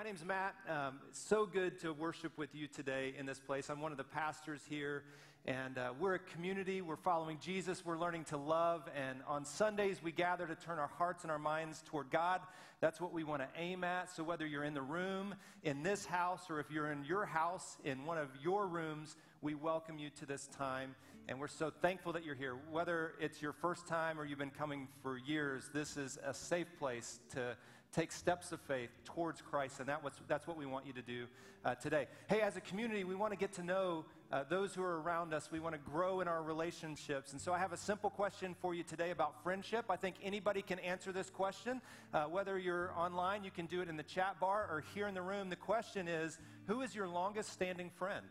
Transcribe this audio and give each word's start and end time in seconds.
my 0.00 0.04
name's 0.04 0.24
Matt. 0.24 0.54
Um, 0.66 0.98
it's 1.10 1.20
so 1.20 1.44
good 1.44 1.78
to 1.80 1.92
worship 1.92 2.32
with 2.38 2.54
you 2.54 2.66
today 2.66 3.12
in 3.18 3.26
this 3.26 3.38
place. 3.38 3.68
I'm 3.68 3.82
one 3.82 3.92
of 3.92 3.98
the 3.98 4.04
pastors 4.04 4.62
here, 4.66 5.02
and 5.44 5.76
uh, 5.76 5.92
we're 6.00 6.14
a 6.14 6.18
community. 6.18 6.80
We're 6.80 6.96
following 6.96 7.36
Jesus. 7.38 7.84
We're 7.84 7.98
learning 7.98 8.24
to 8.30 8.38
love, 8.38 8.88
and 8.96 9.18
on 9.28 9.44
Sundays 9.44 10.02
we 10.02 10.10
gather 10.10 10.46
to 10.46 10.54
turn 10.54 10.78
our 10.78 10.90
hearts 10.96 11.24
and 11.24 11.30
our 11.30 11.38
minds 11.38 11.82
toward 11.84 12.10
God. 12.10 12.40
That's 12.80 12.98
what 12.98 13.12
we 13.12 13.24
want 13.24 13.42
to 13.42 13.48
aim 13.60 13.84
at. 13.84 14.10
So 14.10 14.24
whether 14.24 14.46
you're 14.46 14.64
in 14.64 14.72
the 14.72 14.80
room 14.80 15.34
in 15.64 15.82
this 15.82 16.06
house 16.06 16.48
or 16.48 16.60
if 16.60 16.70
you're 16.70 16.90
in 16.90 17.04
your 17.04 17.26
house 17.26 17.76
in 17.84 18.06
one 18.06 18.16
of 18.16 18.30
your 18.42 18.68
rooms, 18.68 19.18
we 19.42 19.54
welcome 19.54 19.98
you 19.98 20.08
to 20.20 20.24
this 20.24 20.46
time. 20.46 20.94
And 21.28 21.38
we're 21.38 21.48
so 21.48 21.70
thankful 21.82 22.14
that 22.14 22.24
you're 22.24 22.34
here. 22.34 22.56
Whether 22.70 23.12
it's 23.20 23.42
your 23.42 23.52
first 23.52 23.86
time 23.86 24.18
or 24.18 24.24
you've 24.24 24.38
been 24.38 24.48
coming 24.48 24.88
for 25.02 25.18
years, 25.18 25.68
this 25.74 25.98
is 25.98 26.18
a 26.24 26.32
safe 26.32 26.68
place 26.78 27.20
to 27.34 27.54
take 27.92 28.12
steps 28.12 28.52
of 28.52 28.60
faith 28.60 28.90
towards 29.04 29.40
Christ, 29.40 29.80
and 29.80 29.88
that 29.88 30.02
was, 30.02 30.12
that's 30.28 30.46
what 30.46 30.56
we 30.56 30.66
want 30.66 30.86
you 30.86 30.92
to 30.92 31.02
do 31.02 31.26
uh, 31.64 31.74
today. 31.74 32.06
Hey, 32.28 32.40
as 32.40 32.56
a 32.56 32.60
community, 32.60 33.04
we 33.04 33.14
want 33.14 33.32
to 33.32 33.38
get 33.38 33.52
to 33.54 33.62
know 33.62 34.04
uh, 34.32 34.44
those 34.48 34.74
who 34.74 34.82
are 34.82 35.00
around 35.00 35.34
us. 35.34 35.50
We 35.50 35.60
want 35.60 35.74
to 35.74 35.90
grow 35.90 36.20
in 36.20 36.28
our 36.28 36.42
relationships. 36.42 37.32
And 37.32 37.40
so 37.40 37.52
I 37.52 37.58
have 37.58 37.72
a 37.72 37.76
simple 37.76 38.10
question 38.10 38.54
for 38.60 38.74
you 38.74 38.82
today 38.82 39.10
about 39.10 39.42
friendship. 39.42 39.86
I 39.90 39.96
think 39.96 40.16
anybody 40.22 40.62
can 40.62 40.78
answer 40.78 41.12
this 41.12 41.30
question. 41.30 41.80
Uh, 42.14 42.24
whether 42.24 42.58
you're 42.58 42.92
online, 42.96 43.44
you 43.44 43.50
can 43.50 43.66
do 43.66 43.80
it 43.80 43.88
in 43.88 43.96
the 43.96 44.02
chat 44.04 44.38
bar, 44.40 44.68
or 44.70 44.84
here 44.94 45.08
in 45.08 45.14
the 45.14 45.22
room. 45.22 45.50
The 45.50 45.56
question 45.56 46.06
is 46.08 46.38
Who 46.66 46.82
is 46.82 46.94
your 46.94 47.08
longest 47.08 47.52
standing 47.52 47.90
friend? 47.90 48.26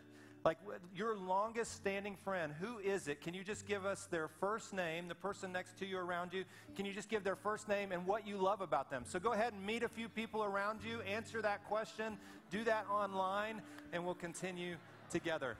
Like 0.45 0.57
your 0.95 1.17
longest 1.17 1.75
standing 1.75 2.15
friend, 2.23 2.53
who 2.59 2.79
is 2.79 3.09
it? 3.09 3.21
Can 3.21 3.33
you 3.33 3.43
just 3.43 3.65
give 3.65 3.85
us 3.85 4.07
their 4.09 4.29
first 4.39 4.73
name, 4.73 5.09
the 5.09 5.15
person 5.15 5.51
next 5.51 5.77
to 5.79 5.85
you 5.85 5.97
around 5.97 6.33
you? 6.33 6.45
Can 6.75 6.85
you 6.85 6.93
just 6.93 7.09
give 7.09 7.25
their 7.25 7.35
first 7.35 7.67
name 7.67 7.91
and 7.91 8.07
what 8.07 8.25
you 8.25 8.37
love 8.37 8.61
about 8.61 8.89
them? 8.89 9.03
So 9.05 9.19
go 9.19 9.33
ahead 9.33 9.51
and 9.51 9.65
meet 9.65 9.83
a 9.83 9.89
few 9.89 10.07
people 10.07 10.43
around 10.43 10.79
you, 10.81 11.01
answer 11.01 11.41
that 11.41 11.65
question, 11.65 12.17
do 12.49 12.63
that 12.63 12.85
online, 12.89 13.61
and 13.91 14.05
we'll 14.05 14.15
continue 14.15 14.77
together. 15.09 15.57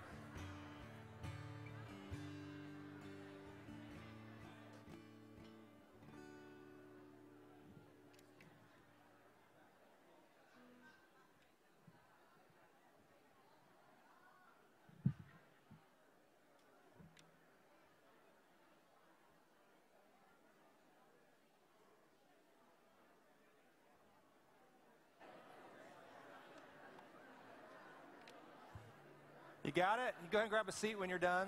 You 29.70 29.76
got 29.76 30.00
it? 30.00 30.16
You 30.24 30.30
go 30.32 30.40
ahead 30.40 30.46
and 30.46 30.50
grab 30.50 30.68
a 30.68 30.72
seat 30.72 30.98
when 30.98 31.10
you're 31.10 31.20
done. 31.20 31.48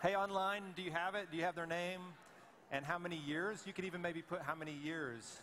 Hey, 0.00 0.14
online, 0.14 0.62
do 0.76 0.82
you 0.82 0.92
have 0.92 1.16
it? 1.16 1.26
Do 1.28 1.36
you 1.36 1.42
have 1.42 1.56
their 1.56 1.66
name? 1.66 2.00
And 2.70 2.84
how 2.84 3.00
many 3.00 3.16
years? 3.16 3.64
You 3.66 3.72
could 3.72 3.84
even 3.84 4.00
maybe 4.00 4.22
put 4.22 4.42
how 4.42 4.54
many 4.54 4.72
years. 4.72 5.40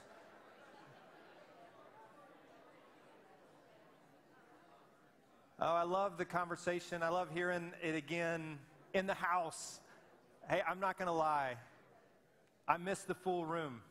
Oh, 5.59 5.73
I 5.73 5.83
love 5.83 6.17
the 6.17 6.23
conversation. 6.23 7.03
I 7.03 7.09
love 7.09 7.27
hearing 7.33 7.73
it 7.83 7.95
again 7.95 8.59
in 8.93 9.05
the 9.05 9.15
house. 9.15 9.81
Hey, 10.49 10.61
I'm 10.65 10.79
not 10.79 10.97
going 10.97 11.07
to 11.07 11.11
lie. 11.11 11.55
I 12.65 12.77
miss 12.77 13.01
the 13.01 13.15
full 13.15 13.43
room. 13.43 13.81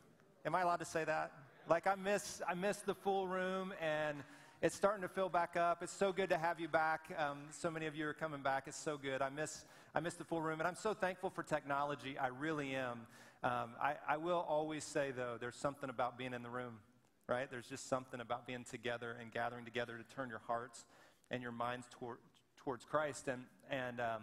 Am 0.47 0.55
I 0.55 0.63
allowed 0.63 0.81
to 0.81 0.87
say 0.87 1.05
that? 1.05 1.31
Like 1.69 1.87
I 1.87 1.97
miss 1.97 2.41
I 2.49 2.55
miss 2.55 2.79
the 2.79 2.95
full 2.95 3.29
room 3.29 3.75
and 3.83 4.23
it's 4.63 4.77
starting 4.77 5.03
to 5.03 5.09
fill 5.09 5.29
back 5.29 5.57
up. 5.57 5.83
It's 5.83 5.93
so 5.93 6.13
good 6.13 6.29
to 6.29 6.39
have 6.39 6.61
you 6.61 6.69
back. 6.69 7.13
Um, 7.19 7.39
so 7.51 7.69
many 7.69 7.87
of 7.87 7.97
you 7.97 8.07
are 8.07 8.15
coming 8.15 8.43
back. 8.43 8.69
It's 8.69 8.79
so 8.79 8.97
good. 8.97 9.21
I 9.21 9.29
miss, 9.29 9.65
I 9.93 9.99
miss 9.99 10.15
the 10.15 10.23
full 10.23 10.41
room, 10.41 10.61
and 10.61 10.69
I'm 10.69 10.77
so 10.77 10.95
thankful 10.95 11.31
for 11.31 11.43
technology. 11.43 12.17
I 12.17 12.29
really 12.29 12.77
am. 12.77 13.01
Um, 13.43 13.71
I, 13.83 13.95
I 14.09 14.19
will 14.19 14.47
always 14.49 14.85
say, 14.85 15.11
though, 15.11 15.37
there's 15.41 15.57
something 15.57 15.91
about 15.91 16.17
being 16.17 16.33
in 16.33 16.45
the 16.45 16.49
room, 16.49 16.75
right? 17.29 17.51
There's 17.51 17.67
just 17.67 17.89
something 17.89 18.21
about 18.21 18.47
being 18.47 18.63
together 18.63 19.17
and 19.21 19.33
gathering 19.33 19.65
together 19.65 19.99
to 19.99 20.15
turn 20.15 20.29
your 20.29 20.43
hearts 20.47 20.85
and 21.33 21.43
your 21.43 21.51
minds 21.51 21.89
toward, 21.91 22.19
towards 22.57 22.85
Christ. 22.85 23.27
And, 23.27 23.43
and 23.69 23.99
um, 23.99 24.23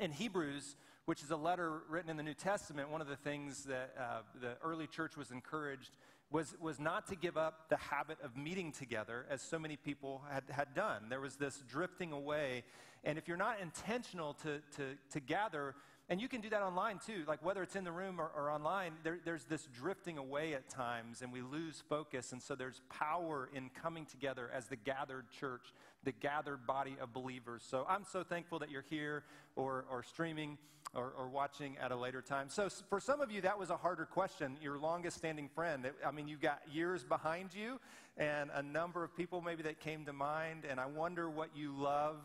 in 0.00 0.12
Hebrews, 0.12 0.76
which 1.04 1.22
is 1.22 1.30
a 1.30 1.36
letter 1.36 1.82
written 1.90 2.08
in 2.08 2.16
the 2.16 2.22
New 2.22 2.32
Testament, 2.32 2.88
one 2.88 3.02
of 3.02 3.06
the 3.06 3.16
things 3.16 3.64
that 3.64 3.94
uh, 4.00 4.20
the 4.40 4.56
early 4.64 4.86
church 4.86 5.14
was 5.14 5.30
encouraged 5.30 5.90
was, 6.32 6.54
was 6.60 6.80
not 6.80 7.06
to 7.08 7.14
give 7.14 7.36
up 7.36 7.68
the 7.68 7.76
habit 7.76 8.18
of 8.24 8.36
meeting 8.36 8.72
together 8.72 9.26
as 9.30 9.42
so 9.42 9.58
many 9.58 9.76
people 9.76 10.22
had, 10.30 10.44
had 10.50 10.74
done. 10.74 11.04
There 11.08 11.20
was 11.20 11.36
this 11.36 11.62
drifting 11.68 12.10
away. 12.12 12.64
And 13.04 13.18
if 13.18 13.28
you're 13.28 13.36
not 13.36 13.60
intentional 13.60 14.34
to, 14.42 14.60
to, 14.76 14.94
to 15.10 15.20
gather, 15.20 15.74
and 16.08 16.20
you 16.20 16.28
can 16.28 16.40
do 16.40 16.48
that 16.50 16.62
online 16.62 16.98
too, 17.04 17.24
like 17.26 17.44
whether 17.44 17.62
it's 17.62 17.76
in 17.76 17.84
the 17.84 17.92
room 17.92 18.20
or, 18.20 18.30
or 18.34 18.50
online, 18.50 18.92
there, 19.02 19.18
there's 19.24 19.44
this 19.44 19.68
drifting 19.78 20.16
away 20.18 20.54
at 20.54 20.68
times 20.68 21.20
and 21.20 21.32
we 21.32 21.42
lose 21.42 21.82
focus. 21.88 22.32
And 22.32 22.42
so 22.42 22.54
there's 22.54 22.80
power 22.88 23.50
in 23.54 23.68
coming 23.70 24.06
together 24.06 24.50
as 24.54 24.68
the 24.68 24.76
gathered 24.76 25.30
church, 25.30 25.74
the 26.02 26.12
gathered 26.12 26.66
body 26.66 26.96
of 27.00 27.12
believers. 27.12 27.62
So 27.68 27.84
I'm 27.88 28.04
so 28.10 28.24
thankful 28.24 28.58
that 28.60 28.70
you're 28.70 28.84
here 28.88 29.24
or, 29.54 29.84
or 29.90 30.02
streaming 30.02 30.56
or, 30.94 31.12
or 31.16 31.28
watching 31.28 31.76
at 31.78 31.90
a 31.90 31.96
later 31.96 32.20
time. 32.20 32.48
So 32.48 32.68
for 32.88 33.00
some 33.00 33.20
of 33.20 33.30
you, 33.30 33.40
that 33.42 33.58
was 33.58 33.70
a 33.70 33.76
harder 33.76 34.04
question. 34.04 34.56
Your 34.60 34.78
longest 34.78 35.16
standing 35.16 35.48
friend. 35.48 35.90
I 36.06 36.10
mean, 36.10 36.28
you've 36.28 36.40
got 36.40 36.60
years 36.70 37.02
behind 37.02 37.54
you 37.54 37.80
and 38.18 38.50
a 38.54 38.62
number 38.62 39.02
of 39.02 39.16
people 39.16 39.40
maybe 39.40 39.62
that 39.62 39.80
came 39.80 40.04
to 40.04 40.12
mind. 40.12 40.64
And 40.68 40.78
I 40.78 40.86
wonder 40.86 41.30
what 41.30 41.50
you 41.56 41.74
love 41.74 42.16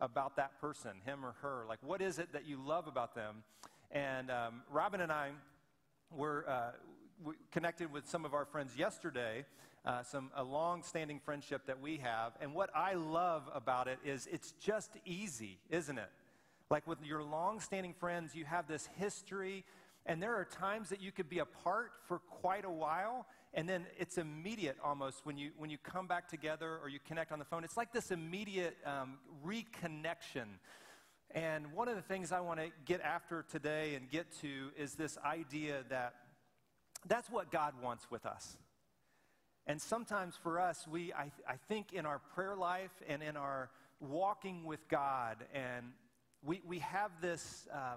about 0.00 0.36
that 0.36 0.58
person, 0.60 0.92
him 1.04 1.24
or 1.24 1.34
her. 1.42 1.64
Like, 1.68 1.80
what 1.82 2.00
is 2.00 2.18
it 2.18 2.32
that 2.32 2.46
you 2.46 2.58
love 2.64 2.86
about 2.86 3.14
them? 3.14 3.42
And 3.90 4.30
um, 4.30 4.62
Robin 4.70 5.00
and 5.00 5.12
I 5.12 5.30
were 6.10 6.48
uh, 6.48 7.32
connected 7.52 7.92
with 7.92 8.08
some 8.08 8.24
of 8.24 8.32
our 8.32 8.44
friends 8.44 8.76
yesterday, 8.76 9.44
uh, 9.84 10.02
some 10.02 10.30
a 10.34 10.42
long-standing 10.42 11.20
friendship 11.20 11.66
that 11.66 11.80
we 11.80 11.98
have. 11.98 12.32
And 12.40 12.54
what 12.54 12.70
I 12.74 12.94
love 12.94 13.42
about 13.54 13.88
it 13.88 13.98
is 14.04 14.28
it's 14.30 14.52
just 14.52 14.90
easy, 15.04 15.58
isn't 15.68 15.98
it? 15.98 16.10
Like 16.70 16.86
with 16.86 17.02
your 17.02 17.22
long-standing 17.22 17.94
friends, 17.94 18.34
you 18.34 18.44
have 18.44 18.68
this 18.68 18.88
history, 18.98 19.64
and 20.04 20.22
there 20.22 20.34
are 20.34 20.44
times 20.44 20.90
that 20.90 21.00
you 21.00 21.12
could 21.12 21.28
be 21.28 21.38
apart 21.38 21.92
for 22.06 22.18
quite 22.18 22.66
a 22.66 22.70
while, 22.70 23.26
and 23.54 23.66
then 23.66 23.86
it's 23.98 24.18
immediate 24.18 24.76
almost 24.84 25.24
when 25.24 25.38
you 25.38 25.52
when 25.56 25.70
you 25.70 25.78
come 25.78 26.06
back 26.06 26.28
together 26.28 26.78
or 26.82 26.90
you 26.90 26.98
connect 27.06 27.32
on 27.32 27.38
the 27.38 27.44
phone. 27.46 27.64
It's 27.64 27.76
like 27.78 27.92
this 27.92 28.10
immediate 28.10 28.76
um, 28.84 29.18
reconnection. 29.46 30.58
And 31.30 31.72
one 31.72 31.88
of 31.88 31.96
the 31.96 32.02
things 32.02 32.32
i 32.32 32.40
want 32.40 32.58
to 32.60 32.70
get 32.86 33.00
after 33.02 33.44
today 33.50 33.94
and 33.94 34.10
get 34.10 34.32
to 34.40 34.70
is 34.78 34.94
this 34.94 35.18
idea 35.24 35.84
that 35.90 36.14
that's 37.06 37.30
what 37.30 37.50
god 37.50 37.74
wants 37.82 38.10
with 38.10 38.26
us. 38.26 38.56
And 39.66 39.80
sometimes 39.80 40.36
for 40.42 40.60
us 40.60 40.86
we 40.86 41.12
i, 41.14 41.30
I 41.46 41.56
think 41.68 41.92
in 41.92 42.04
our 42.06 42.18
prayer 42.34 42.56
life 42.56 43.02
and 43.08 43.22
in 43.22 43.36
our 43.36 43.70
walking 44.00 44.64
with 44.64 44.86
god 44.88 45.44
and 45.54 45.92
we, 46.44 46.60
we 46.66 46.78
have 46.80 47.10
this 47.20 47.66
uh, 47.72 47.94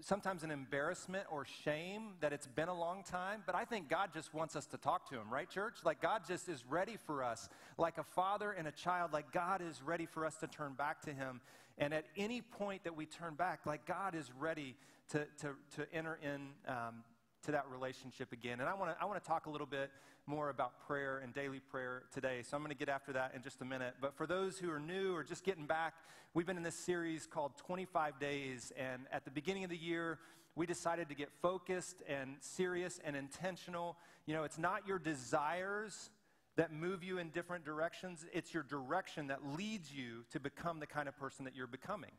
sometimes 0.00 0.42
an 0.44 0.50
embarrassment 0.50 1.26
or 1.30 1.44
shame 1.44 2.10
that 2.20 2.32
it's 2.32 2.46
been 2.46 2.68
a 2.68 2.74
long 2.74 3.02
time, 3.02 3.42
but 3.46 3.54
I 3.54 3.64
think 3.64 3.88
God 3.88 4.10
just 4.12 4.32
wants 4.32 4.54
us 4.56 4.66
to 4.66 4.76
talk 4.76 5.08
to 5.10 5.16
Him, 5.16 5.30
right, 5.30 5.48
church? 5.48 5.78
Like 5.84 6.00
God 6.00 6.22
just 6.26 6.48
is 6.48 6.64
ready 6.68 6.96
for 7.06 7.22
us, 7.22 7.48
like 7.76 7.98
a 7.98 8.04
father 8.04 8.52
and 8.52 8.68
a 8.68 8.72
child, 8.72 9.12
like 9.12 9.32
God 9.32 9.60
is 9.60 9.82
ready 9.82 10.06
for 10.06 10.24
us 10.24 10.36
to 10.36 10.46
turn 10.46 10.74
back 10.74 11.02
to 11.02 11.12
Him. 11.12 11.40
And 11.78 11.92
at 11.94 12.06
any 12.16 12.42
point 12.42 12.84
that 12.84 12.96
we 12.96 13.06
turn 13.06 13.34
back, 13.34 13.66
like 13.66 13.86
God 13.86 14.14
is 14.14 14.30
ready 14.38 14.76
to, 15.10 15.26
to, 15.40 15.50
to 15.76 15.92
enter 15.92 16.18
in 16.22 16.48
um, 16.66 17.02
to 17.48 17.52
that 17.52 17.64
relationship 17.72 18.30
again. 18.30 18.60
And 18.60 18.68
I 18.68 18.74
want 18.74 18.90
to 18.90 19.02
I 19.02 19.06
want 19.06 19.22
to 19.22 19.26
talk 19.26 19.46
a 19.46 19.50
little 19.50 19.66
bit 19.66 19.90
more 20.26 20.50
about 20.50 20.86
prayer 20.86 21.22
and 21.24 21.32
daily 21.32 21.60
prayer 21.60 22.02
today. 22.12 22.42
So 22.42 22.54
I'm 22.58 22.62
going 22.62 22.76
to 22.76 22.78
get 22.78 22.90
after 22.90 23.10
that 23.14 23.32
in 23.34 23.42
just 23.42 23.62
a 23.62 23.64
minute. 23.64 23.94
But 24.02 24.14
for 24.14 24.26
those 24.26 24.58
who 24.58 24.70
are 24.70 24.78
new 24.78 25.14
or 25.14 25.24
just 25.24 25.44
getting 25.44 25.64
back, 25.64 25.94
we've 26.34 26.44
been 26.44 26.58
in 26.58 26.62
this 26.62 26.74
series 26.74 27.26
called 27.26 27.56
25 27.56 28.20
Days. 28.20 28.70
And 28.76 29.06
at 29.10 29.24
the 29.24 29.30
beginning 29.30 29.64
of 29.64 29.70
the 29.70 29.78
year, 29.78 30.18
we 30.56 30.66
decided 30.66 31.08
to 31.08 31.14
get 31.14 31.30
focused 31.40 32.02
and 32.06 32.36
serious 32.40 33.00
and 33.02 33.16
intentional. 33.16 33.96
You 34.26 34.34
know, 34.34 34.44
it's 34.44 34.58
not 34.58 34.86
your 34.86 34.98
desires 34.98 36.10
that 36.56 36.70
move 36.70 37.02
you 37.02 37.16
in 37.16 37.30
different 37.30 37.64
directions, 37.64 38.26
it's 38.34 38.52
your 38.52 38.64
direction 38.64 39.28
that 39.28 39.38
leads 39.56 39.90
you 39.90 40.24
to 40.32 40.40
become 40.40 40.80
the 40.80 40.86
kind 40.86 41.08
of 41.08 41.16
person 41.16 41.46
that 41.46 41.56
you're 41.56 41.66
becoming. 41.66 42.10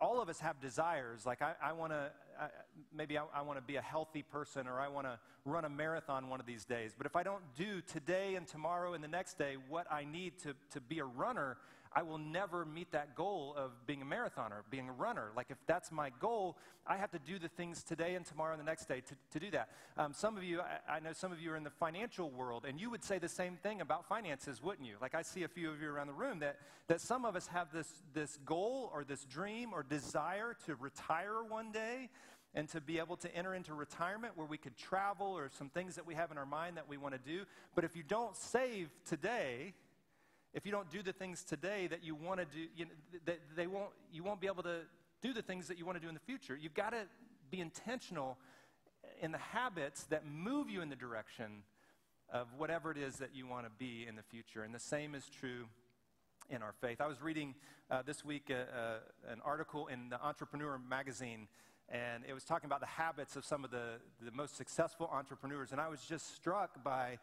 All 0.00 0.20
of 0.20 0.28
us 0.28 0.40
have 0.40 0.60
desires. 0.60 1.26
Like, 1.26 1.42
I, 1.42 1.54
I 1.62 1.72
want 1.72 1.92
to, 1.92 2.10
maybe 2.94 3.18
I, 3.18 3.24
I 3.34 3.42
want 3.42 3.58
to 3.58 3.62
be 3.64 3.76
a 3.76 3.82
healthy 3.82 4.22
person 4.22 4.66
or 4.66 4.78
I 4.78 4.88
want 4.88 5.06
to 5.06 5.18
run 5.44 5.64
a 5.64 5.68
marathon 5.68 6.28
one 6.28 6.40
of 6.40 6.46
these 6.46 6.64
days. 6.64 6.94
But 6.96 7.06
if 7.06 7.16
I 7.16 7.22
don't 7.22 7.42
do 7.56 7.80
today 7.80 8.36
and 8.36 8.46
tomorrow 8.46 8.94
and 8.94 9.02
the 9.02 9.08
next 9.08 9.38
day 9.38 9.56
what 9.68 9.90
I 9.90 10.04
need 10.04 10.38
to, 10.42 10.54
to 10.72 10.80
be 10.80 11.00
a 11.00 11.04
runner, 11.04 11.56
I 11.92 12.02
will 12.02 12.18
never 12.18 12.64
meet 12.64 12.92
that 12.92 13.14
goal 13.14 13.54
of 13.56 13.70
being 13.86 14.02
a 14.02 14.04
marathoner, 14.04 14.62
being 14.70 14.88
a 14.88 14.92
runner. 14.92 15.30
Like, 15.36 15.46
if 15.50 15.58
that's 15.66 15.90
my 15.90 16.10
goal, 16.20 16.56
I 16.86 16.96
have 16.96 17.10
to 17.12 17.18
do 17.18 17.38
the 17.38 17.48
things 17.48 17.82
today 17.82 18.14
and 18.14 18.24
tomorrow 18.24 18.52
and 18.52 18.60
the 18.60 18.64
next 18.64 18.86
day 18.86 19.00
to, 19.00 19.14
to 19.32 19.40
do 19.44 19.50
that. 19.52 19.70
Um, 19.96 20.12
some 20.12 20.36
of 20.36 20.42
you, 20.42 20.60
I, 20.60 20.96
I, 20.96 21.00
know 21.00 21.12
some 21.12 21.32
of 21.32 21.40
you 21.40 21.52
are 21.52 21.56
in 21.56 21.64
the 21.64 21.70
financial 21.70 22.30
world, 22.30 22.64
and 22.68 22.80
you 22.80 22.90
would 22.90 23.04
say 23.04 23.18
the 23.18 23.28
same 23.28 23.56
thing 23.56 23.80
about 23.80 24.06
finances, 24.06 24.62
wouldn't 24.62 24.86
you? 24.86 24.96
Like, 25.00 25.14
I 25.14 25.22
see 25.22 25.42
a 25.42 25.48
few 25.48 25.70
of 25.70 25.80
you 25.80 25.90
around 25.90 26.08
the 26.08 26.12
room 26.12 26.40
that, 26.40 26.58
that 26.88 27.00
some 27.00 27.24
of 27.24 27.36
us 27.36 27.46
have 27.48 27.72
this, 27.72 27.88
this 28.14 28.38
goal 28.44 28.90
or 28.92 29.04
this 29.04 29.24
dream 29.24 29.72
or 29.72 29.82
desire 29.82 30.56
to 30.66 30.74
retire 30.74 31.42
one 31.46 31.72
day 31.72 32.10
and 32.54 32.68
to 32.70 32.80
be 32.80 32.98
able 32.98 33.16
to 33.16 33.34
enter 33.34 33.54
into 33.54 33.74
retirement 33.74 34.36
where 34.36 34.46
we 34.46 34.56
could 34.56 34.76
travel 34.76 35.26
or 35.26 35.50
some 35.58 35.68
things 35.68 35.94
that 35.96 36.06
we 36.06 36.14
have 36.14 36.30
in 36.30 36.38
our 36.38 36.46
mind 36.46 36.76
that 36.76 36.88
we 36.88 36.96
want 36.96 37.14
to 37.14 37.20
do. 37.20 37.44
But 37.74 37.84
if 37.84 37.94
you 37.94 38.02
don't 38.02 38.36
save 38.36 38.88
today, 39.04 39.74
if 40.58 40.66
you 40.66 40.72
don't 40.72 40.90
do 40.90 41.04
the 41.04 41.12
things 41.12 41.44
today 41.44 41.86
that 41.86 42.02
you 42.02 42.16
want 42.16 42.40
to 42.40 42.46
do, 42.46 42.66
you, 42.74 42.86
know, 42.86 42.90
they, 43.24 43.36
they 43.54 43.68
won't, 43.68 43.90
you 44.12 44.24
won't 44.24 44.40
be 44.40 44.48
able 44.48 44.64
to 44.64 44.80
do 45.22 45.32
the 45.32 45.40
things 45.40 45.68
that 45.68 45.78
you 45.78 45.86
want 45.86 45.96
to 45.96 46.02
do 46.02 46.08
in 46.08 46.14
the 46.14 46.20
future. 46.20 46.58
You've 46.60 46.74
got 46.74 46.90
to 46.90 47.02
be 47.48 47.60
intentional 47.60 48.38
in 49.22 49.30
the 49.30 49.38
habits 49.38 50.02
that 50.10 50.26
move 50.26 50.68
you 50.68 50.82
in 50.82 50.88
the 50.88 50.96
direction 50.96 51.62
of 52.32 52.48
whatever 52.56 52.90
it 52.90 52.98
is 52.98 53.18
that 53.18 53.36
you 53.36 53.46
want 53.46 53.66
to 53.66 53.70
be 53.78 54.04
in 54.08 54.16
the 54.16 54.22
future. 54.24 54.64
And 54.64 54.74
the 54.74 54.80
same 54.80 55.14
is 55.14 55.28
true 55.28 55.66
in 56.50 56.60
our 56.60 56.72
faith. 56.72 57.00
I 57.00 57.06
was 57.06 57.22
reading 57.22 57.54
uh, 57.88 58.02
this 58.04 58.24
week 58.24 58.50
uh, 58.50 58.54
uh, 58.54 59.32
an 59.32 59.40
article 59.44 59.86
in 59.86 60.08
the 60.08 60.20
Entrepreneur 60.20 60.76
magazine, 60.90 61.46
and 61.88 62.24
it 62.28 62.34
was 62.34 62.42
talking 62.42 62.66
about 62.66 62.80
the 62.80 62.86
habits 62.86 63.36
of 63.36 63.44
some 63.44 63.64
of 63.64 63.70
the, 63.70 64.00
the 64.20 64.32
most 64.32 64.56
successful 64.56 65.08
entrepreneurs. 65.12 65.70
And 65.70 65.80
I 65.80 65.86
was 65.86 66.00
just 66.00 66.34
struck 66.34 66.82
by 66.82 67.18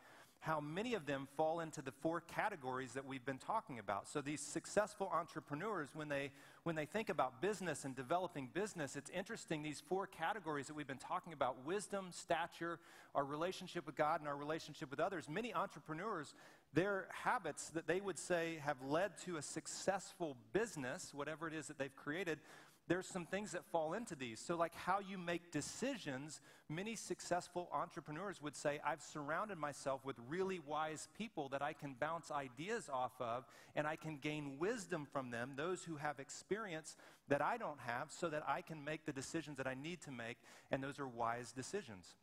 how 0.45 0.59
many 0.59 0.93
of 0.93 1.07
them 1.07 1.27
fall 1.35 1.59
into 1.59 1.81
the 1.81 1.91
four 1.91 2.21
categories 2.21 2.93
that 2.93 3.03
we've 3.03 3.25
been 3.25 3.39
talking 3.39 3.79
about. 3.79 4.07
So 4.07 4.21
these 4.21 4.39
successful 4.39 5.09
entrepreneurs, 5.11 5.89
when 5.95 6.07
they 6.07 6.31
when 6.63 6.75
they 6.75 6.85
think 6.85 7.09
about 7.09 7.41
business 7.41 7.83
and 7.83 7.95
developing 7.95 8.49
business, 8.53 8.95
it's 8.95 9.09
interesting 9.09 9.63
these 9.63 9.81
four 9.87 10.05
categories 10.05 10.67
that 10.67 10.75
we've 10.75 10.87
been 10.87 10.97
talking 10.97 11.33
about: 11.33 11.65
wisdom, 11.65 12.07
stature, 12.11 12.79
our 13.15 13.25
relationship 13.25 13.87
with 13.87 13.95
God, 13.95 14.19
and 14.19 14.29
our 14.29 14.37
relationship 14.37 14.91
with 14.91 14.99
others. 14.99 15.27
Many 15.27 15.51
entrepreneurs, 15.51 16.35
their 16.73 17.07
habits 17.09 17.69
that 17.69 17.87
they 17.87 17.99
would 17.99 18.19
say 18.19 18.59
have 18.63 18.77
led 18.87 19.17
to 19.25 19.37
a 19.37 19.41
successful 19.41 20.37
business, 20.53 21.11
whatever 21.11 21.47
it 21.47 21.55
is 21.55 21.67
that 21.67 21.79
they've 21.79 21.95
created, 21.95 22.37
there's 22.87 23.07
some 23.07 23.25
things 23.25 23.51
that 23.53 23.65
fall 23.65 23.93
into 23.93 24.15
these. 24.15 24.39
So, 24.39 24.55
like 24.55 24.75
how 24.75 24.99
you 24.99 25.17
make 25.17 25.51
decisions, 25.51 26.39
many 26.69 26.95
successful 26.95 27.67
entrepreneurs 27.73 28.41
would 28.43 28.55
say, 28.55 28.79
I've 28.85 29.01
surrounded 29.01 29.57
myself 29.57 30.05
with 30.05 30.15
really 30.27 30.59
wise 30.59 31.07
people 31.17 31.49
that 31.49 31.63
I 31.63 31.73
can 31.73 31.95
bounce 31.99 32.29
ideas 32.29 32.87
off 32.91 33.13
of, 33.19 33.45
and 33.75 33.87
I 33.87 33.95
can 33.95 34.17
gain 34.17 34.57
wisdom 34.59 35.07
from 35.11 35.31
them, 35.31 35.53
those 35.55 35.83
who 35.83 35.95
have 35.95 36.19
experience 36.19 36.95
that 37.27 37.41
I 37.41 37.57
don't 37.57 37.79
have, 37.79 38.11
so 38.11 38.29
that 38.29 38.43
I 38.47 38.61
can 38.61 38.83
make 38.83 39.05
the 39.05 39.13
decisions 39.13 39.57
that 39.57 39.67
I 39.67 39.73
need 39.73 40.01
to 40.01 40.11
make, 40.11 40.37
and 40.71 40.83
those 40.83 40.99
are 40.99 41.07
wise 41.07 41.51
decisions. 41.51 42.13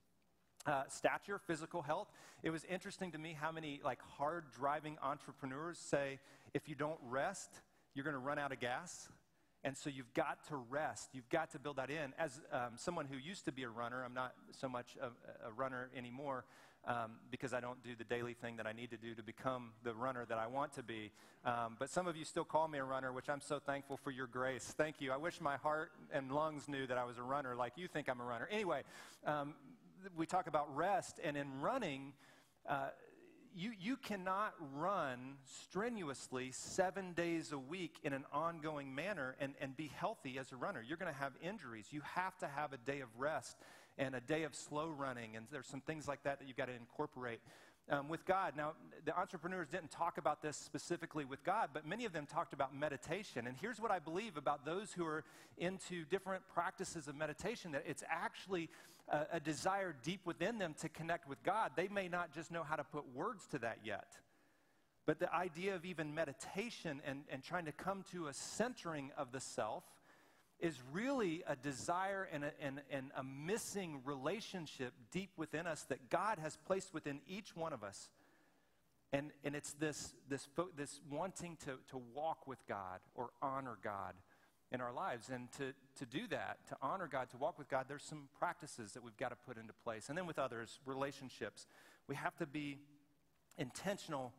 Uh, 0.65 0.85
stature, 0.89 1.41
physical 1.45 1.83
health. 1.83 2.07
It 2.45 2.51
was 2.51 2.65
interesting 2.67 3.11
to 3.13 3.19
me 3.19 3.37
how 3.39 3.51
many 3.51 3.81
like 3.85 4.01
hard 4.01 4.45
driving 4.53 4.97
entrepreneurs 5.03 5.77
say, 5.77 6.21
if 6.55 6.69
you 6.69 6.77
don't 6.77 7.01
rest, 7.09 7.51
you're 7.95 8.05
going 8.05 8.15
to 8.15 8.21
run 8.21 8.39
out 8.39 8.53
of 8.53 8.61
gas. 8.61 9.09
And 9.65 9.77
so 9.77 9.91
you've 9.91 10.13
got 10.13 10.45
to 10.49 10.57
rest. 10.57 11.11
You've 11.13 11.29
got 11.29 11.53
to 11.53 11.59
build 11.59 11.77
that 11.77 11.91
in. 11.91 12.13
As 12.19 12.41
um, 12.53 12.73
someone 12.77 13.07
who 13.07 13.17
used 13.17 13.45
to 13.45 13.53
be 13.53 13.63
a 13.63 13.69
runner, 13.69 14.05
I'm 14.05 14.15
not 14.15 14.35
so 14.51 14.69
much 14.69 14.97
a, 15.01 15.07
a 15.47 15.53
runner 15.53 15.89
anymore 15.97 16.45
um, 16.87 17.13
because 17.31 17.53
I 17.53 17.61
don't 17.61 17.83
do 17.85 17.91
the 17.97 18.05
daily 18.05 18.35
thing 18.35 18.57
that 18.57 18.67
I 18.67 18.73
need 18.73 18.91
to 18.91 18.97
do 18.97 19.15
to 19.15 19.23
become 19.23 19.71
the 19.85 19.95
runner 19.95 20.25
that 20.29 20.39
I 20.39 20.49
want 20.49 20.73
to 20.75 20.83
be. 20.83 21.13
Um, 21.45 21.77
but 21.79 21.91
some 21.91 22.07
of 22.07 22.17
you 22.17 22.25
still 22.25 22.45
call 22.45 22.67
me 22.67 22.79
a 22.79 22.85
runner, 22.85 23.13
which 23.13 23.29
I'm 23.29 23.41
so 23.41 23.61
thankful 23.61 23.97
for 23.97 24.11
your 24.11 24.27
grace. 24.27 24.75
Thank 24.77 25.01
you. 25.01 25.13
I 25.13 25.17
wish 25.17 25.41
my 25.41 25.57
heart 25.57 25.93
and 26.13 26.33
lungs 26.33 26.69
knew 26.69 26.87
that 26.87 26.99
I 26.99 27.05
was 27.05 27.19
a 27.19 27.23
runner 27.23 27.55
like 27.55 27.75
you 27.77 27.87
think 27.87 28.09
I'm 28.09 28.21
a 28.21 28.25
runner. 28.25 28.49
Anyway, 28.51 28.83
um, 29.27 29.55
we 30.17 30.27
talk 30.27 30.49
about 30.49 30.75
rest, 30.77 31.21
and 31.23 31.37
in 31.37 31.61
running, 31.61 32.13
uh, 32.69 32.89
you, 33.55 33.73
you 33.81 33.97
cannot 33.97 34.55
run 34.75 35.37
strenuously 35.45 36.51
seven 36.53 37.13
days 37.13 37.53
a 37.53 37.59
week 37.59 37.97
in 38.03 38.13
an 38.13 38.25
ongoing 38.33 38.95
manner 38.95 39.37
and, 39.41 39.55
and 39.61 39.77
be 39.77 39.91
healthy 39.95 40.39
as 40.39 40.53
a 40.53 40.57
runner. 40.57 40.83
You're 40.87 40.97
going 40.97 41.13
to 41.13 41.19
have 41.19 41.33
injuries. 41.43 41.87
You 41.91 42.01
have 42.15 42.37
to 42.39 42.47
have 42.47 42.73
a 42.73 42.79
day 42.79 43.01
of 43.01 43.09
rest 43.19 43.57
and 43.99 44.15
a 44.15 44.21
day 44.21 44.45
of 44.45 44.55
slow 44.55 44.89
running, 44.89 45.37
and 45.37 45.47
there's 45.53 45.67
some 45.67 45.83
things 45.83 46.09
like 46.09 46.23
that 46.23 46.39
that 46.39 46.49
you've 46.49 46.57
got 46.57 46.67
to 46.67 46.75
incorporate. 46.75 47.41
Um, 47.91 48.09
with 48.09 48.25
God. 48.25 48.55
Now, 48.57 48.75
the 49.05 49.19
entrepreneurs 49.19 49.67
didn't 49.69 49.91
talk 49.91 50.17
about 50.17 50.41
this 50.41 50.57
specifically 50.57 51.25
with 51.25 51.43
God, 51.43 51.71
but 51.75 51.85
many 51.85 52.05
of 52.05 52.13
them 52.13 52.27
talked 52.27 52.53
about 52.53 52.73
meditation. 52.73 53.49
And 53.49 53.57
here's 53.61 53.81
what 53.81 53.91
I 53.91 53.99
believe 53.99 54.37
about 54.37 54.65
those 54.65 54.93
who 54.93 55.05
are 55.05 55.25
into 55.59 56.05
different 56.05 56.45
practices 56.55 57.09
of 57.09 57.17
meditation 57.17 57.73
that 57.73 57.83
it's 57.85 58.05
actually 58.09 58.71
a, 59.13 59.27
a 59.35 59.41
desire 59.41 59.95
deep 60.03 60.21
within 60.25 60.59
them 60.59 60.75
to 60.81 60.89
connect 60.89 61.29
with 61.29 61.43
God. 61.43 61.73
They 61.77 61.89
may 61.89 62.09
not 62.09 62.35
just 62.35 62.51
know 62.51 62.63
how 62.63 62.77
to 62.77 62.85
put 62.85 63.15
words 63.15 63.47
to 63.49 63.59
that 63.59 63.79
yet. 63.85 64.17
But 65.05 65.19
the 65.19 65.33
idea 65.35 65.75
of 65.75 65.85
even 65.85 66.15
meditation 66.15 67.03
and, 67.05 67.25
and 67.31 67.43
trying 67.43 67.67
to 67.67 67.73
come 67.73 68.05
to 68.13 68.29
a 68.29 68.35
centering 68.35 69.11
of 69.17 69.33
the 69.33 69.41
self 69.41 69.85
is 70.61 70.79
really 70.93 71.43
a 71.49 71.57
desire 71.57 72.29
and 72.33 72.45
a, 72.45 72.53
and, 72.61 72.81
and 72.91 73.11
a 73.17 73.25
missing 73.25 74.01
relationship 74.05 74.93
deep 75.11 75.31
within 75.37 75.67
us 75.67 75.83
that 75.89 76.09
God 76.09 76.39
has 76.39 76.57
placed 76.67 76.95
within 76.95 77.21
each 77.27 77.57
one 77.57 77.73
of 77.73 77.83
us. 77.83 78.11
And, 79.13 79.33
and 79.45 79.57
it's 79.57 79.73
this, 79.75 80.15
this, 80.29 80.49
this 80.77 81.01
wanting 81.11 81.57
to, 81.65 81.73
to 81.91 82.01
walk 82.15 82.47
with 82.47 82.65
God 82.69 83.01
or 83.17 83.31
honor 83.43 83.77
God 83.83 84.15
in 84.73 84.81
our 84.81 84.93
lives. 84.93 85.29
And 85.29 85.53
to, 85.53 85.73
to 85.99 86.07
do 86.07 86.27
that, 86.29 86.59
to 86.69 86.77
honor 86.81 87.09
God, 87.11 87.31
to 87.31 87.37
walk 87.37 87.59
with 87.59 87.69
God, 87.69 87.87
there's 87.89 88.03
some 88.03 88.29
practices 88.39 88.93
that 88.93 89.03
we've 89.03 89.17
got 89.17 89.29
to 89.29 89.37
put 89.37 89.59
into 89.59 89.73
place. 89.85 90.09
And 90.09 90.17
then 90.17 90.27
with 90.27 90.39
others, 90.39 90.81
relationships. 90.87 91.67
We 92.09 92.17
have 92.17 92.35
to 92.37 92.47
be 92.47 92.79
intentional 93.59 94.33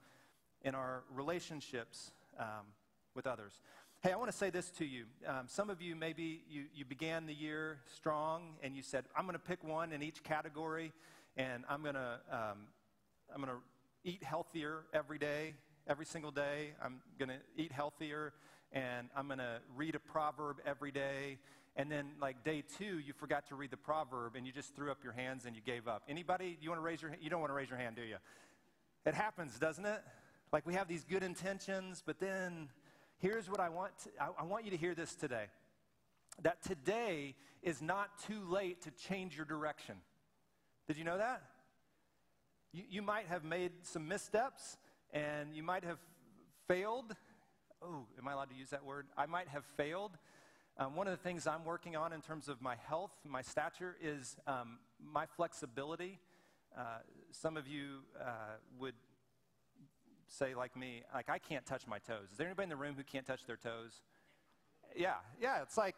in 0.63 0.75
our 0.75 1.03
relationships 1.13 2.11
um, 2.39 2.65
with 3.15 3.27
others. 3.27 3.59
Hey, 4.01 4.11
I 4.11 4.15
want 4.17 4.31
to 4.31 4.37
say 4.37 4.49
this 4.49 4.69
to 4.71 4.85
you. 4.85 5.05
Um, 5.25 5.45
some 5.47 5.69
of 5.69 5.81
you, 5.81 5.95
maybe 5.95 6.41
you, 6.49 6.65
you 6.75 6.83
began 6.83 7.25
the 7.25 7.33
year 7.33 7.77
strong 7.95 8.55
and 8.61 8.75
you 8.75 8.81
said, 8.81 9.05
I'm 9.15 9.25
going 9.25 9.37
to 9.37 9.39
pick 9.39 9.63
one 9.63 9.93
in 9.93 10.03
each 10.03 10.23
category 10.23 10.91
and 11.37 11.63
I'm 11.69 11.83
going 11.83 11.95
to, 11.95 12.19
um, 12.29 12.57
I'm 13.33 13.41
going 13.41 13.53
to 13.53 13.61
eat 14.03 14.23
healthier 14.23 14.79
every 14.93 15.19
day, 15.19 15.53
every 15.87 16.05
single 16.05 16.31
day. 16.31 16.71
I'm 16.83 16.99
going 17.17 17.29
to 17.29 17.37
eat 17.55 17.71
healthier 17.71 18.33
and 18.73 19.07
I'm 19.15 19.27
going 19.27 19.39
to 19.39 19.59
read 19.75 19.95
a 19.95 19.99
proverb 19.99 20.57
every 20.65 20.91
day. 20.91 21.37
And 21.75 21.91
then, 21.91 22.11
like 22.19 22.43
day 22.43 22.63
two, 22.77 22.99
you 22.99 23.13
forgot 23.13 23.47
to 23.47 23.55
read 23.55 23.71
the 23.71 23.77
proverb 23.77 24.35
and 24.35 24.45
you 24.45 24.51
just 24.51 24.75
threw 24.75 24.91
up 24.91 25.03
your 25.03 25.13
hands 25.13 25.45
and 25.45 25.55
you 25.55 25.61
gave 25.61 25.87
up. 25.87 26.03
Anybody? 26.09 26.57
You 26.59 26.69
want 26.69 26.79
to 26.81 26.85
raise 26.85 27.01
your? 27.01 27.15
You 27.21 27.29
don't 27.29 27.39
want 27.39 27.51
to 27.51 27.55
raise 27.55 27.69
your 27.69 27.79
hand, 27.79 27.95
do 27.95 28.01
you? 28.01 28.17
It 29.05 29.13
happens, 29.13 29.57
doesn't 29.57 29.85
it? 29.85 30.01
Like 30.51 30.65
we 30.65 30.73
have 30.73 30.87
these 30.87 31.03
good 31.03 31.23
intentions, 31.23 32.03
but 32.05 32.19
then 32.19 32.69
here's 33.19 33.49
what 33.49 33.59
I 33.59 33.69
want. 33.69 33.97
To, 34.03 34.09
I, 34.19 34.29
I 34.39 34.43
want 34.43 34.65
you 34.65 34.71
to 34.71 34.77
hear 34.77 34.93
this 34.93 35.15
today. 35.15 35.45
That 36.41 36.63
today 36.63 37.35
is 37.61 37.81
not 37.81 38.09
too 38.27 38.41
late 38.47 38.81
to 38.83 38.91
change 38.91 39.35
your 39.35 39.45
direction. 39.45 39.95
Did 40.87 40.97
you 40.97 41.03
know 41.03 41.17
that? 41.17 41.43
You, 42.71 42.83
you 42.89 43.01
might 43.01 43.27
have 43.27 43.43
made 43.43 43.71
some 43.81 44.07
missteps 44.07 44.77
and 45.11 45.55
you 45.55 45.63
might 45.63 45.83
have 45.83 45.97
failed 46.67 47.15
oh, 47.83 48.05
am 48.17 48.27
I 48.27 48.33
allowed 48.33 48.49
to 48.49 48.55
use 48.55 48.69
that 48.69 48.83
word? 48.83 49.07
I 49.17 49.25
might 49.25 49.47
have 49.47 49.65
failed. 49.65 50.11
Um, 50.77 50.95
one 50.95 51.07
of 51.07 51.11
the 51.11 51.23
things 51.23 51.45
I'm 51.45 51.65
working 51.65 51.95
on 51.95 52.13
in 52.13 52.21
terms 52.21 52.49
of 52.49 52.61
my 52.61 52.75
health, 52.87 53.11
my 53.27 53.41
stature, 53.41 53.95
is 54.01 54.37
um, 54.47 54.79
my 54.99 55.25
flexibility. 55.25 56.19
Uh, 56.75 56.99
some 57.31 57.57
of 57.57 57.67
you 57.67 57.99
uh, 58.19 58.55
would 58.79 58.95
say, 60.27 60.55
like 60.55 60.75
me, 60.75 61.03
like 61.13 61.29
I 61.29 61.37
can't 61.37 61.65
touch 61.65 61.85
my 61.87 61.99
toes. 61.99 62.29
Is 62.31 62.37
there 62.37 62.47
anybody 62.47 62.63
in 62.63 62.69
the 62.69 62.75
room 62.75 62.95
who 62.95 63.03
can't 63.03 63.25
touch 63.25 63.45
their 63.45 63.57
toes? 63.57 64.01
Yeah, 64.95 65.15
yeah, 65.39 65.61
it's 65.61 65.77
like 65.77 65.95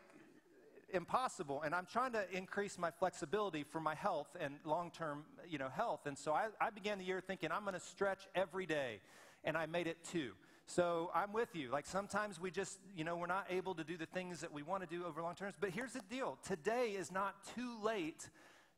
impossible. 0.93 1.61
And 1.63 1.73
I'm 1.73 1.85
trying 1.85 2.11
to 2.13 2.25
increase 2.35 2.77
my 2.77 2.91
flexibility 2.91 3.63
for 3.63 3.79
my 3.79 3.95
health 3.95 4.35
and 4.39 4.55
long-term, 4.65 5.23
you 5.47 5.57
know, 5.57 5.69
health. 5.69 6.05
And 6.05 6.17
so 6.17 6.33
I, 6.33 6.47
I 6.59 6.69
began 6.69 6.97
the 6.97 7.05
year 7.05 7.21
thinking 7.21 7.51
I'm 7.51 7.63
going 7.63 7.75
to 7.75 7.79
stretch 7.79 8.27
every 8.35 8.65
day, 8.65 8.99
and 9.43 9.55
I 9.55 9.67
made 9.67 9.87
it 9.87 9.97
two. 10.11 10.31
So 10.67 11.11
I'm 11.13 11.31
with 11.31 11.55
you. 11.55 11.69
Like 11.69 11.85
sometimes 11.85 12.39
we 12.39 12.49
just, 12.51 12.79
you 12.95 13.03
know, 13.03 13.15
we're 13.15 13.27
not 13.27 13.45
able 13.49 13.75
to 13.75 13.83
do 13.83 13.97
the 13.97 14.07
things 14.07 14.41
that 14.41 14.51
we 14.51 14.63
want 14.63 14.81
to 14.81 14.87
do 14.87 15.05
over 15.05 15.21
long 15.21 15.35
terms. 15.35 15.53
But 15.59 15.69
here's 15.69 15.93
the 15.93 16.01
deal 16.09 16.37
today 16.45 16.95
is 16.97 17.11
not 17.11 17.35
too 17.55 17.77
late 17.83 18.29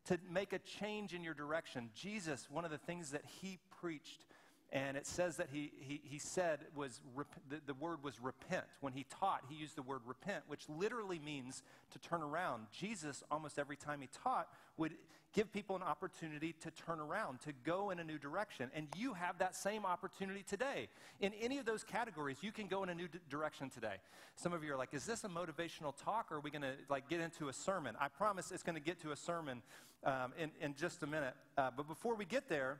to 0.05 0.19
make 0.31 0.53
a 0.53 0.59
change 0.59 1.13
in 1.13 1.23
your 1.23 1.33
direction. 1.33 1.89
Jesus, 1.95 2.47
one 2.49 2.65
of 2.65 2.71
the 2.71 2.77
things 2.77 3.11
that 3.11 3.23
he 3.41 3.59
preached 3.81 4.25
And 4.73 4.97
it 4.97 5.07
says 5.07 5.37
that 5.37 5.47
he, 5.51 5.71
he, 5.79 6.01
he 6.03 6.19
said 6.19 6.59
was, 6.75 6.99
rep- 7.15 7.39
the, 7.49 7.61
the 7.65 7.73
word 7.73 8.03
was 8.03 8.21
repent. 8.21 8.65
When 8.81 8.91
he 8.91 9.05
taught, 9.19 9.43
he 9.47 9.55
used 9.55 9.77
the 9.77 9.81
word 9.81 10.01
repent, 10.05 10.43
which 10.47 10.67
literally 10.67 11.19
means 11.19 11.63
to 11.91 11.99
turn 11.99 12.21
around. 12.21 12.67
Jesus, 12.77 13.23
almost 13.31 13.59
every 13.59 13.77
time 13.77 14.01
he 14.01 14.09
taught, 14.23 14.49
would 14.75 14.91
give 15.33 15.53
people 15.53 15.75
an 15.75 15.83
opportunity 15.83 16.53
to 16.61 16.71
turn 16.71 16.99
around, 16.99 17.39
to 17.41 17.53
go 17.63 17.91
in 17.91 17.99
a 17.99 18.03
new 18.03 18.17
direction. 18.17 18.69
And 18.73 18.87
you 18.97 19.13
have 19.13 19.37
that 19.37 19.55
same 19.55 19.85
opportunity 19.85 20.43
today. 20.43 20.89
In 21.21 21.33
any 21.35 21.59
of 21.59 21.65
those 21.65 21.83
categories, 21.83 22.37
you 22.41 22.51
can 22.51 22.67
go 22.67 22.83
in 22.83 22.89
a 22.89 22.95
new 22.95 23.07
d- 23.07 23.19
direction 23.29 23.69
today. 23.69 23.95
Some 24.35 24.51
of 24.51 24.63
you 24.63 24.73
are 24.73 24.77
like, 24.77 24.93
is 24.93 25.05
this 25.05 25.23
a 25.23 25.29
motivational 25.29 25.93
talk 26.03 26.31
or 26.31 26.37
are 26.37 26.39
we 26.39 26.49
going 26.49 26.63
to 26.63 26.73
like 26.89 27.07
get 27.09 27.21
into 27.21 27.49
a 27.49 27.53
sermon? 27.53 27.95
I 27.99 28.07
promise 28.07 28.51
it's 28.51 28.63
going 28.63 28.75
to 28.75 28.81
get 28.81 28.99
to 29.01 29.11
a 29.11 29.15
sermon 29.15 29.61
um, 30.03 30.33
in, 30.37 30.51
in 30.59 30.75
just 30.75 31.03
a 31.03 31.07
minute. 31.07 31.35
Uh, 31.57 31.69
but 31.75 31.87
before 31.87 32.15
we 32.15 32.25
get 32.25 32.49
there, 32.49 32.79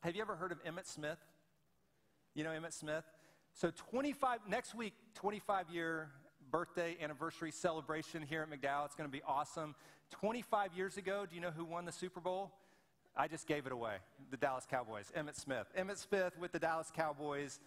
have 0.00 0.14
you 0.14 0.22
ever 0.22 0.36
heard 0.36 0.52
of 0.52 0.62
Emmitt 0.64 0.86
Smith? 0.86 1.18
You 2.34 2.44
know 2.44 2.50
Emmitt 2.50 2.72
Smith? 2.72 3.04
So 3.52 3.72
25 3.90 4.40
next 4.48 4.74
week, 4.74 4.94
25 5.14 5.70
year 5.70 6.10
birthday 6.50 6.96
anniversary 7.02 7.50
celebration 7.50 8.22
here 8.22 8.42
at 8.42 8.48
McDowell. 8.48 8.84
It's 8.84 8.94
going 8.94 9.08
to 9.08 9.12
be 9.12 9.22
awesome. 9.26 9.74
25 10.12 10.74
years 10.74 10.96
ago, 10.96 11.26
do 11.28 11.34
you 11.34 11.40
know 11.40 11.50
who 11.50 11.64
won 11.64 11.84
the 11.84 11.92
Super 11.92 12.20
Bowl? 12.20 12.52
I 13.16 13.26
just 13.26 13.46
gave 13.48 13.66
it 13.66 13.72
away. 13.72 13.96
The 14.30 14.36
Dallas 14.36 14.66
Cowboys. 14.70 15.12
Emmitt 15.16 15.34
Smith. 15.34 15.66
Emmitt 15.76 15.98
Smith 15.98 16.38
with 16.38 16.52
the 16.52 16.58
Dallas 16.60 16.92
Cowboys. 16.94 17.58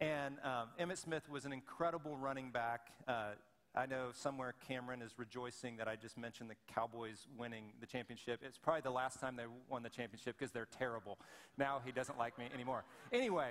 And 0.00 0.36
um, 0.42 0.68
Emmitt 0.80 0.98
Smith 0.98 1.28
was 1.30 1.44
an 1.44 1.52
incredible 1.52 2.16
running 2.16 2.50
back. 2.50 2.88
Uh, 3.06 3.30
I 3.74 3.86
know 3.86 4.08
somewhere 4.12 4.54
Cameron 4.66 5.02
is 5.02 5.12
rejoicing 5.18 5.76
that 5.76 5.88
I 5.88 5.96
just 5.96 6.18
mentioned 6.18 6.50
the 6.50 6.56
Cowboys 6.72 7.26
winning 7.36 7.72
the 7.80 7.86
championship. 7.86 8.40
It's 8.42 8.58
probably 8.58 8.80
the 8.80 8.90
last 8.90 9.20
time 9.20 9.36
they 9.36 9.44
won 9.68 9.82
the 9.82 9.88
championship 9.88 10.36
because 10.38 10.52
they're 10.52 10.68
terrible. 10.78 11.18
Now 11.56 11.80
he 11.84 11.92
doesn't 11.92 12.18
like 12.18 12.38
me 12.38 12.48
anymore. 12.52 12.84
Anyway, 13.12 13.50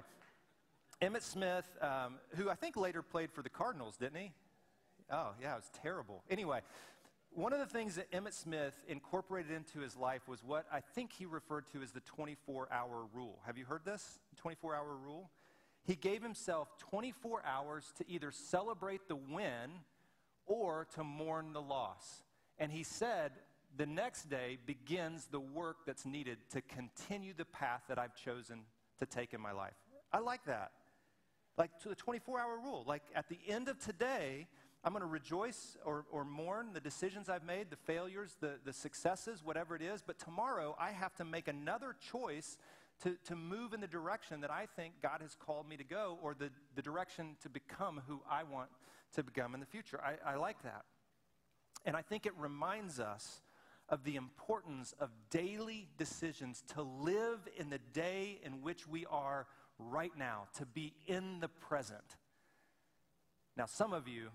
Emmitt 1.01 1.21
Smith, 1.21 1.65
um, 1.81 2.15
who 2.35 2.49
I 2.49 2.55
think 2.55 2.75
later 2.75 3.01
played 3.01 3.31
for 3.31 3.41
the 3.41 3.49
Cardinals, 3.49 3.97
didn't 3.97 4.19
he? 4.19 4.31
Oh, 5.11 5.29
yeah, 5.41 5.53
it 5.53 5.57
was 5.57 5.71
terrible. 5.81 6.23
Anyway, 6.29 6.61
one 7.31 7.53
of 7.53 7.59
the 7.59 7.65
things 7.65 7.95
that 7.95 8.11
Emmitt 8.11 8.33
Smith 8.33 8.73
incorporated 8.87 9.51
into 9.51 9.79
his 9.79 9.95
life 9.95 10.27
was 10.27 10.43
what 10.43 10.65
I 10.71 10.79
think 10.79 11.13
he 11.13 11.25
referred 11.25 11.67
to 11.73 11.81
as 11.81 11.91
the 11.91 11.99
24 12.01 12.67
hour 12.71 13.05
rule. 13.13 13.39
Have 13.45 13.57
you 13.57 13.65
heard 13.65 13.85
this? 13.85 14.19
24 14.37 14.75
hour 14.75 14.95
rule? 14.95 15.29
He 15.83 15.95
gave 15.95 16.21
himself 16.21 16.77
24 16.79 17.43
hours 17.45 17.93
to 17.97 18.09
either 18.09 18.31
celebrate 18.31 19.07
the 19.07 19.15
win 19.15 19.71
or 20.47 20.87
to 20.95 21.03
mourn 21.03 21.53
the 21.53 21.61
loss. 21.61 22.23
And 22.57 22.71
he 22.71 22.83
said, 22.83 23.33
the 23.75 23.85
next 23.85 24.29
day 24.29 24.57
begins 24.65 25.27
the 25.27 25.39
work 25.39 25.77
that's 25.85 26.05
needed 26.05 26.37
to 26.51 26.61
continue 26.61 27.33
the 27.33 27.45
path 27.45 27.83
that 27.89 27.99
I've 27.99 28.15
chosen 28.15 28.61
to 28.99 29.05
take 29.05 29.33
in 29.33 29.41
my 29.41 29.51
life. 29.51 29.75
I 30.11 30.19
like 30.19 30.45
that. 30.45 30.71
Like 31.57 31.77
to 31.81 31.89
the 31.89 31.95
24 31.95 32.39
hour 32.39 32.59
rule. 32.63 32.83
Like 32.87 33.03
at 33.15 33.29
the 33.29 33.37
end 33.47 33.67
of 33.67 33.79
today, 33.79 34.47
I'm 34.83 34.93
going 34.93 35.01
to 35.01 35.07
rejoice 35.07 35.75
or, 35.85 36.05
or 36.11 36.23
mourn 36.23 36.69
the 36.73 36.79
decisions 36.79 37.29
I've 37.29 37.43
made, 37.43 37.69
the 37.69 37.75
failures, 37.75 38.37
the, 38.39 38.53
the 38.63 38.73
successes, 38.73 39.43
whatever 39.43 39.75
it 39.75 39.81
is. 39.81 40.01
But 40.01 40.17
tomorrow, 40.17 40.75
I 40.79 40.91
have 40.91 41.13
to 41.15 41.25
make 41.25 41.47
another 41.47 41.95
choice 42.11 42.57
to, 43.03 43.15
to 43.25 43.35
move 43.35 43.73
in 43.73 43.81
the 43.81 43.87
direction 43.87 44.41
that 44.41 44.51
I 44.51 44.67
think 44.75 44.93
God 45.01 45.21
has 45.21 45.35
called 45.35 45.67
me 45.67 45.77
to 45.77 45.83
go 45.83 46.17
or 46.21 46.33
the, 46.33 46.49
the 46.75 46.81
direction 46.81 47.35
to 47.43 47.49
become 47.49 48.01
who 48.07 48.21
I 48.29 48.43
want 48.43 48.69
to 49.17 49.23
become 49.23 49.53
in 49.53 49.59
the 49.59 49.65
future. 49.65 49.99
I, 50.01 50.33
I 50.33 50.35
like 50.35 50.61
that. 50.63 50.85
And 51.85 51.95
I 51.95 52.01
think 52.01 52.25
it 52.25 52.33
reminds 52.37 52.99
us 52.99 53.41
of 53.89 54.03
the 54.03 54.15
importance 54.15 54.93
of 54.99 55.09
daily 55.29 55.87
decisions 55.97 56.63
to 56.73 56.81
live 56.81 57.39
in 57.57 57.69
the 57.69 57.79
day 57.93 58.39
in 58.43 58.61
which 58.61 58.87
we 58.87 59.05
are 59.07 59.47
right 59.79 60.11
now, 60.17 60.47
to 60.57 60.65
be 60.65 60.93
in 61.07 61.39
the 61.39 61.47
present. 61.47 62.17
Now, 63.55 63.65
some 63.65 63.93
of 63.93 64.07
you 64.07 64.29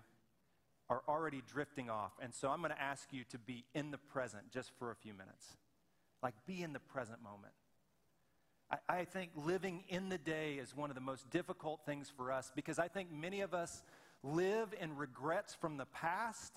are 0.89 1.01
already 1.07 1.41
drifting 1.47 1.89
off. 1.89 2.11
And 2.21 2.33
so 2.33 2.49
I'm 2.49 2.59
going 2.59 2.71
to 2.71 2.81
ask 2.81 3.07
you 3.11 3.23
to 3.29 3.37
be 3.37 3.63
in 3.73 3.91
the 3.91 3.97
present 3.97 4.51
just 4.51 4.71
for 4.77 4.91
a 4.91 4.95
few 4.95 5.13
minutes. 5.13 5.57
Like, 6.21 6.33
be 6.45 6.61
in 6.61 6.73
the 6.73 6.79
present 6.79 7.21
moment. 7.23 7.53
I, 8.69 8.99
I 8.99 9.05
think 9.05 9.31
living 9.35 9.83
in 9.87 10.09
the 10.09 10.17
day 10.17 10.55
is 10.55 10.75
one 10.75 10.89
of 10.89 10.95
the 10.95 11.01
most 11.01 11.29
difficult 11.29 11.81
things 11.85 12.11
for 12.15 12.31
us 12.31 12.51
because 12.55 12.79
I 12.79 12.87
think 12.87 13.11
many 13.11 13.41
of 13.41 13.53
us 13.53 13.83
live 14.23 14.73
in 14.79 14.95
regrets 14.95 15.53
from 15.53 15.77
the 15.77 15.85
past 15.85 16.53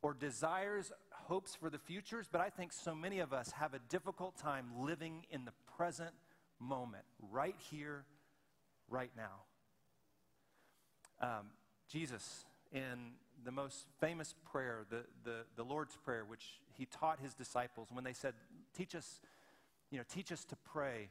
or 0.00 0.14
desires, 0.14 0.92
hopes 1.10 1.54
for 1.54 1.70
the 1.70 1.78
futures, 1.78 2.28
but 2.30 2.40
I 2.40 2.50
think 2.50 2.72
so 2.72 2.94
many 2.94 3.20
of 3.20 3.32
us 3.32 3.52
have 3.52 3.74
a 3.74 3.78
difficult 3.88 4.36
time 4.36 4.66
living 4.78 5.24
in 5.30 5.44
the 5.44 5.52
present 5.76 6.10
moment, 6.58 7.04
right 7.30 7.56
here, 7.70 8.04
right 8.88 9.10
now. 9.16 9.42
Um, 11.20 11.46
Jesus 11.88 12.44
in 12.72 13.12
the 13.44 13.52
most 13.52 13.86
famous 14.00 14.34
prayer, 14.50 14.84
the, 14.88 15.04
the, 15.24 15.44
the 15.56 15.62
Lord's 15.62 15.96
Prayer, 15.96 16.24
which 16.24 16.60
he 16.76 16.86
taught 16.86 17.20
his 17.20 17.34
disciples 17.34 17.88
when 17.92 18.04
they 18.04 18.12
said, 18.12 18.34
Teach 18.76 18.94
us, 18.94 19.20
you 19.90 19.98
know, 19.98 20.04
teach 20.08 20.32
us 20.32 20.44
to 20.46 20.56
pray. 20.56 21.10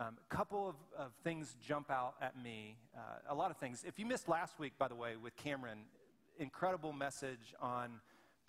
Um, 0.00 0.16
a 0.30 0.34
couple 0.34 0.68
of, 0.68 0.76
of, 0.96 1.12
things 1.24 1.56
jump 1.60 1.90
out 1.90 2.14
at 2.22 2.40
me. 2.40 2.76
Uh, 2.96 3.00
a 3.30 3.34
lot 3.34 3.50
of 3.50 3.56
things. 3.56 3.82
If 3.84 3.98
you 3.98 4.06
missed 4.06 4.28
last 4.28 4.56
week, 4.60 4.74
by 4.78 4.86
the 4.86 4.94
way, 4.94 5.16
with 5.20 5.34
Cameron, 5.34 5.80
incredible 6.38 6.92
message 6.92 7.52
on 7.60 8.00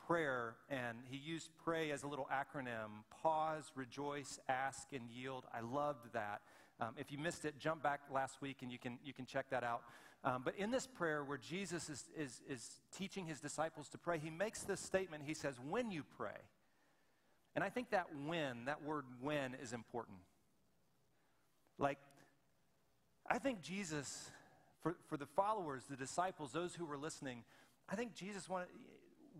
prayer, 0.06 0.58
and 0.70 1.00
he 1.10 1.18
used 1.18 1.50
pray 1.63 1.89
as 1.89 2.03
a 2.03 2.08
little 2.08 2.29
acronym 2.32 3.03
pause, 3.24 3.72
rejoice, 3.74 4.38
ask, 4.48 4.89
and 4.94 5.10
yield. 5.10 5.46
I 5.51 5.62
loved 5.62 6.13
that. 6.13 6.41
Um, 6.79 6.94
if 6.98 7.12
you 7.12 7.18
missed 7.18 7.46
it, 7.46 7.58
jump 7.58 7.82
back 7.82 8.01
last 8.13 8.44
week 8.44 8.58
and 8.62 8.72
you 8.72 8.77
can, 8.77 9.00
you 9.03 9.13
can 9.13 9.25
check 9.25 9.50
that 9.50 9.63
out. 9.63 9.82
Um, 10.24 10.44
but 10.46 10.56
in 10.56 10.70
this 10.70 10.86
prayer, 10.86 11.24
where 11.24 11.39
Jesus 11.39 11.89
is, 11.89 12.06
is, 12.15 12.41
is 12.48 12.70
teaching 12.96 13.25
his 13.25 13.39
disciples 13.39 13.89
to 13.89 13.98
pray, 13.98 14.20
he 14.20 14.29
makes 14.29 14.62
this 14.62 14.82
statement. 14.82 15.24
He 15.25 15.34
says, 15.34 15.56
When 15.68 15.89
you 15.89 16.03
pray. 16.15 16.38
And 17.56 17.63
I 17.63 17.70
think 17.70 17.89
that 17.89 18.06
when, 18.27 18.65
that 18.65 18.84
word 18.84 19.06
when, 19.20 19.56
is 19.56 19.74
important. 19.74 20.18
Like, 21.80 21.98
I 23.28 23.40
think 23.40 23.62
Jesus, 23.62 24.30
for, 24.84 24.96
for 25.08 25.18
the 25.18 25.26
followers, 25.26 25.84
the 25.90 25.96
disciples, 25.96 26.52
those 26.52 26.76
who 26.76 26.86
were 26.86 26.98
listening, 26.98 27.44
I 27.90 27.96
think 27.96 28.14
Jesus 28.14 28.48
wanted, 28.48 28.68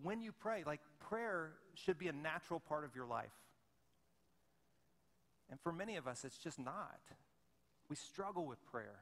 when 0.02 0.22
you 0.22 0.32
pray, 0.32 0.64
like 0.66 0.80
prayer 1.10 1.52
should 1.76 2.00
be 2.00 2.08
a 2.08 2.14
natural 2.14 2.60
part 2.60 2.86
of 2.86 2.96
your 2.96 3.06
life. 3.06 3.34
And 5.52 5.60
for 5.60 5.72
many 5.72 5.98
of 5.98 6.08
us, 6.08 6.24
it's 6.24 6.38
just 6.38 6.60
not. 6.60 7.00
We 7.90 7.96
struggle 7.96 8.46
with 8.46 8.64
prayer 8.72 9.00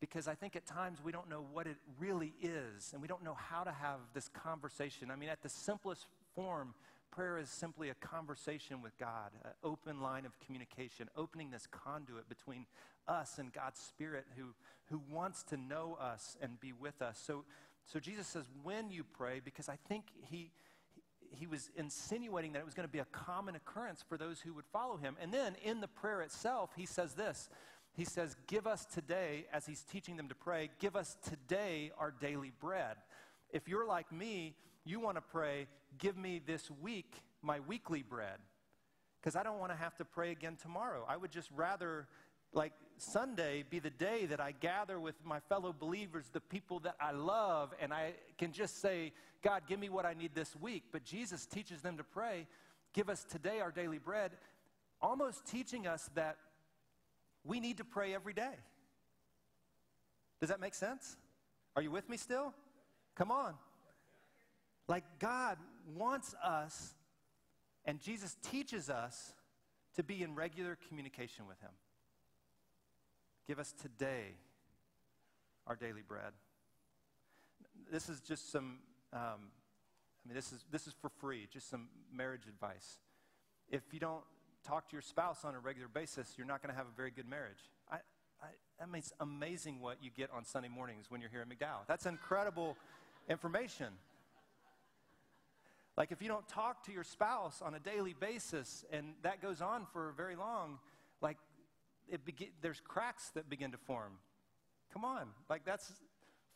because 0.00 0.28
I 0.28 0.34
think 0.34 0.56
at 0.56 0.66
times 0.66 0.98
we 1.04 1.12
don't 1.12 1.28
know 1.28 1.44
what 1.52 1.66
it 1.66 1.76
really 1.98 2.34
is 2.42 2.90
and 2.92 3.02
we 3.02 3.08
don't 3.08 3.22
know 3.22 3.34
how 3.34 3.64
to 3.64 3.70
have 3.70 4.00
this 4.14 4.28
conversation. 4.28 5.10
I 5.10 5.16
mean, 5.16 5.28
at 5.28 5.42
the 5.42 5.48
simplest 5.48 6.06
form, 6.34 6.74
prayer 7.10 7.38
is 7.38 7.48
simply 7.48 7.90
a 7.90 7.94
conversation 7.94 8.82
with 8.82 8.96
God, 8.98 9.30
an 9.44 9.52
open 9.62 10.00
line 10.00 10.26
of 10.26 10.38
communication, 10.40 11.08
opening 11.16 11.50
this 11.50 11.66
conduit 11.70 12.28
between 12.28 12.66
us 13.08 13.38
and 13.38 13.52
God's 13.52 13.80
Spirit 13.80 14.26
who, 14.36 14.54
who 14.86 15.00
wants 15.10 15.42
to 15.44 15.56
know 15.56 15.98
us 16.00 16.36
and 16.40 16.60
be 16.60 16.72
with 16.72 17.02
us. 17.02 17.20
So, 17.24 17.44
so 17.86 17.98
Jesus 17.98 18.26
says, 18.26 18.44
when 18.62 18.90
you 18.90 19.04
pray, 19.04 19.40
because 19.44 19.68
I 19.68 19.76
think 19.88 20.04
he, 20.30 20.50
he 21.30 21.46
was 21.46 21.70
insinuating 21.76 22.52
that 22.52 22.60
it 22.60 22.64
was 22.64 22.74
going 22.74 22.88
to 22.88 22.92
be 22.92 23.00
a 23.00 23.06
common 23.06 23.56
occurrence 23.56 24.04
for 24.08 24.16
those 24.16 24.40
who 24.40 24.54
would 24.54 24.66
follow 24.72 24.96
him. 24.96 25.16
And 25.20 25.32
then 25.32 25.56
in 25.64 25.80
the 25.80 25.88
prayer 25.88 26.22
itself, 26.22 26.70
he 26.76 26.86
says 26.86 27.14
this 27.14 27.48
he 27.92 28.04
says, 28.04 28.36
Give 28.46 28.66
us 28.66 28.86
today, 28.86 29.46
as 29.52 29.66
he's 29.66 29.82
teaching 29.82 30.16
them 30.16 30.28
to 30.28 30.34
pray, 30.34 30.70
give 30.78 30.96
us 30.96 31.16
today 31.28 31.90
our 31.98 32.12
daily 32.12 32.52
bread. 32.60 32.96
If 33.50 33.68
you're 33.68 33.86
like 33.86 34.12
me, 34.12 34.54
you 34.84 35.00
want 35.00 35.16
to 35.16 35.22
pray, 35.22 35.66
Give 35.98 36.16
me 36.16 36.40
this 36.44 36.70
week 36.80 37.14
my 37.42 37.60
weekly 37.60 38.02
bread. 38.02 38.38
Because 39.20 39.36
I 39.36 39.42
don't 39.42 39.58
want 39.58 39.72
to 39.72 39.76
have 39.76 39.96
to 39.96 40.04
pray 40.04 40.30
again 40.30 40.56
tomorrow. 40.60 41.04
I 41.06 41.16
would 41.16 41.30
just 41.30 41.50
rather, 41.54 42.06
like, 42.52 42.72
Sunday 42.96 43.64
be 43.68 43.78
the 43.78 43.90
day 43.90 44.26
that 44.26 44.40
I 44.40 44.52
gather 44.52 44.98
with 44.98 45.14
my 45.24 45.40
fellow 45.40 45.74
believers, 45.78 46.30
the 46.32 46.40
people 46.40 46.80
that 46.80 46.94
I 47.00 47.12
love, 47.12 47.74
and 47.80 47.92
I 47.92 48.14
can 48.38 48.52
just 48.52 48.80
say, 48.80 49.12
God, 49.42 49.62
give 49.66 49.78
me 49.78 49.88
what 49.88 50.06
I 50.06 50.14
need 50.14 50.34
this 50.34 50.54
week. 50.56 50.84
But 50.92 51.04
Jesus 51.04 51.44
teaches 51.44 51.82
them 51.82 51.96
to 51.96 52.04
pray, 52.04 52.46
Give 52.92 53.08
us 53.08 53.24
today 53.24 53.60
our 53.60 53.70
daily 53.70 53.98
bread, 53.98 54.32
almost 55.00 55.46
teaching 55.46 55.86
us 55.86 56.10
that 56.14 56.38
we 57.44 57.60
need 57.60 57.76
to 57.76 57.84
pray 57.84 58.14
every 58.14 58.32
day. 58.32 58.54
Does 60.40 60.48
that 60.48 60.60
make 60.60 60.74
sense? 60.74 61.16
Are 61.76 61.82
you 61.82 61.90
with 61.90 62.08
me 62.08 62.16
still? 62.16 62.52
Come 63.14 63.30
on. 63.30 63.54
Like 64.90 65.04
God 65.20 65.56
wants 65.96 66.34
us, 66.44 66.94
and 67.84 68.00
Jesus 68.00 68.36
teaches 68.42 68.90
us 68.90 69.34
to 69.94 70.02
be 70.02 70.24
in 70.24 70.34
regular 70.34 70.76
communication 70.88 71.46
with 71.46 71.60
Him. 71.60 71.70
Give 73.46 73.60
us 73.60 73.72
today 73.80 74.34
our 75.68 75.76
daily 75.76 76.02
bread. 76.02 76.32
This 77.92 78.08
is 78.08 78.20
just 78.20 78.50
some, 78.50 78.80
um, 79.12 79.20
I 79.22 80.26
mean, 80.26 80.34
this 80.34 80.50
is, 80.50 80.64
this 80.72 80.88
is 80.88 80.94
for 81.00 81.08
free, 81.08 81.46
just 81.52 81.70
some 81.70 81.86
marriage 82.12 82.48
advice. 82.48 82.98
If 83.70 83.82
you 83.92 84.00
don't 84.00 84.24
talk 84.66 84.88
to 84.88 84.92
your 84.96 85.02
spouse 85.02 85.44
on 85.44 85.54
a 85.54 85.60
regular 85.60 85.88
basis, 85.88 86.34
you're 86.36 86.48
not 86.48 86.62
going 86.62 86.74
to 86.74 86.76
have 86.76 86.86
a 86.92 86.96
very 86.96 87.12
good 87.12 87.28
marriage. 87.28 87.70
I, 87.88 87.98
I, 88.42 88.82
I 88.82 88.86
mean, 88.86 88.98
it's 88.98 89.12
amazing 89.20 89.80
what 89.80 89.98
you 90.02 90.10
get 90.16 90.30
on 90.32 90.44
Sunday 90.44 90.68
mornings 90.68 91.12
when 91.12 91.20
you're 91.20 91.30
here 91.30 91.42
at 91.42 91.48
McDowell. 91.48 91.86
That's 91.86 92.06
incredible 92.06 92.76
information. 93.28 93.92
Like, 96.00 96.12
if 96.12 96.22
you 96.22 96.28
don't 96.28 96.48
talk 96.48 96.86
to 96.86 96.92
your 96.92 97.04
spouse 97.04 97.60
on 97.60 97.74
a 97.74 97.78
daily 97.78 98.14
basis 98.18 98.86
and 98.90 99.12
that 99.20 99.42
goes 99.42 99.60
on 99.60 99.84
for 99.92 100.14
very 100.16 100.34
long, 100.34 100.78
like, 101.20 101.36
it 102.08 102.24
be- 102.24 102.52
there's 102.62 102.80
cracks 102.80 103.28
that 103.34 103.50
begin 103.50 103.72
to 103.72 103.76
form. 103.76 104.12
Come 104.94 105.04
on. 105.04 105.28
Like, 105.50 105.66
that's 105.66 105.92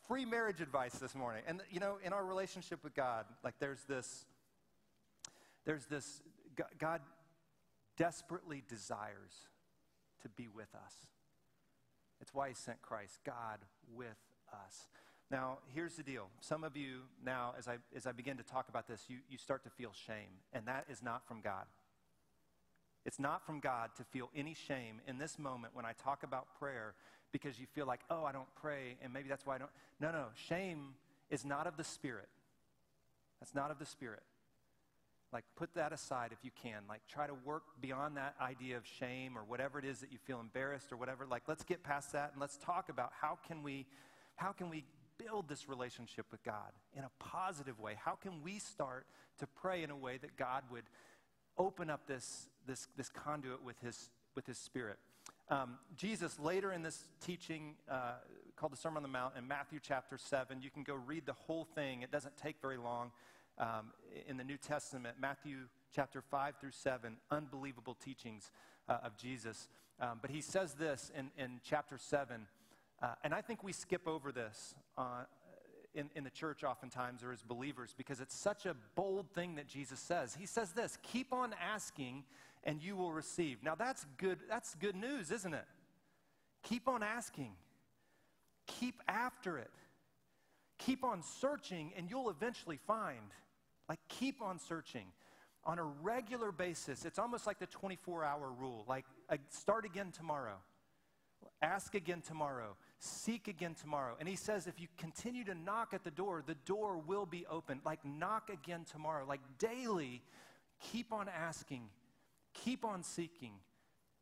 free 0.07 0.25
marriage 0.25 0.61
advice 0.61 0.95
this 0.95 1.13
morning. 1.13 1.43
And, 1.45 1.61
you 1.69 1.79
know, 1.79 1.99
in 2.03 2.11
our 2.11 2.25
relationship 2.25 2.83
with 2.83 2.95
God, 2.95 3.27
like, 3.43 3.53
there's 3.59 3.83
this, 3.83 4.25
there's 5.63 5.85
this, 5.85 6.23
God 6.79 7.01
desperately 7.97 8.63
desires 8.67 9.47
to 10.23 10.29
be 10.29 10.47
with 10.47 10.73
us. 10.73 10.95
It's 12.19 12.33
why 12.33 12.47
he 12.47 12.55
sent 12.55 12.81
Christ, 12.81 13.19
God 13.23 13.59
with 13.93 14.17
us. 14.51 14.87
Now, 15.35 15.57
here's 15.73 15.95
the 15.95 16.03
deal. 16.03 16.29
Some 16.39 16.63
of 16.63 16.77
you 16.77 16.99
now, 17.21 17.55
as 17.59 17.67
I, 17.67 17.75
as 17.93 18.07
I 18.07 18.13
begin 18.13 18.37
to 18.37 18.43
talk 18.43 18.69
about 18.69 18.87
this, 18.87 19.03
you, 19.09 19.17
you 19.29 19.37
start 19.37 19.65
to 19.65 19.69
feel 19.69 19.91
shame, 20.07 20.39
and 20.53 20.65
that 20.65 20.85
is 20.89 21.03
not 21.03 21.27
from 21.27 21.41
God. 21.41 21.65
It's 23.05 23.19
not 23.19 23.45
from 23.45 23.59
God 23.59 23.89
to 23.97 24.05
feel 24.05 24.29
any 24.33 24.53
shame 24.53 25.01
in 25.05 25.17
this 25.17 25.37
moment 25.37 25.75
when 25.75 25.83
I 25.83 25.91
talk 25.91 26.23
about 26.23 26.47
prayer 26.57 26.93
because 27.33 27.59
you 27.59 27.65
feel 27.65 27.85
like, 27.85 27.99
oh, 28.09 28.23
I 28.23 28.31
don't 28.31 28.47
pray, 28.55 28.95
and 29.03 29.11
maybe 29.11 29.27
that's 29.27 29.45
why 29.45 29.55
I 29.55 29.57
don't. 29.57 29.71
No, 29.99 30.09
no, 30.09 30.27
shame 30.35 30.93
is 31.29 31.43
not 31.43 31.67
of 31.67 31.75
the 31.75 31.83
Spirit. 31.83 32.29
That's 33.41 33.53
not 33.53 33.71
of 33.71 33.77
the 33.77 33.85
Spirit. 33.85 34.23
Like, 35.33 35.43
put 35.57 35.73
that 35.73 35.91
aside 35.91 36.29
if 36.31 36.45
you 36.45 36.51
can. 36.63 36.83
Like, 36.87 37.01
try 37.09 37.27
to 37.27 37.35
work 37.43 37.63
beyond 37.81 38.15
that 38.15 38.35
idea 38.39 38.77
of 38.77 38.85
shame 38.87 39.37
or 39.37 39.41
whatever 39.41 39.79
it 39.79 39.83
is 39.83 39.99
that 39.99 40.13
you 40.13 40.17
feel 40.17 40.39
embarrassed 40.39 40.93
or 40.93 40.95
whatever. 40.95 41.25
Like, 41.29 41.43
let's 41.45 41.65
get 41.65 41.83
past 41.83 42.13
that 42.13 42.31
and 42.31 42.39
let's 42.39 42.55
talk 42.55 42.87
about 42.87 43.11
how 43.19 43.37
can 43.45 43.63
we, 43.63 43.85
how 44.37 44.53
can 44.53 44.69
we 44.69 44.85
build 45.17 45.47
this 45.47 45.67
relationship 45.69 46.25
with 46.31 46.43
God 46.43 46.71
in 46.95 47.03
a 47.03 47.11
positive 47.19 47.79
way? 47.79 47.97
How 48.03 48.13
can 48.13 48.41
we 48.43 48.59
start 48.59 49.05
to 49.39 49.47
pray 49.47 49.83
in 49.83 49.89
a 49.89 49.95
way 49.95 50.17
that 50.17 50.37
God 50.37 50.63
would 50.71 50.85
open 51.57 51.89
up 51.89 52.07
this, 52.07 52.49
this, 52.67 52.87
this 52.97 53.09
conduit 53.09 53.63
with 53.63 53.79
his, 53.79 54.09
with 54.35 54.45
his 54.45 54.57
Spirit? 54.57 54.97
Um, 55.49 55.77
Jesus, 55.95 56.39
later 56.39 56.71
in 56.71 56.81
this 56.81 57.07
teaching 57.23 57.75
uh, 57.89 58.13
called 58.55 58.71
the 58.71 58.77
Sermon 58.77 58.97
on 58.97 59.03
the 59.03 59.09
Mount 59.09 59.33
in 59.37 59.47
Matthew 59.47 59.79
chapter 59.81 60.17
7, 60.17 60.61
you 60.61 60.69
can 60.69 60.83
go 60.83 60.95
read 60.95 61.25
the 61.25 61.33
whole 61.33 61.65
thing. 61.65 62.01
It 62.01 62.11
doesn't 62.11 62.35
take 62.37 62.55
very 62.61 62.77
long 62.77 63.11
um, 63.57 63.91
in 64.27 64.37
the 64.37 64.43
New 64.43 64.57
Testament, 64.57 65.17
Matthew 65.19 65.57
chapter 65.93 66.21
5 66.21 66.55
through 66.59 66.71
7, 66.71 67.17
unbelievable 67.31 67.95
teachings 68.03 68.51
uh, 68.89 68.97
of 69.03 69.17
Jesus. 69.17 69.69
Um, 69.99 70.19
but 70.21 70.29
he 70.29 70.41
says 70.41 70.73
this 70.73 71.11
in, 71.17 71.31
in 71.37 71.61
chapter 71.63 71.97
7, 71.97 72.47
uh, 73.01 73.07
and 73.23 73.33
I 73.33 73.41
think 73.41 73.63
we 73.63 73.71
skip 73.71 74.07
over 74.07 74.31
this 74.31 74.75
uh, 74.97 75.23
in, 75.93 76.09
in 76.15 76.23
the 76.23 76.29
church 76.29 76.63
oftentimes 76.63 77.23
or 77.23 77.31
as 77.31 77.41
believers 77.41 77.93
because 77.97 78.19
it's 78.19 78.35
such 78.35 78.65
a 78.65 78.75
bold 78.95 79.29
thing 79.31 79.55
that 79.55 79.67
Jesus 79.67 79.99
says. 79.99 80.35
He 80.35 80.45
says 80.45 80.71
this 80.71 80.97
keep 81.03 81.33
on 81.33 81.53
asking 81.53 82.23
and 82.63 82.81
you 82.81 82.95
will 82.95 83.13
receive. 83.13 83.63
Now 83.63 83.75
that's 83.75 84.05
good, 84.17 84.39
that's 84.49 84.75
good 84.75 84.95
news, 84.95 85.31
isn't 85.31 85.53
it? 85.53 85.65
Keep 86.63 86.87
on 86.87 87.03
asking, 87.03 87.53
keep 88.67 89.01
after 89.07 89.57
it. 89.57 89.71
Keep 90.77 91.03
on 91.03 91.23
searching, 91.23 91.93
and 91.95 92.09
you'll 92.09 92.29
eventually 92.29 92.79
find. 92.85 93.31
Like, 93.87 93.99
keep 94.09 94.41
on 94.41 94.59
searching 94.59 95.05
on 95.63 95.79
a 95.79 95.83
regular 95.83 96.51
basis. 96.51 97.05
It's 97.05 97.19
almost 97.19 97.47
like 97.47 97.59
the 97.59 97.67
24 97.67 98.23
hour 98.23 98.51
rule. 98.51 98.83
Like, 98.87 99.05
start 99.49 99.85
again 99.85 100.11
tomorrow, 100.11 100.57
ask 101.65 101.95
again 101.95 102.21
tomorrow, 102.21 102.75
seek 102.99 103.47
again 103.47 103.75
tomorrow. 103.75 104.15
And 104.19 104.29
he 104.29 104.35
says, 104.35 104.67
if 104.67 104.79
you 104.79 104.87
continue 104.97 105.43
to 105.45 105.55
knock 105.55 105.93
at 105.93 106.03
the 106.03 106.11
door, 106.11 106.43
the 106.45 106.55
door 106.65 106.97
will 106.97 107.25
be 107.25 107.45
open. 107.47 107.81
Like, 107.83 108.05
knock 108.05 108.49
again 108.49 108.85
tomorrow. 108.89 109.25
Like, 109.27 109.41
daily, 109.57 110.21
keep 110.91 111.11
on 111.11 111.27
asking, 111.27 111.89
keep 112.53 112.85
on 112.85 113.03
seeking, 113.03 113.53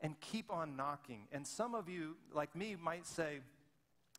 and 0.01 0.19
keep 0.19 0.51
on 0.51 0.75
knocking. 0.75 1.27
And 1.31 1.45
some 1.45 1.75
of 1.75 1.87
you, 1.87 2.15
like 2.33 2.55
me, 2.55 2.75
might 2.81 3.05
say, 3.05 3.39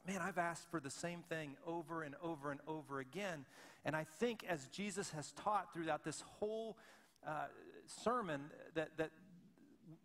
man, 0.07 0.21
I've 0.21 0.39
asked 0.39 0.71
for 0.71 0.81
the 0.81 0.91
same 0.91 1.23
thing 1.29 1.57
over 1.67 2.03
and 2.03 2.15
over 2.23 2.51
and 2.51 2.61
over 2.67 3.01
again. 3.01 3.45
And 3.85 3.97
I 3.97 4.05
think 4.05 4.45
as 4.49 4.67
Jesus 4.69 5.11
has 5.11 5.33
taught 5.33 5.73
throughout 5.73 6.05
this 6.05 6.23
whole 6.39 6.77
uh, 7.27 7.47
sermon, 8.03 8.43
that, 8.75 8.97
that 8.97 9.11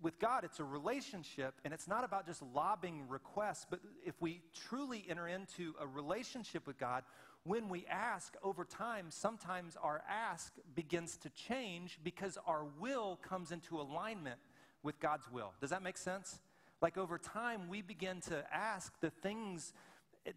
with 0.01 0.19
God, 0.19 0.43
it's 0.43 0.59
a 0.59 0.63
relationship, 0.63 1.55
and 1.63 1.73
it's 1.73 1.87
not 1.87 2.03
about 2.03 2.25
just 2.25 2.41
lobbing 2.41 3.07
requests, 3.07 3.65
but 3.69 3.79
if 4.05 4.21
we 4.21 4.41
truly 4.67 5.05
enter 5.09 5.27
into 5.27 5.73
a 5.79 5.87
relationship 5.87 6.65
with 6.67 6.77
God, 6.77 7.03
when 7.43 7.69
we 7.69 7.85
ask 7.87 8.35
over 8.43 8.65
time, 8.65 9.07
sometimes 9.09 9.77
our 9.81 10.01
ask 10.09 10.53
begins 10.75 11.17
to 11.17 11.29
change 11.29 11.99
because 12.03 12.37
our 12.45 12.65
will 12.79 13.17
comes 13.21 13.51
into 13.51 13.79
alignment 13.79 14.39
with 14.83 14.99
God's 14.99 15.29
will. 15.31 15.53
Does 15.61 15.69
that 15.69 15.81
make 15.81 15.97
sense? 15.97 16.39
Like 16.81 16.97
over 16.97 17.17
time, 17.17 17.69
we 17.69 17.81
begin 17.81 18.21
to 18.21 18.43
ask 18.53 18.93
the 19.01 19.09
things, 19.09 19.73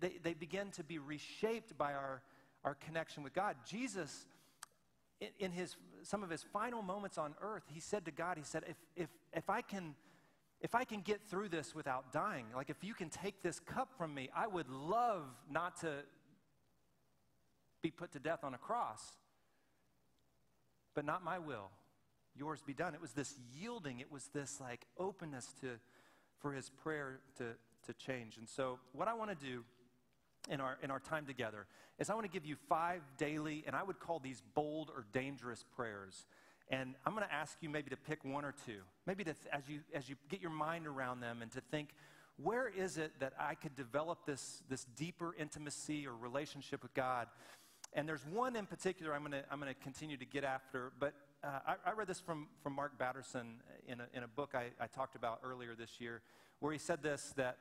they, 0.00 0.18
they 0.22 0.34
begin 0.34 0.70
to 0.72 0.84
be 0.84 0.98
reshaped 0.98 1.76
by 1.76 1.92
our 1.92 2.22
our 2.64 2.74
connection 2.74 3.22
with 3.22 3.32
God. 3.32 3.56
Jesus, 3.66 4.26
in, 5.20 5.28
in 5.38 5.52
his, 5.52 5.76
some 6.02 6.22
of 6.22 6.30
his 6.30 6.42
final 6.42 6.82
moments 6.82 7.18
on 7.18 7.34
earth, 7.40 7.64
he 7.72 7.80
said 7.80 8.04
to 8.04 8.10
God, 8.10 8.36
he 8.36 8.44
said, 8.44 8.64
if, 8.68 8.76
if, 8.96 9.08
if, 9.32 9.50
I 9.50 9.62
can, 9.62 9.94
if 10.60 10.74
I 10.74 10.84
can 10.84 11.00
get 11.00 11.20
through 11.22 11.48
this 11.48 11.74
without 11.74 12.12
dying, 12.12 12.46
like 12.54 12.70
if 12.70 12.82
you 12.82 12.94
can 12.94 13.08
take 13.08 13.42
this 13.42 13.60
cup 13.60 13.90
from 13.96 14.14
me, 14.14 14.28
I 14.34 14.46
would 14.46 14.68
love 14.68 15.24
not 15.50 15.80
to 15.80 16.04
be 17.82 17.90
put 17.90 18.12
to 18.12 18.18
death 18.18 18.44
on 18.44 18.54
a 18.54 18.58
cross. 18.58 19.02
But 20.94 21.04
not 21.04 21.24
my 21.24 21.38
will, 21.38 21.70
yours 22.36 22.62
be 22.64 22.74
done. 22.74 22.94
It 22.94 23.00
was 23.00 23.12
this 23.12 23.34
yielding, 23.58 24.00
it 24.00 24.12
was 24.12 24.28
this 24.34 24.60
like 24.60 24.86
openness 24.98 25.54
to, 25.62 25.78
for 26.38 26.52
his 26.52 26.70
prayer 26.70 27.20
to, 27.38 27.54
to 27.86 27.94
change. 27.94 28.36
And 28.36 28.48
so, 28.48 28.78
what 28.92 29.08
I 29.08 29.14
want 29.14 29.30
to 29.30 29.46
do 29.46 29.64
in 30.50 30.60
our, 30.60 30.76
in 30.82 30.90
our 30.90 31.00
time 31.00 31.26
together 31.26 31.66
is 31.98 32.10
I 32.10 32.14
want 32.14 32.26
to 32.26 32.32
give 32.32 32.46
you 32.46 32.56
five 32.68 33.02
daily, 33.16 33.64
and 33.66 33.76
I 33.76 33.82
would 33.82 34.00
call 34.00 34.18
these 34.18 34.42
bold 34.54 34.90
or 34.90 35.04
dangerous 35.12 35.64
prayers. 35.76 36.26
And 36.68 36.94
I'm 37.04 37.14
going 37.14 37.26
to 37.26 37.32
ask 37.32 37.56
you 37.60 37.68
maybe 37.68 37.90
to 37.90 37.96
pick 37.96 38.24
one 38.24 38.44
or 38.44 38.54
two, 38.66 38.80
maybe 39.06 39.24
to, 39.24 39.34
as, 39.52 39.68
you, 39.68 39.80
as 39.94 40.08
you 40.08 40.16
get 40.28 40.40
your 40.40 40.50
mind 40.50 40.86
around 40.86 41.20
them 41.20 41.42
and 41.42 41.50
to 41.52 41.60
think, 41.60 41.90
where 42.42 42.68
is 42.68 42.96
it 42.96 43.12
that 43.20 43.34
I 43.38 43.54
could 43.54 43.76
develop 43.76 44.24
this, 44.26 44.62
this 44.68 44.86
deeper 44.96 45.34
intimacy 45.38 46.06
or 46.06 46.16
relationship 46.16 46.82
with 46.82 46.94
God? 46.94 47.28
And 47.92 48.08
there's 48.08 48.24
one 48.24 48.56
in 48.56 48.66
particular 48.66 49.14
I'm 49.14 49.20
going 49.20 49.32
to, 49.32 49.44
I'm 49.50 49.60
going 49.60 49.72
to 49.72 49.80
continue 49.80 50.16
to 50.16 50.24
get 50.24 50.44
after, 50.44 50.92
but 50.98 51.12
uh, 51.44 51.58
I, 51.66 51.90
I, 51.90 51.92
read 51.92 52.06
this 52.06 52.20
from, 52.20 52.46
from 52.62 52.72
Mark 52.74 52.98
Batterson 52.98 53.56
in 53.86 54.00
a, 54.00 54.06
in 54.14 54.22
a 54.22 54.28
book 54.28 54.54
I, 54.54 54.66
I 54.82 54.86
talked 54.86 55.14
about 55.14 55.40
earlier 55.44 55.74
this 55.74 56.00
year, 56.00 56.22
where 56.60 56.72
he 56.72 56.78
said 56.78 57.02
this 57.02 57.34
that 57.36 57.58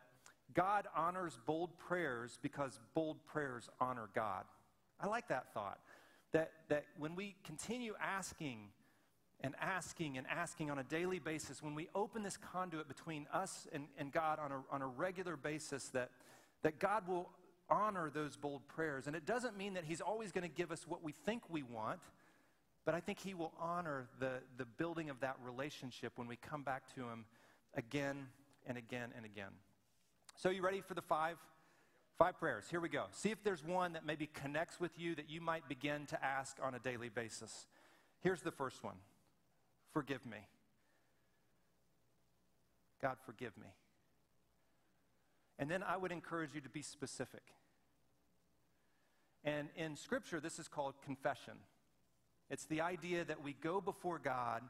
God 0.54 0.88
honors 0.96 1.38
bold 1.46 1.78
prayers 1.78 2.40
because 2.42 2.80
bold 2.94 3.24
prayers 3.26 3.70
honor 3.80 4.10
God. 4.14 4.44
I 5.00 5.08
like 5.08 5.28
that 5.30 5.54
thought. 5.54 5.80
That, 6.34 6.52
that 6.70 6.86
when 6.98 7.16
we 7.16 7.36
continue 7.44 7.94
asking 8.02 8.70
and 9.42 9.56
asking 9.60 10.18
and 10.18 10.28
asking 10.28 10.70
on 10.70 10.80
a 10.80 10.84
daily 10.84 11.20
basis, 11.20 11.62
when 11.62 11.76
we 11.76 11.90
open 11.96 12.24
this 12.24 12.38
conduit 12.38 12.88
between 12.88 13.28
us 13.34 13.68
and, 13.74 13.88
and 13.98 14.12
God 14.12 14.40
on 14.40 14.52
a, 14.52 14.62
on 14.72 14.82
a 14.82 14.88
regular 14.88 15.36
basis, 15.36 15.90
that, 15.90 16.12
that 16.62 16.80
God 16.80 17.08
will 17.08 17.30
honor 17.70 18.12
those 18.14 18.36
bold 18.36 18.68
prayers. 18.68 19.08
And 19.08 19.16
it 19.16 19.26
doesn't 19.26 19.58
mean 19.58 19.74
that 19.74 19.86
He's 19.86 20.02
always 20.02 20.32
going 20.32 20.44
to 20.44 20.54
give 20.54 20.72
us 20.72 20.86
what 20.88 21.04
we 21.04 21.12
think 21.12 21.44
we 21.50 21.64
want, 21.64 22.02
but 22.86 22.94
I 22.94 23.00
think 23.00 23.20
He 23.20 23.34
will 23.34 23.54
honor 23.60 24.08
the, 24.20 24.42
the 24.58 24.66
building 24.66 25.10
of 25.10 25.20
that 25.22 25.38
relationship 25.44 26.14
when 26.18 26.28
we 26.28 26.36
come 26.36 26.64
back 26.64 26.94
to 26.96 27.02
Him 27.02 27.26
again 27.76 28.28
and 28.68 28.78
again 28.78 29.10
and 29.16 29.26
again. 29.26 29.52
So, 30.42 30.50
you 30.50 30.64
ready 30.64 30.82
for 30.82 30.96
the 30.96 31.04
five? 31.04 31.38
Five 32.18 32.40
prayers. 32.40 32.66
Here 32.68 32.80
we 32.80 32.90
go. 32.90 33.06
See 33.12 33.30
if 33.30 33.44
there's 33.44 33.64
one 33.64 33.94
that 33.94 34.08
maybe 34.08 34.26
connects 34.26 34.80
with 34.80 34.98
you 34.98 35.14
that 35.14 35.30
you 35.30 35.40
might 35.40 35.70
begin 35.70 36.08
to 36.08 36.26
ask 36.26 36.58
on 36.64 36.74
a 36.74 36.80
daily 36.80 37.10
basis. 37.10 37.68
Here's 38.22 38.42
the 38.42 38.50
first 38.50 38.84
one 38.84 38.96
Forgive 39.94 40.26
me. 40.26 40.40
God, 43.04 43.18
forgive 43.24 43.56
me. 43.56 43.68
And 45.60 45.70
then 45.70 45.84
I 45.84 45.96
would 45.96 46.12
encourage 46.12 46.56
you 46.56 46.62
to 46.62 46.70
be 46.70 46.82
specific. 46.82 47.44
And 49.44 49.68
in 49.76 49.96
Scripture, 49.96 50.40
this 50.40 50.58
is 50.58 50.68
called 50.68 50.96
confession. 51.06 51.54
It's 52.50 52.66
the 52.66 52.82
idea 52.82 53.26
that 53.26 53.44
we 53.44 53.54
go 53.54 53.80
before 53.80 54.18
God 54.18 54.64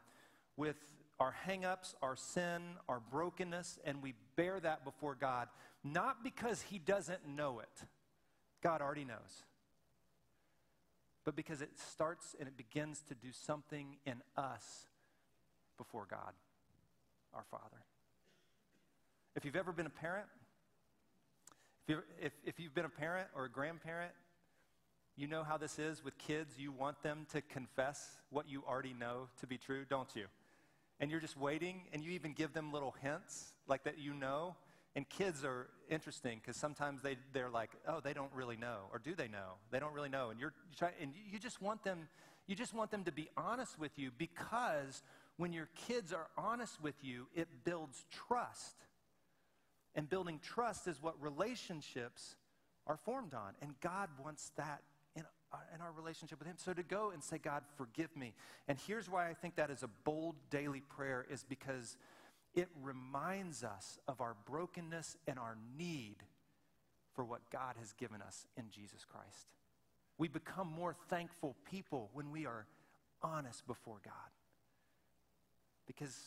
with 0.57 0.75
our 1.21 1.34
hangups, 1.47 1.95
our 2.01 2.17
sin, 2.17 2.62
our 2.89 2.99
brokenness, 2.99 3.79
and 3.86 4.01
we 4.01 4.15
bear 4.41 4.60
that 4.60 4.84
before 4.84 5.13
God, 5.13 5.49
not 5.84 6.23
because 6.23 6.63
He 6.63 6.80
doesn't 6.80 7.27
know 7.27 7.60
it. 7.60 7.86
God 8.63 8.82
already 8.82 9.06
knows. 9.06 9.45
But 11.23 11.36
because 11.36 11.62
it 11.62 11.69
starts 11.77 12.36
and 12.39 12.47
it 12.47 12.58
begins 12.58 13.04
to 13.10 13.13
do 13.13 13.27
something 13.32 13.97
in 14.04 14.23
us 14.36 14.88
before 15.77 16.08
God. 16.10 16.34
our 17.36 17.43
Father. 17.51 17.86
If 19.36 19.45
you've 19.45 19.56
ever 19.56 19.71
been 19.71 19.86
a 19.86 19.91
parent, 19.91 20.25
if, 21.88 21.95
you 21.95 22.01
if, 22.19 22.34
if 22.43 22.60
you've 22.60 22.73
been 22.73 22.86
a 22.86 22.89
parent 22.89 23.27
or 23.36 23.45
a 23.45 23.49
grandparent, 23.49 24.12
you 25.15 25.27
know 25.27 25.43
how 25.43 25.58
this 25.58 25.77
is 25.77 26.04
with 26.04 26.17
kids. 26.17 26.56
You 26.58 26.71
want 26.71 27.01
them 27.04 27.27
to 27.32 27.41
confess 27.41 28.10
what 28.32 28.49
you 28.49 28.63
already 28.67 28.93
know 28.93 29.27
to 29.39 29.47
be 29.47 29.58
true, 29.58 29.86
don't 29.88 30.10
you? 30.15 30.25
And 31.01 31.11
you're 31.11 31.19
just 31.19 31.35
waiting, 31.35 31.81
and 31.91 32.03
you 32.03 32.11
even 32.11 32.31
give 32.31 32.53
them 32.53 32.71
little 32.71 32.95
hints 33.01 33.53
like 33.67 33.83
that 33.83 33.97
you 33.97 34.13
know. 34.13 34.55
And 34.95 35.07
kids 35.09 35.43
are 35.43 35.67
interesting 35.89 36.39
because 36.39 36.55
sometimes 36.55 37.01
they, 37.01 37.17
they're 37.33 37.49
like, 37.49 37.71
oh, 37.87 38.01
they 38.01 38.13
don't 38.13 38.31
really 38.33 38.55
know. 38.55 38.83
Or 38.93 38.99
do 38.99 39.15
they 39.15 39.27
know? 39.27 39.55
They 39.71 39.79
don't 39.79 39.93
really 39.93 40.09
know. 40.09 40.29
And, 40.29 40.39
you're, 40.39 40.53
and 41.01 41.13
you 41.31 41.39
just 41.39 41.61
want 41.61 41.83
them, 41.83 42.07
you 42.45 42.55
just 42.55 42.73
want 42.73 42.91
them 42.91 43.03
to 43.05 43.11
be 43.11 43.29
honest 43.35 43.79
with 43.79 43.97
you 43.97 44.11
because 44.17 45.01
when 45.37 45.53
your 45.53 45.69
kids 45.87 46.13
are 46.13 46.27
honest 46.37 46.81
with 46.83 46.95
you, 47.01 47.27
it 47.33 47.47
builds 47.63 48.05
trust. 48.11 48.75
And 49.95 50.07
building 50.09 50.39
trust 50.43 50.87
is 50.87 51.01
what 51.01 51.15
relationships 51.21 52.35
are 52.85 52.97
formed 52.97 53.33
on. 53.33 53.53
And 53.61 53.73
God 53.81 54.09
wants 54.23 54.51
that 54.57 54.81
in 55.73 55.81
our, 55.81 55.91
relationship 55.91 56.39
with 56.39 56.47
Him. 56.47 56.55
So 56.57 56.73
to 56.73 56.83
go 56.83 57.11
and 57.11 57.23
say, 57.23 57.37
God, 57.37 57.63
forgive 57.77 58.15
me. 58.15 58.33
And 58.67 58.77
here's 58.87 59.09
why 59.09 59.29
I 59.29 59.33
think 59.33 59.55
that 59.55 59.69
is 59.69 59.83
a 59.83 59.89
bold 60.03 60.35
daily 60.49 60.81
prayer 60.81 61.25
is 61.29 61.43
because 61.43 61.97
it 62.53 62.69
reminds 62.81 63.63
us 63.63 63.99
of 64.07 64.21
our 64.21 64.35
brokenness 64.45 65.17
and 65.27 65.37
our 65.37 65.57
need 65.77 66.17
for 67.13 67.23
what 67.23 67.41
God 67.51 67.75
has 67.79 67.93
given 67.93 68.21
us 68.21 68.45
in 68.57 68.65
Jesus 68.69 69.05
Christ. 69.05 69.47
We 70.17 70.27
become 70.27 70.67
more 70.67 70.95
thankful 71.09 71.55
people 71.69 72.09
when 72.13 72.31
we 72.31 72.45
are 72.45 72.65
honest 73.21 73.65
before 73.67 73.99
God 74.03 74.13
because 75.87 76.17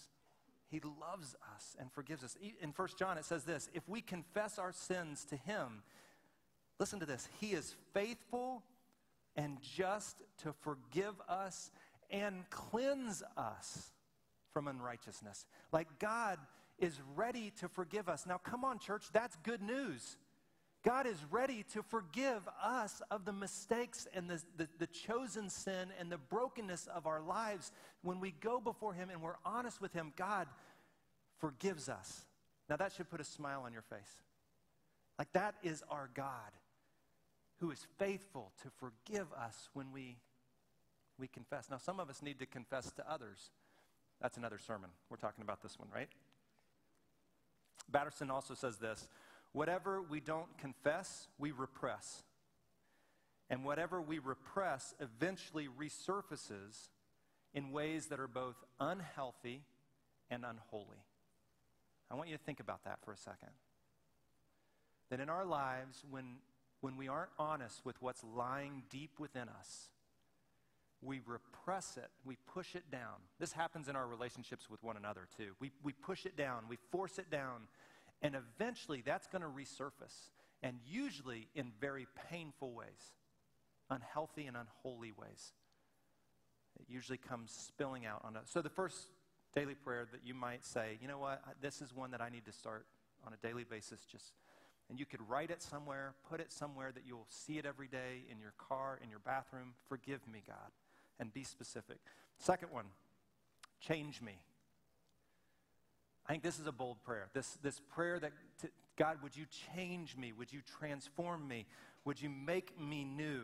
he 0.70 0.80
loves 0.80 1.36
us 1.54 1.76
and 1.78 1.90
forgives 1.92 2.24
us. 2.24 2.36
In 2.60 2.70
1 2.70 2.88
John, 2.98 3.18
it 3.18 3.24
says 3.24 3.44
this 3.44 3.70
if 3.74 3.88
we 3.88 4.00
confess 4.00 4.58
our 4.58 4.72
sins 4.72 5.24
to 5.26 5.36
him, 5.36 5.82
listen 6.78 7.00
to 7.00 7.06
this, 7.06 7.28
he 7.40 7.52
is 7.52 7.74
faithful 7.92 8.62
and 9.36 9.58
just 9.60 10.22
to 10.42 10.52
forgive 10.52 11.14
us 11.28 11.70
and 12.10 12.48
cleanse 12.50 13.22
us 13.36 13.92
from 14.52 14.68
unrighteousness. 14.68 15.46
Like 15.72 15.98
God 15.98 16.38
is 16.78 17.00
ready 17.16 17.52
to 17.60 17.68
forgive 17.68 18.08
us. 18.08 18.26
Now, 18.26 18.38
come 18.38 18.64
on, 18.64 18.78
church, 18.78 19.04
that's 19.12 19.36
good 19.42 19.62
news. 19.62 20.16
God 20.84 21.06
is 21.06 21.16
ready 21.30 21.64
to 21.72 21.82
forgive 21.82 22.42
us 22.62 23.00
of 23.10 23.24
the 23.24 23.32
mistakes 23.32 24.06
and 24.12 24.28
the, 24.28 24.42
the, 24.58 24.68
the, 24.78 24.86
chosen 24.86 25.48
sin 25.48 25.88
and 25.98 26.12
the 26.12 26.18
brokenness 26.18 26.88
of 26.94 27.06
our 27.06 27.22
lives. 27.22 27.72
When 28.02 28.20
we 28.20 28.32
go 28.32 28.60
before 28.60 28.92
Him 28.92 29.08
and 29.08 29.22
we're 29.22 29.36
honest 29.46 29.80
with 29.80 29.94
Him, 29.94 30.12
God 30.14 30.46
forgives 31.38 31.88
us. 31.88 32.26
Now, 32.68 32.76
that 32.76 32.92
should 32.92 33.08
put 33.08 33.20
a 33.20 33.24
smile 33.24 33.62
on 33.64 33.72
your 33.72 33.82
face. 33.82 34.20
Like, 35.18 35.32
that 35.32 35.54
is 35.62 35.82
our 35.90 36.10
God 36.12 36.52
who 37.64 37.70
is 37.70 37.86
faithful 37.98 38.52
to 38.62 38.68
forgive 38.68 39.26
us 39.32 39.70
when 39.72 39.90
we, 39.90 40.18
we 41.18 41.26
confess. 41.26 41.70
Now, 41.70 41.78
some 41.78 41.98
of 41.98 42.10
us 42.10 42.20
need 42.20 42.38
to 42.40 42.46
confess 42.46 42.92
to 42.92 43.10
others. 43.10 43.50
That's 44.20 44.36
another 44.36 44.58
sermon. 44.58 44.90
We're 45.08 45.16
talking 45.16 45.40
about 45.40 45.62
this 45.62 45.78
one, 45.78 45.88
right? 45.94 46.08
Batterson 47.90 48.30
also 48.30 48.52
says 48.52 48.76
this 48.76 49.08
whatever 49.52 50.02
we 50.02 50.20
don't 50.20 50.58
confess, 50.58 51.28
we 51.38 51.52
repress. 51.52 52.22
And 53.48 53.64
whatever 53.64 54.02
we 54.02 54.18
repress 54.18 54.94
eventually 55.00 55.66
resurfaces 55.66 56.88
in 57.54 57.72
ways 57.72 58.06
that 58.06 58.20
are 58.20 58.28
both 58.28 58.56
unhealthy 58.78 59.62
and 60.30 60.44
unholy. 60.44 61.02
I 62.10 62.14
want 62.14 62.28
you 62.28 62.36
to 62.36 62.42
think 62.42 62.60
about 62.60 62.84
that 62.84 62.98
for 63.06 63.12
a 63.12 63.16
second. 63.16 63.52
That 65.08 65.20
in 65.20 65.30
our 65.30 65.46
lives, 65.46 66.04
when, 66.10 66.24
when 66.84 66.98
we 66.98 67.08
aren't 67.08 67.30
honest 67.38 67.80
with 67.86 67.96
what's 68.02 68.22
lying 68.22 68.82
deep 68.90 69.18
within 69.18 69.48
us, 69.48 69.88
we 71.00 71.18
repress 71.24 71.96
it, 71.96 72.10
we 72.26 72.36
push 72.52 72.74
it 72.74 72.90
down. 72.92 73.24
This 73.40 73.52
happens 73.52 73.88
in 73.88 73.96
our 73.96 74.06
relationships 74.06 74.68
with 74.68 74.82
one 74.82 74.98
another 74.98 75.26
too. 75.34 75.52
We, 75.60 75.72
we 75.82 75.94
push 75.94 76.26
it 76.26 76.36
down, 76.36 76.64
we 76.68 76.76
force 76.92 77.18
it 77.18 77.30
down, 77.30 77.68
and 78.20 78.36
eventually 78.36 79.02
that's 79.02 79.26
going 79.28 79.40
to 79.40 79.48
resurface, 79.48 80.28
and 80.62 80.76
usually 80.86 81.48
in 81.54 81.72
very 81.80 82.06
painful 82.30 82.74
ways, 82.74 83.14
unhealthy 83.88 84.44
and 84.44 84.54
unholy 84.54 85.12
ways. 85.12 85.54
It 86.78 86.84
usually 86.86 87.16
comes 87.16 87.50
spilling 87.50 88.04
out 88.04 88.20
on 88.24 88.36
us. 88.36 88.50
So 88.52 88.60
the 88.60 88.68
first 88.68 89.08
daily 89.54 89.74
prayer 89.74 90.06
that 90.12 90.20
you 90.22 90.34
might 90.34 90.62
say, 90.66 90.98
you 91.00 91.08
know 91.08 91.18
what, 91.18 91.42
this 91.62 91.80
is 91.80 91.94
one 91.94 92.10
that 92.10 92.20
I 92.20 92.28
need 92.28 92.44
to 92.44 92.52
start 92.52 92.84
on 93.26 93.32
a 93.32 93.46
daily 93.46 93.64
basis, 93.64 94.00
just 94.04 94.34
and 94.90 94.98
you 94.98 95.06
could 95.06 95.20
write 95.28 95.50
it 95.50 95.62
somewhere, 95.62 96.14
put 96.28 96.40
it 96.40 96.52
somewhere 96.52 96.92
that 96.92 97.04
you'll 97.06 97.26
see 97.28 97.58
it 97.58 97.66
every 97.66 97.88
day 97.88 98.24
in 98.30 98.38
your 98.40 98.52
car, 98.58 98.98
in 99.02 99.10
your 99.10 99.18
bathroom. 99.20 99.74
Forgive 99.88 100.20
me, 100.30 100.42
God 100.46 100.70
and 101.18 101.32
be 101.32 101.44
specific. 101.44 101.98
Second 102.38 102.70
one, 102.72 102.86
change 103.80 104.20
me. 104.20 104.34
I 106.26 106.32
think 106.32 106.42
this 106.42 106.58
is 106.58 106.66
a 106.66 106.72
bold 106.72 107.02
prayer. 107.04 107.28
This, 107.34 107.58
this 107.62 107.80
prayer 107.94 108.18
that, 108.18 108.32
to, 108.62 108.68
God, 108.96 109.18
would 109.22 109.36
you 109.36 109.44
change 109.74 110.16
me? 110.16 110.32
Would 110.32 110.52
you 110.52 110.60
transform 110.78 111.46
me? 111.46 111.66
Would 112.04 112.20
you 112.20 112.30
make 112.30 112.78
me 112.80 113.04
new? 113.04 113.42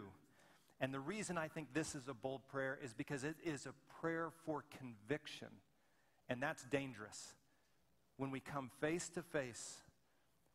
And 0.80 0.94
the 0.94 1.00
reason 1.00 1.36
I 1.36 1.48
think 1.48 1.74
this 1.74 1.94
is 1.94 2.08
a 2.08 2.14
bold 2.14 2.40
prayer 2.50 2.78
is 2.82 2.94
because 2.94 3.22
it 3.22 3.36
is 3.44 3.66
a 3.66 3.74
prayer 4.00 4.30
for 4.46 4.64
conviction. 4.78 5.48
And 6.28 6.42
that's 6.42 6.64
dangerous. 6.64 7.34
When 8.16 8.30
we 8.30 8.40
come 8.40 8.70
face 8.80 9.08
to 9.10 9.22
face 9.22 9.82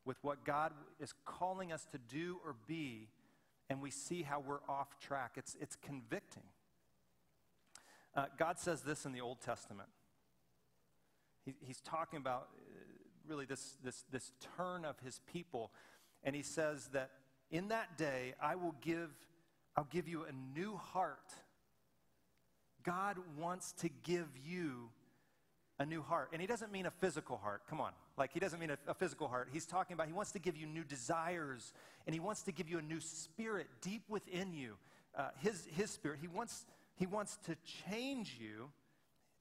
with 0.05 0.17
what 0.21 0.45
God 0.45 0.71
is 0.99 1.13
calling 1.25 1.71
us 1.71 1.85
to 1.91 1.97
do 1.97 2.37
or 2.45 2.55
be, 2.67 3.09
and 3.69 3.81
we 3.81 3.89
see 3.89 4.21
how 4.21 4.39
we're 4.39 4.61
off 4.69 4.99
track, 4.99 5.33
it's, 5.35 5.57
it's 5.59 5.75
convicting. 5.75 6.43
Uh, 8.15 8.25
God 8.37 8.59
says 8.59 8.81
this 8.81 9.05
in 9.05 9.11
the 9.11 9.21
Old 9.21 9.41
Testament. 9.41 9.89
He, 11.43 11.55
he's 11.59 11.81
talking 11.81 12.17
about 12.17 12.49
uh, 12.53 12.77
really 13.27 13.45
this, 13.45 13.75
this, 13.83 14.03
this 14.11 14.31
turn 14.55 14.85
of 14.85 14.99
his 14.99 15.19
people. 15.31 15.71
And 16.23 16.35
he 16.35 16.43
says 16.43 16.89
that 16.93 17.11
in 17.51 17.67
that 17.69 17.97
day, 17.97 18.33
I 18.41 18.55
will 18.55 18.75
give, 18.81 19.09
I'll 19.75 19.87
give 19.91 20.07
you 20.07 20.23
a 20.23 20.57
new 20.57 20.75
heart. 20.77 21.33
God 22.83 23.17
wants 23.37 23.73
to 23.73 23.89
give 24.03 24.27
you 24.45 24.89
a 25.79 25.85
new 25.85 26.01
heart. 26.01 26.29
And 26.31 26.41
he 26.41 26.47
doesn't 26.47 26.71
mean 26.71 26.85
a 26.85 26.91
physical 26.91 27.37
heart. 27.37 27.63
Come 27.69 27.81
on. 27.81 27.91
Like, 28.17 28.31
he 28.33 28.39
doesn't 28.39 28.59
mean 28.59 28.71
a, 28.71 28.77
a, 28.87 28.93
physical 28.93 29.27
heart. 29.27 29.49
He's 29.51 29.65
talking 29.65 29.93
about, 29.93 30.07
he 30.07 30.13
wants 30.13 30.31
to 30.31 30.39
give 30.39 30.55
you 30.55 30.67
new 30.67 30.83
desires, 30.83 31.73
and 32.05 32.13
he 32.13 32.19
wants 32.19 32.43
to 32.43 32.51
give 32.51 32.69
you 32.69 32.77
a 32.77 32.81
new 32.81 33.01
spirit 33.01 33.67
deep 33.81 34.03
within 34.07 34.53
you. 34.53 34.75
Uh, 35.17 35.29
his, 35.41 35.67
his 35.75 35.91
spirit. 35.91 36.19
He 36.21 36.27
wants 36.27 36.65
he 36.95 37.05
wants 37.05 37.37
to 37.45 37.55
change 37.89 38.37
you 38.39 38.69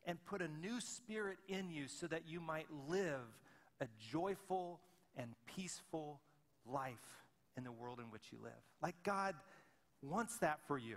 and 0.07 0.23
put 0.27 0.43
a 0.43 0.49
new 0.49 0.81
spirit 0.81 1.39
in 1.49 1.71
you 1.71 1.87
so 1.89 2.07
that 2.09 2.23
you 2.27 2.41
might 2.41 2.67
live 2.89 3.21
a 3.81 3.87
joyful 4.11 4.81
and 5.17 5.35
peaceful 5.57 6.21
life 6.71 6.95
in 7.57 7.65
the 7.65 7.73
world 7.73 8.01
in 8.01 8.07
which 8.07 8.25
you 8.33 8.39
live. 8.43 8.53
Like 8.83 8.97
God 9.05 9.35
wants 10.03 10.39
that 10.39 10.59
for 10.67 10.77
you. 10.77 10.97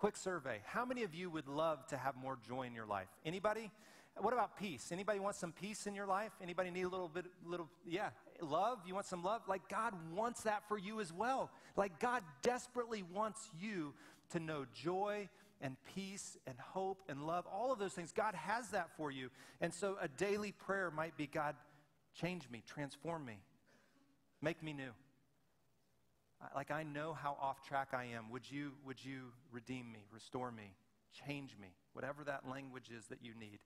Quick 0.00 0.16
survey. 0.16 0.62
How 0.64 0.86
many 0.86 1.02
of 1.02 1.14
you 1.14 1.28
would 1.28 1.46
love 1.46 1.86
to 1.88 1.98
have 1.98 2.16
more 2.16 2.38
joy 2.48 2.62
in 2.62 2.74
your 2.74 2.86
life? 2.86 3.08
Anybody? 3.26 3.70
What 4.16 4.32
about 4.32 4.56
peace? 4.56 4.92
Anybody 4.92 5.18
want 5.18 5.36
some 5.36 5.52
peace 5.52 5.86
in 5.86 5.94
your 5.94 6.06
life? 6.06 6.32
Anybody 6.42 6.70
need 6.70 6.84
a 6.84 6.88
little 6.88 7.06
bit, 7.06 7.26
little, 7.44 7.68
yeah, 7.86 8.08
love? 8.40 8.78
You 8.86 8.94
want 8.94 9.04
some 9.04 9.22
love? 9.22 9.42
Like 9.46 9.68
God 9.68 9.92
wants 10.16 10.44
that 10.44 10.66
for 10.68 10.78
you 10.78 11.02
as 11.02 11.12
well. 11.12 11.50
Like 11.76 12.00
God 12.00 12.22
desperately 12.40 13.04
wants 13.12 13.50
you 13.60 13.92
to 14.30 14.40
know 14.40 14.64
joy 14.72 15.28
and 15.60 15.76
peace 15.94 16.38
and 16.46 16.58
hope 16.58 17.02
and 17.10 17.26
love, 17.26 17.44
all 17.46 17.70
of 17.70 17.78
those 17.78 17.92
things. 17.92 18.10
God 18.10 18.34
has 18.34 18.70
that 18.70 18.96
for 18.96 19.10
you. 19.10 19.28
And 19.60 19.70
so 19.70 19.98
a 20.00 20.08
daily 20.08 20.52
prayer 20.52 20.90
might 20.90 21.18
be 21.18 21.26
God, 21.26 21.56
change 22.18 22.48
me, 22.50 22.62
transform 22.66 23.26
me, 23.26 23.38
make 24.40 24.62
me 24.62 24.72
new. 24.72 24.92
Like 26.54 26.70
I 26.70 26.82
know 26.82 27.12
how 27.12 27.36
off 27.40 27.66
track 27.66 27.88
I 27.92 28.04
am. 28.16 28.30
Would 28.30 28.50
you, 28.50 28.72
would 28.84 29.04
you 29.04 29.32
redeem 29.52 29.92
me, 29.92 30.00
restore 30.12 30.50
me, 30.50 30.74
change 31.26 31.56
me, 31.60 31.68
whatever 31.92 32.24
that 32.24 32.48
language 32.48 32.90
is 32.96 33.06
that 33.06 33.18
you 33.22 33.32
need? 33.38 33.58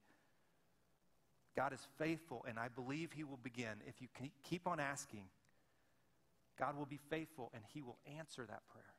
God 1.57 1.73
is 1.73 1.87
faithful, 1.99 2.45
and 2.49 2.59
I 2.59 2.67
believe 2.69 3.13
He 3.13 3.23
will 3.23 3.39
begin. 3.43 3.81
If 3.87 4.03
you 4.03 4.09
keep 4.43 4.67
on 4.67 4.81
asking, 4.81 5.25
God 6.59 6.77
will 6.77 6.87
be 6.87 6.99
faithful, 7.11 7.51
and 7.55 7.63
He 7.73 7.81
will 7.81 7.99
answer 8.19 8.45
that 8.45 8.63
prayer. 8.73 8.93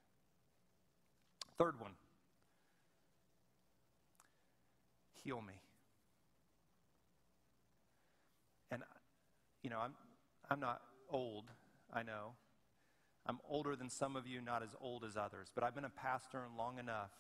Third 1.58 1.80
one 1.80 1.92
heal 5.26 5.42
me. 5.42 5.54
And, 8.72 8.84
you 9.64 9.70
know, 9.70 9.80
I'm, 9.80 9.94
I'm 10.50 10.60
not 10.60 10.82
old, 11.10 11.46
I 11.92 12.04
know. 12.04 12.34
I'm 13.26 13.40
older 13.50 13.76
than 13.76 13.90
some 13.90 14.16
of 14.16 14.28
you, 14.28 14.40
not 14.42 14.62
as 14.62 14.76
old 14.80 15.04
as 15.04 15.18
others. 15.18 15.48
But 15.54 15.64
I've 15.64 15.76
been 15.76 15.86
a 15.86 15.90
pastor 15.90 16.44
long 16.58 16.78
enough 16.78 17.12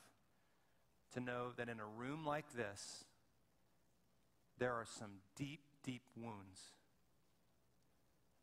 to 1.13 1.19
know 1.19 1.51
that 1.57 1.69
in 1.69 1.79
a 1.79 1.85
room 1.85 2.25
like 2.25 2.53
this, 2.53 3.05
there 4.59 4.73
are 4.73 4.85
some 4.85 5.11
deep, 5.35 5.61
deep 5.83 6.03
wounds 6.15 6.59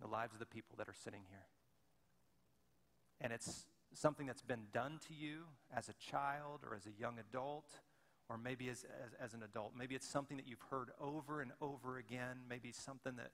in 0.00 0.06
the 0.06 0.12
lives 0.12 0.34
of 0.34 0.40
the 0.40 0.46
people 0.46 0.76
that 0.78 0.88
are 0.88 0.94
sitting 1.04 1.22
here. 1.28 1.46
And 3.20 3.32
it's 3.32 3.66
something 3.94 4.26
that's 4.26 4.42
been 4.42 4.66
done 4.72 4.98
to 5.08 5.14
you 5.14 5.44
as 5.74 5.88
a 5.88 5.94
child 5.94 6.60
or 6.68 6.74
as 6.74 6.86
a 6.86 7.00
young 7.00 7.18
adult 7.18 7.66
or 8.28 8.38
maybe 8.38 8.68
as, 8.68 8.84
as, 9.04 9.12
as, 9.20 9.34
an 9.34 9.42
adult. 9.42 9.72
Maybe 9.76 9.94
it's 9.94 10.08
something 10.08 10.36
that 10.38 10.46
you've 10.46 10.64
heard 10.70 10.90
over 11.00 11.42
and 11.42 11.52
over 11.60 11.98
again. 11.98 12.38
Maybe 12.48 12.72
something 12.72 13.16
that 13.16 13.30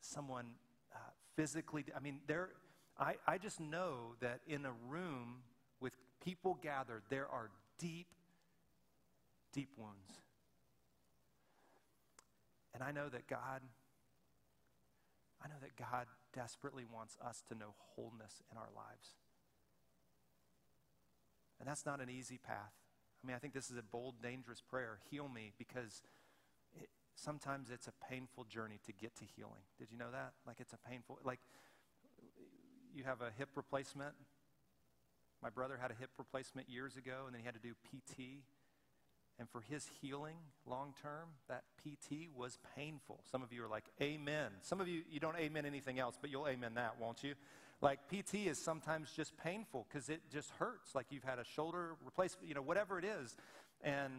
someone 0.00 0.46
uh, 0.94 0.98
physically, 1.34 1.84
I 1.96 2.00
mean, 2.00 2.20
there, 2.26 2.50
I, 2.98 3.14
I 3.26 3.38
just 3.38 3.60
know 3.60 4.14
that 4.20 4.40
in 4.46 4.64
a 4.64 4.72
room 4.88 5.42
with 5.80 5.92
people 6.24 6.58
gathered, 6.60 7.02
there 7.10 7.28
are 7.28 7.50
deep, 7.78 8.08
deep 9.52 9.68
wounds. 9.76 10.20
And 12.74 12.82
I 12.82 12.90
know 12.90 13.08
that 13.08 13.28
God, 13.28 13.60
I 15.42 15.48
know 15.48 15.54
that 15.60 15.76
God 15.76 16.06
desperately 16.34 16.84
wants 16.84 17.16
us 17.24 17.42
to 17.48 17.54
know 17.54 17.74
wholeness 17.94 18.42
in 18.50 18.58
our 18.58 18.68
lives. 18.74 19.14
And 21.60 21.68
that's 21.68 21.86
not 21.86 22.00
an 22.00 22.10
easy 22.10 22.38
path. 22.38 22.72
I 23.22 23.26
mean, 23.26 23.34
I 23.34 23.38
think 23.38 23.52
this 23.52 23.70
is 23.70 23.76
a 23.76 23.82
bold, 23.82 24.22
dangerous 24.22 24.60
prayer. 24.60 24.98
Heal 25.10 25.28
me 25.28 25.52
because 25.58 26.02
it, 26.80 26.88
sometimes 27.16 27.68
it's 27.70 27.88
a 27.88 27.92
painful 28.08 28.44
journey 28.44 28.78
to 28.86 28.92
get 28.92 29.16
to 29.16 29.24
healing. 29.36 29.62
Did 29.78 29.90
you 29.90 29.98
know 29.98 30.10
that? 30.12 30.34
Like, 30.46 30.60
it's 30.60 30.72
a 30.72 30.78
painful, 30.88 31.18
like, 31.24 31.40
you 32.94 33.04
have 33.04 33.20
a 33.20 33.30
hip 33.38 33.50
replacement. 33.54 34.14
My 35.42 35.50
brother 35.50 35.78
had 35.80 35.90
a 35.90 35.94
hip 35.94 36.10
replacement 36.18 36.68
years 36.68 36.96
ago, 36.96 37.24
and 37.26 37.34
then 37.34 37.40
he 37.40 37.46
had 37.46 37.54
to 37.54 37.60
do 37.60 37.74
PT. 37.84 38.42
And 39.38 39.48
for 39.48 39.60
his 39.60 39.86
healing 40.00 40.36
long 40.66 40.94
term, 41.00 41.28
that 41.48 41.62
PT 41.78 42.28
was 42.34 42.58
painful. 42.76 43.20
Some 43.30 43.42
of 43.42 43.52
you 43.52 43.64
are 43.64 43.68
like, 43.68 43.84
Amen. 44.02 44.50
Some 44.62 44.80
of 44.80 44.88
you, 44.88 45.02
you 45.10 45.20
don't 45.20 45.36
amen 45.36 45.64
anything 45.64 45.98
else, 45.98 46.18
but 46.20 46.30
you'll 46.30 46.48
amen 46.48 46.74
that, 46.74 46.96
won't 47.00 47.22
you? 47.22 47.34
Like 47.80 48.00
PT 48.08 48.46
is 48.46 48.58
sometimes 48.58 49.12
just 49.12 49.36
painful 49.36 49.86
because 49.88 50.08
it 50.08 50.20
just 50.32 50.50
hurts. 50.58 50.94
Like 50.94 51.06
you've 51.10 51.22
had 51.22 51.38
a 51.38 51.44
shoulder 51.44 51.94
replacement, 52.04 52.48
you 52.48 52.54
know, 52.54 52.62
whatever 52.62 52.98
it 52.98 53.04
is. 53.04 53.36
And 53.82 54.12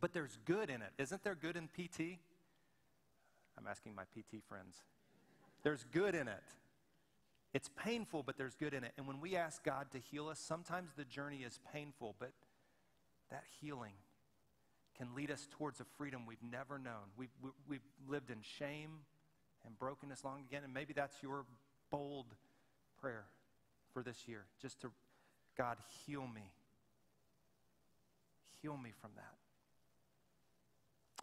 but 0.00 0.12
there's 0.12 0.36
good 0.44 0.68
in 0.68 0.82
it. 0.82 0.90
Isn't 0.98 1.22
there 1.22 1.36
good 1.36 1.56
in 1.56 1.68
PT? 1.68 2.18
I'm 3.56 3.66
asking 3.68 3.94
my 3.94 4.02
PT 4.02 4.42
friends. 4.48 4.82
There's 5.62 5.84
good 5.92 6.14
in 6.14 6.28
it. 6.28 6.42
It's 7.56 7.70
painful, 7.74 8.22
but 8.22 8.36
there's 8.36 8.54
good 8.54 8.74
in 8.74 8.84
it. 8.84 8.92
And 8.98 9.06
when 9.06 9.18
we 9.18 9.34
ask 9.34 9.64
God 9.64 9.86
to 9.92 9.98
heal 9.98 10.28
us, 10.28 10.38
sometimes 10.38 10.90
the 10.94 11.06
journey 11.06 11.38
is 11.38 11.58
painful, 11.72 12.14
but 12.18 12.32
that 13.30 13.44
healing 13.62 13.94
can 14.98 15.14
lead 15.14 15.30
us 15.30 15.48
towards 15.56 15.80
a 15.80 15.86
freedom 15.96 16.26
we've 16.26 16.42
never 16.42 16.78
known. 16.78 17.08
We've, 17.16 17.30
we've 17.66 17.80
lived 18.06 18.30
in 18.30 18.42
shame 18.42 18.90
and 19.64 19.78
brokenness 19.78 20.22
long 20.22 20.42
again, 20.46 20.64
and 20.64 20.74
maybe 20.74 20.92
that's 20.92 21.22
your 21.22 21.46
bold 21.90 22.26
prayer 23.00 23.24
for 23.94 24.02
this 24.02 24.28
year. 24.28 24.44
Just 24.60 24.82
to, 24.82 24.90
God, 25.56 25.78
heal 26.04 26.26
me. 26.26 26.52
Heal 28.60 28.76
me 28.76 28.90
from 29.00 29.12
that. 29.16 29.32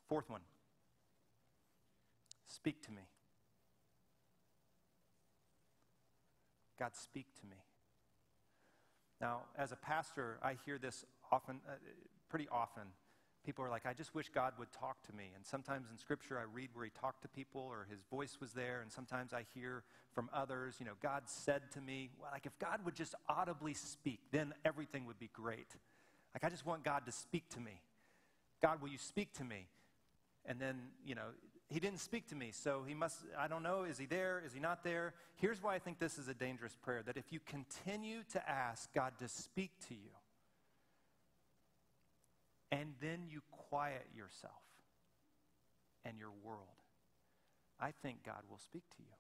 Fourth 0.10 0.32
one 0.32 0.42
speak 2.48 2.82
to 2.82 2.92
me. 2.92 3.04
God, 6.80 6.96
speak 6.96 7.28
to 7.42 7.46
me. 7.46 7.58
Now, 9.22 9.42
as 9.58 9.72
a 9.72 9.76
pastor, 9.76 10.38
I 10.44 10.56
hear 10.66 10.78
this 10.78 11.06
often, 11.32 11.62
uh, 11.68 11.74
pretty 12.30 12.48
often 12.52 12.84
people 13.46 13.64
are 13.64 13.70
like, 13.70 13.86
I 13.86 13.94
just 13.94 14.16
wish 14.16 14.30
God 14.30 14.54
would 14.58 14.72
talk 14.72 15.02
to 15.04 15.14
me. 15.14 15.32
And 15.36 15.46
sometimes 15.46 15.88
in 15.92 15.98
Scripture, 15.98 16.40
I 16.40 16.44
read 16.44 16.70
where 16.74 16.86
He 16.86 16.92
talked 17.00 17.22
to 17.24 17.28
people 17.28 17.62
or 17.62 17.86
His 17.90 18.00
voice 18.10 18.38
was 18.40 18.54
there. 18.54 18.82
And 18.82 18.92
sometimes 18.92 19.34
I 19.34 19.46
hear 19.54 19.84
from 20.14 20.30
others, 20.34 20.76
you 20.80 20.86
know, 20.86 20.94
God 21.02 21.24
said 21.26 21.64
to 21.74 21.82
me, 21.82 22.10
well, 22.20 22.30
like 22.32 22.46
if 22.46 22.58
God 22.60 22.80
would 22.86 22.96
just 22.96 23.16
audibly 23.28 23.74
speak, 23.74 24.20
then 24.32 24.54
everything 24.64 25.06
would 25.06 25.20
be 25.20 25.30
great. 25.34 25.68
Like 26.34 26.44
I 26.44 26.50
just 26.50 26.66
want 26.66 26.84
God 26.84 27.06
to 27.06 27.12
speak 27.12 27.50
to 27.50 27.60
me. 27.60 27.82
God, 28.62 28.82
will 28.82 28.90
you 28.90 28.98
speak 28.98 29.34
to 29.34 29.44
me? 29.44 29.68
And 30.46 30.60
then, 30.60 30.76
you 31.06 31.16
know, 31.16 31.28
he 31.74 31.80
didn't 31.80 32.02
speak 32.02 32.28
to 32.28 32.36
me, 32.36 32.52
so 32.52 32.84
he 32.88 32.94
must, 32.94 33.18
I 33.38 33.48
don't 33.48 33.64
know, 33.64 33.84
is 33.84 33.98
he 33.98 34.06
there? 34.06 34.44
Is 34.46 34.54
he 34.54 34.60
not 34.60 34.84
there? 34.84 35.16
Here's 35.38 35.62
why 35.62 35.74
I 35.74 35.80
think 35.80 35.98
this 35.98 36.20
is 36.20 36.28
a 36.28 36.34
dangerous 36.36 36.76
prayer 36.76 37.02
that 37.08 37.18
if 37.18 37.26
you 37.32 37.40
continue 37.40 38.20
to 38.34 38.50
ask 38.50 38.94
God 38.94 39.14
to 39.20 39.28
speak 39.28 39.72
to 39.88 39.96
you, 39.96 40.12
and 42.72 42.94
then 43.02 43.24
you 43.28 43.42
quiet 43.70 44.06
yourself 44.16 44.54
and 46.06 46.20
your 46.20 46.32
world, 46.44 46.60
I 47.80 47.92
think 48.04 48.24
God 48.24 48.44
will 48.50 48.60
speak 48.60 48.84
to 48.98 49.02
you. 49.02 49.16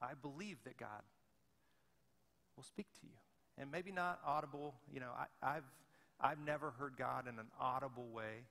I 0.00 0.14
believe 0.20 0.56
that 0.64 0.76
God 0.76 1.02
will 2.56 2.64
speak 2.64 2.86
to 3.00 3.06
you. 3.06 3.16
And 3.56 3.70
maybe 3.70 3.92
not 3.92 4.18
audible, 4.26 4.74
you 4.92 4.98
know, 4.98 5.10
I, 5.42 5.54
have 5.54 5.64
I've 6.20 6.44
never 6.44 6.72
heard 6.72 6.94
God 6.98 7.28
in 7.28 7.38
an 7.38 7.46
audible 7.60 8.08
way, 8.12 8.46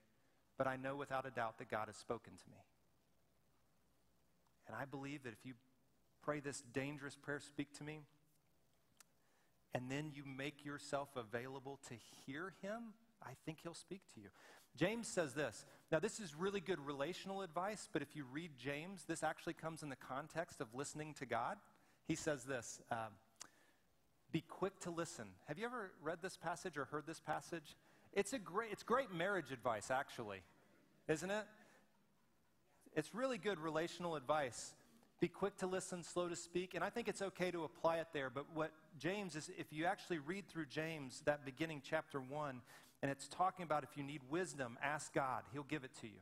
but 0.56 0.66
I 0.66 0.76
know 0.76 0.96
without 0.96 1.26
a 1.26 1.30
doubt 1.30 1.58
that 1.58 1.70
God 1.70 1.88
has 1.88 1.96
spoken 1.96 2.32
to 2.32 2.50
me. 2.50 2.56
And 4.66 4.76
I 4.76 4.84
believe 4.84 5.24
that 5.24 5.32
if 5.32 5.44
you 5.44 5.54
pray 6.22 6.40
this 6.40 6.62
dangerous 6.72 7.16
prayer, 7.16 7.40
speak 7.40 7.72
to 7.78 7.84
me, 7.84 8.00
and 9.74 9.90
then 9.90 10.10
you 10.14 10.22
make 10.24 10.64
yourself 10.64 11.08
available 11.16 11.78
to 11.88 11.94
hear 12.26 12.52
Him, 12.62 12.94
I 13.22 13.32
think 13.44 13.58
he'll 13.62 13.74
speak 13.74 14.00
to 14.14 14.20
you. 14.20 14.28
James 14.76 15.06
says 15.06 15.34
this. 15.34 15.64
Now, 15.90 15.98
this 15.98 16.18
is 16.18 16.34
really 16.34 16.60
good 16.60 16.80
relational 16.80 17.42
advice, 17.42 17.88
but 17.92 18.02
if 18.02 18.16
you 18.16 18.24
read 18.32 18.52
James, 18.58 19.04
this 19.04 19.22
actually 19.22 19.52
comes 19.54 19.82
in 19.82 19.90
the 19.90 19.96
context 19.96 20.60
of 20.60 20.68
listening 20.74 21.14
to 21.14 21.26
God. 21.26 21.58
He 22.06 22.14
says 22.14 22.44
this 22.44 22.80
um, 22.90 23.12
Be 24.32 24.42
quick 24.48 24.78
to 24.80 24.90
listen. 24.90 25.26
Have 25.46 25.58
you 25.58 25.66
ever 25.66 25.92
read 26.02 26.18
this 26.22 26.36
passage 26.36 26.78
or 26.78 26.86
heard 26.86 27.06
this 27.06 27.20
passage? 27.20 27.76
It's, 28.14 28.32
a 28.32 28.38
great, 28.38 28.72
it's 28.72 28.82
great 28.82 29.12
marriage 29.12 29.52
advice, 29.52 29.90
actually, 29.90 30.42
isn't 31.08 31.30
it? 31.30 31.44
It's 32.94 33.14
really 33.14 33.38
good 33.38 33.58
relational 33.58 34.16
advice. 34.16 34.74
Be 35.20 35.28
quick 35.28 35.56
to 35.58 35.66
listen, 35.66 36.02
slow 36.02 36.28
to 36.28 36.36
speak. 36.36 36.74
And 36.74 36.82
I 36.82 36.90
think 36.90 37.08
it's 37.08 37.22
okay 37.22 37.50
to 37.50 37.64
apply 37.64 37.98
it 37.98 38.08
there. 38.12 38.28
But 38.28 38.46
what 38.54 38.72
James 38.98 39.36
is, 39.36 39.50
if 39.56 39.72
you 39.72 39.86
actually 39.86 40.18
read 40.18 40.48
through 40.48 40.66
James, 40.66 41.22
that 41.26 41.44
beginning 41.44 41.82
chapter 41.84 42.20
1, 42.20 42.60
and 43.02 43.10
it's 43.10 43.28
talking 43.28 43.62
about 43.62 43.82
if 43.82 43.96
you 43.96 44.02
need 44.02 44.20
wisdom, 44.30 44.78
ask 44.82 45.12
God. 45.12 45.42
He'll 45.52 45.62
give 45.62 45.84
it 45.84 45.90
to 46.00 46.06
you. 46.06 46.20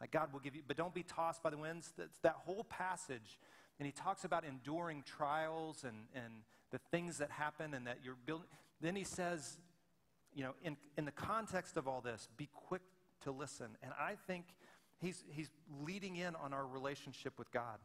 Like 0.00 0.10
God 0.10 0.32
will 0.32 0.40
give 0.40 0.56
you, 0.56 0.62
but 0.66 0.76
don't 0.76 0.94
be 0.94 1.04
tossed 1.04 1.42
by 1.42 1.50
the 1.50 1.56
winds. 1.56 1.92
That's 1.96 2.18
that 2.18 2.36
whole 2.44 2.64
passage. 2.64 3.38
And 3.78 3.86
he 3.86 3.92
talks 3.92 4.24
about 4.24 4.44
enduring 4.44 5.04
trials 5.06 5.84
and, 5.84 5.96
and 6.14 6.32
the 6.70 6.78
things 6.90 7.18
that 7.18 7.30
happen 7.30 7.74
and 7.74 7.86
that 7.86 7.98
you're 8.04 8.16
building. 8.26 8.46
Then 8.80 8.96
he 8.96 9.04
says, 9.04 9.58
you 10.34 10.42
know, 10.42 10.54
in, 10.64 10.76
in 10.98 11.04
the 11.04 11.12
context 11.12 11.76
of 11.76 11.86
all 11.86 12.00
this, 12.00 12.28
be 12.36 12.48
quick 12.52 12.82
to 13.22 13.30
listen. 13.30 13.68
And 13.82 13.92
I 13.98 14.16
think 14.26 14.44
he's, 15.02 15.24
he's 15.30 15.50
leading 15.82 16.16
in 16.16 16.34
on 16.36 16.52
our 16.52 16.66
relationship 16.66 17.38
with 17.38 17.50
God. 17.52 17.78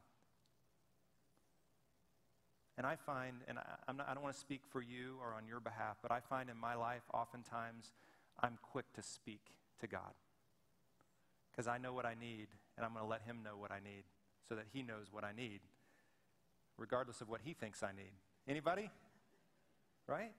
And 2.78 2.86
I 2.86 2.96
find, 2.96 3.38
and 3.48 3.58
I, 3.58 3.92
not, 3.92 4.08
I 4.08 4.14
don't 4.14 4.22
want 4.22 4.36
to 4.36 4.40
speak 4.40 4.62
for 4.70 4.82
you 4.82 5.18
or 5.20 5.34
on 5.34 5.48
your 5.48 5.60
behalf, 5.60 5.98
but 6.02 6.12
I 6.12 6.20
find 6.20 6.50
in 6.50 6.58
my 6.58 6.76
life 6.76 7.02
oftentimes 7.12 7.92
I'm 8.40 8.60
quick 8.62 8.86
to 8.94 9.02
speak 9.02 9.42
to 9.80 9.88
God. 9.88 10.14
Because 11.52 11.68
I 11.68 11.80
know 11.80 11.92
what 11.92 12.06
I 12.06 12.14
need, 12.14 12.48
and 12.78 12.86
I'm 12.86 12.94
going 12.94 13.04
to 13.04 13.10
let 13.10 13.24
Him 13.24 13.40
know 13.44 13.58
what 13.58 13.72
I 13.72 13.80
need 13.80 14.04
so 14.48 14.54
that 14.54 14.66
He 14.72 14.84
knows 14.84 15.08
what 15.12 15.24
I 15.24 15.32
need, 15.36 15.62
regardless 16.78 17.20
of 17.20 17.30
what 17.30 17.42
He 17.44 17.54
thinks 17.54 17.82
I 17.82 17.94
need. 17.94 18.12
Anybody? 18.48 18.92
Right? 20.06 20.34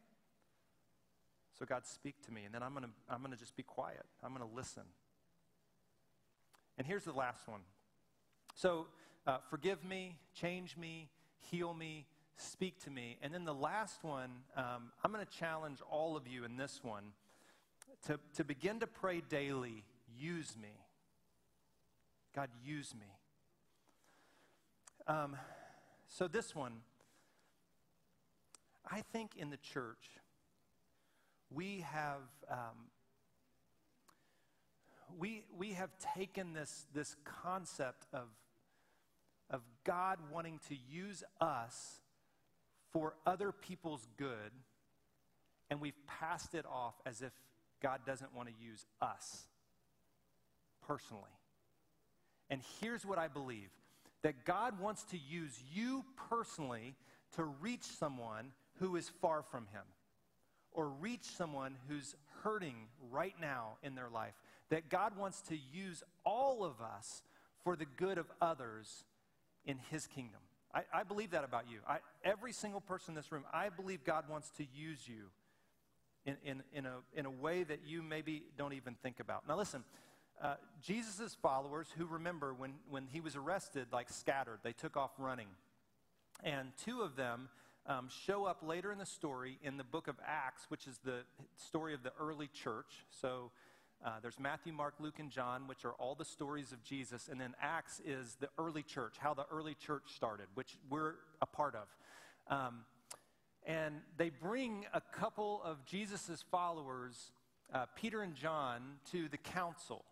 So, 1.59 1.67
God, 1.67 1.85
speak 1.87 2.25
to 2.27 2.33
me, 2.33 2.45
and 2.45 2.55
then 2.55 2.63
I'm 2.63 2.73
going 2.73 2.85
to 2.85 2.91
I'm 3.11 3.19
going 3.19 3.33
to 3.33 3.37
just 3.37 3.57
be 3.57 3.65
quiet. 3.65 4.07
I'm 4.23 4.33
going 4.33 4.49
to 4.49 4.55
listen. 4.55 4.85
And 6.79 6.87
here's 6.87 7.05
the 7.05 7.13
last 7.13 7.49
one. 7.49 7.61
So, 8.55 8.87
uh, 9.27 9.39
forgive 9.51 9.85
me, 9.85 10.17
change 10.33 10.77
me, 10.77 11.11
heal 11.51 11.75
me, 11.75 12.07
speak 12.37 12.83
to 12.85 12.91
me. 12.91 13.19
And 13.21 13.35
then 13.35 13.45
the 13.45 13.53
last 13.53 14.05
one, 14.05 14.31
um, 14.57 14.93
I'm 15.05 15.13
going 15.13 15.27
to 15.27 15.39
challenge 15.39 15.81
all 15.91 16.17
of 16.17 16.29
you 16.29 16.45
in 16.45 16.57
this 16.57 16.81
one 16.85 17.03
to, 18.07 18.21
to 18.37 18.45
begin 18.45 18.79
to 18.81 18.87
pray 18.87 19.21
daily 19.29 19.85
use 20.17 20.55
me. 20.61 20.69
God, 22.35 22.49
use 22.65 22.95
me. 22.95 23.07
Um, 25.09 25.37
so, 26.07 26.29
this 26.29 26.55
one, 26.55 26.75
I 28.89 29.03
think 29.13 29.33
in 29.37 29.51
the 29.51 29.57
church, 29.57 30.21
we 31.51 31.85
have. 31.91 32.21
Um, 32.49 32.87
we, 35.19 35.45
we 35.57 35.73
have 35.73 35.91
taken 36.15 36.53
this, 36.53 36.87
this 36.95 37.17
concept 37.25 38.07
of, 38.13 38.29
of 39.51 39.63
God 39.85 40.19
wanting 40.33 40.61
to 40.69 40.77
use 40.91 41.23
us 41.41 42.01
for 42.93 43.15
other 43.27 43.53
people's 43.53 44.07
good, 44.17 44.53
and 45.71 45.81
we've 45.81 46.07
passed 46.07 46.55
it 46.55 46.65
off 46.67 46.95
as 47.07 47.23
if 47.23 47.33
God 47.83 48.01
doesn't 48.07 48.35
want 48.35 48.49
to 48.49 48.55
use 48.63 48.87
us 49.01 49.47
personally. 50.87 51.23
And 52.51 52.63
here's 52.81 53.05
what 53.05 53.19
I 53.19 53.29
believe 53.29 53.69
that 54.23 54.45
God 54.45 54.81
wants 54.81 55.05
to 55.05 55.19
use 55.19 55.63
you 55.73 56.05
personally 56.29 56.97
to 57.37 57.45
reach 57.45 57.85
someone 57.85 58.51
who 58.81 58.97
is 58.97 59.09
far 59.21 59.43
from 59.43 59.67
Him 59.67 59.85
or 60.73 60.89
reach 60.89 61.25
someone 61.25 61.77
who's 61.89 62.15
hurting 62.43 62.75
right 63.11 63.35
now 63.41 63.77
in 63.83 63.95
their 63.95 64.09
life. 64.09 64.35
That 64.71 64.89
God 64.89 65.17
wants 65.17 65.41
to 65.43 65.57
use 65.57 66.03
all 66.25 66.65
of 66.65 66.81
us 66.81 67.23
for 67.65 67.77
the 67.77 67.87
good 67.87 68.19
of 68.19 68.27
others 68.41 69.05
in 69.65 69.79
His 69.91 70.07
kingdom. 70.07 70.41
I, 70.75 70.83
I 70.93 71.03
believe 71.03 71.31
that 71.31 71.45
about 71.45 71.65
you. 71.71 71.79
I, 71.89 71.99
every 72.23 72.53
single 72.53 72.81
person 72.81 73.13
in 73.13 73.17
this 73.17 73.33
room, 73.33 73.45
I 73.53 73.71
believe 73.71 74.05
God 74.05 74.25
wants 74.29 74.51
to 74.59 74.67
use 74.75 75.09
you 75.09 75.31
in, 76.27 76.37
in, 76.45 76.63
in, 76.75 76.87
a, 76.87 76.97
in 77.15 77.27
a 77.27 77.31
way 77.31 77.63
that 77.63 77.81
you 77.87 78.03
maybe 78.03 78.43
don't 78.57 78.75
even 78.75 78.95
think 79.03 79.21
about. 79.21 79.49
Now, 79.49 79.57
listen, 79.57 79.83
uh, 80.43 80.55
Jesus' 80.83 81.37
followers, 81.41 81.89
who 81.97 82.07
remember 82.07 82.55
when, 82.55 82.75
when 82.89 83.07
he 83.07 83.21
was 83.21 83.35
arrested, 83.35 83.89
like 83.93 84.11
scattered, 84.11 84.61
they 84.63 84.73
took 84.73 84.97
off 84.97 85.11
running. 85.19 85.49
And 86.45 86.69
two 86.85 87.01
of 87.01 87.17
them 87.17 87.49
um, 87.87 88.09
show 88.27 88.45
up 88.45 88.63
later 88.63 88.93
in 88.93 88.99
the 88.99 89.07
story 89.07 89.59
in 89.63 89.79
the 89.79 89.85
book 89.85 90.07
of 90.07 90.17
Acts, 90.25 90.67
which 90.69 90.87
is 90.87 90.99
the 91.03 91.21
story 91.57 91.95
of 91.95 92.03
the 92.03 92.13
early 92.21 92.49
church. 92.49 93.07
So 93.11 93.51
uh, 94.05 94.21
there's 94.23 94.39
Matthew, 94.39 94.73
Mark, 94.73 94.95
Luke, 95.01 95.19
and 95.19 95.31
John, 95.31 95.67
which 95.67 95.85
are 95.85 95.93
all 95.93 96.15
the 96.15 96.25
stories 96.25 96.73
of 96.73 96.83
Jesus. 96.85 97.29
And 97.29 97.41
then 97.41 97.55
Acts 97.61 98.01
is 98.05 98.37
the 98.41 98.49
early 98.57 98.83
church, 98.85 99.17
how 99.19 99.35
the 99.35 99.47
early 99.51 99.75
church 99.75 100.15
started, 100.15 100.47
which 100.55 100.77
we're 100.89 101.15
a 101.43 101.47
part 101.47 101.75
of. 101.75 101.89
Um, 102.57 102.85
and 103.67 103.97
they 104.17 104.31
bring 104.31 104.87
a 104.95 105.01
couple 105.01 105.61
of 105.65 105.85
Jesus' 105.85 106.45
followers, 106.49 107.33
uh, 107.75 107.87
Peter 107.97 108.23
and 108.23 108.37
John, 108.37 108.83
to 109.11 109.29
the 109.29 109.37
council. 109.37 110.05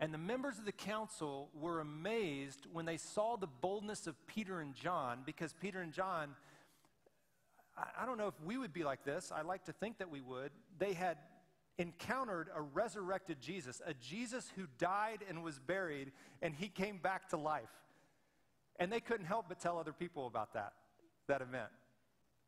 And 0.00 0.12
the 0.12 0.18
members 0.18 0.58
of 0.58 0.64
the 0.64 0.72
council 0.72 1.48
were 1.54 1.80
amazed 1.80 2.66
when 2.72 2.84
they 2.86 2.96
saw 2.96 3.36
the 3.36 3.46
boldness 3.46 4.08
of 4.08 4.14
Peter 4.26 4.60
and 4.60 4.74
John, 4.74 5.20
because 5.24 5.54
Peter 5.54 5.80
and 5.80 5.92
John, 5.92 6.34
I, 7.78 8.02
I 8.02 8.06
don't 8.06 8.18
know 8.18 8.26
if 8.26 8.38
we 8.44 8.58
would 8.58 8.72
be 8.72 8.82
like 8.82 9.04
this. 9.04 9.30
I 9.34 9.42
like 9.42 9.64
to 9.66 9.72
think 9.72 9.98
that 9.98 10.10
we 10.10 10.20
would. 10.20 10.50
They 10.78 10.92
had 10.92 11.18
encountered 11.78 12.48
a 12.54 12.62
resurrected 12.62 13.40
Jesus, 13.40 13.82
a 13.86 13.94
Jesus 13.94 14.50
who 14.56 14.64
died 14.78 15.20
and 15.28 15.42
was 15.42 15.58
buried, 15.58 16.12
and 16.42 16.54
he 16.54 16.68
came 16.68 16.98
back 16.98 17.28
to 17.30 17.36
life. 17.36 17.70
And 18.78 18.92
they 18.92 19.00
couldn't 19.00 19.26
help 19.26 19.46
but 19.48 19.60
tell 19.60 19.78
other 19.78 19.92
people 19.92 20.26
about 20.26 20.54
that, 20.54 20.72
that 21.28 21.42
event. 21.42 21.70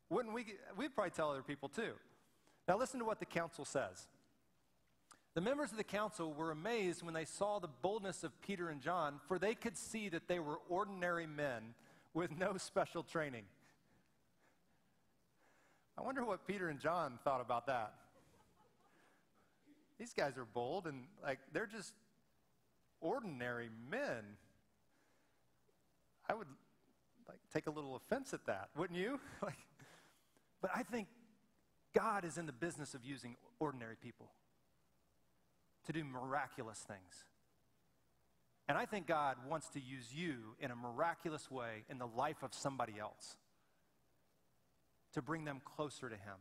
Wouldn't 0.09 0.33
we? 0.33 0.45
We'd 0.77 0.93
probably 0.95 1.11
tell 1.11 1.29
other 1.29 1.43
people 1.43 1.69
too. 1.69 1.93
Now, 2.67 2.77
listen 2.77 2.99
to 2.99 3.05
what 3.05 3.19
the 3.19 3.25
council 3.25 3.65
says. 3.65 4.07
The 5.35 5.41
members 5.41 5.71
of 5.71 5.77
the 5.77 5.83
council 5.83 6.33
were 6.33 6.51
amazed 6.51 7.03
when 7.03 7.13
they 7.13 7.25
saw 7.25 7.59
the 7.59 7.67
boldness 7.67 8.23
of 8.23 8.39
Peter 8.41 8.69
and 8.69 8.81
John, 8.81 9.19
for 9.27 9.37
they 9.37 9.53
could 9.53 9.77
see 9.77 10.09
that 10.09 10.27
they 10.27 10.39
were 10.39 10.59
ordinary 10.69 11.27
men 11.27 11.75
with 12.13 12.35
no 12.37 12.57
special 12.57 13.03
training. 13.03 13.43
I 15.97 16.01
wonder 16.01 16.23
what 16.25 16.47
Peter 16.47 16.69
and 16.69 16.79
John 16.79 17.19
thought 17.23 17.41
about 17.41 17.67
that. 17.67 17.93
These 19.99 20.13
guys 20.13 20.37
are 20.37 20.45
bold 20.45 20.87
and 20.87 21.03
like 21.21 21.39
they're 21.51 21.67
just 21.67 21.93
ordinary 23.01 23.69
men. 23.91 24.37
I 26.29 26.33
would 26.33 26.47
like 27.27 27.39
take 27.53 27.67
a 27.67 27.71
little 27.71 27.95
offense 27.95 28.33
at 28.33 28.45
that, 28.45 28.69
wouldn't 28.77 28.97
you? 28.97 29.19
like 29.43 29.57
but 30.61 30.71
I 30.73 30.83
think 30.83 31.07
God 31.93 32.25
is 32.25 32.37
in 32.37 32.45
the 32.45 32.53
business 32.53 32.93
of 32.93 33.03
using 33.03 33.35
ordinary 33.59 33.95
people 33.95 34.31
to 35.85 35.93
do 35.93 36.03
miraculous 36.03 36.79
things. 36.79 37.25
And 38.67 38.77
I 38.77 38.85
think 38.85 39.07
God 39.07 39.37
wants 39.49 39.69
to 39.69 39.79
use 39.79 40.13
you 40.13 40.55
in 40.59 40.69
a 40.69 40.75
miraculous 40.75 41.49
way 41.49 41.85
in 41.89 41.97
the 41.97 42.05
life 42.05 42.43
of 42.43 42.53
somebody 42.53 42.99
else 42.99 43.35
to 45.13 45.21
bring 45.21 45.45
them 45.45 45.61
closer 45.65 46.07
to 46.07 46.15
Him. 46.15 46.35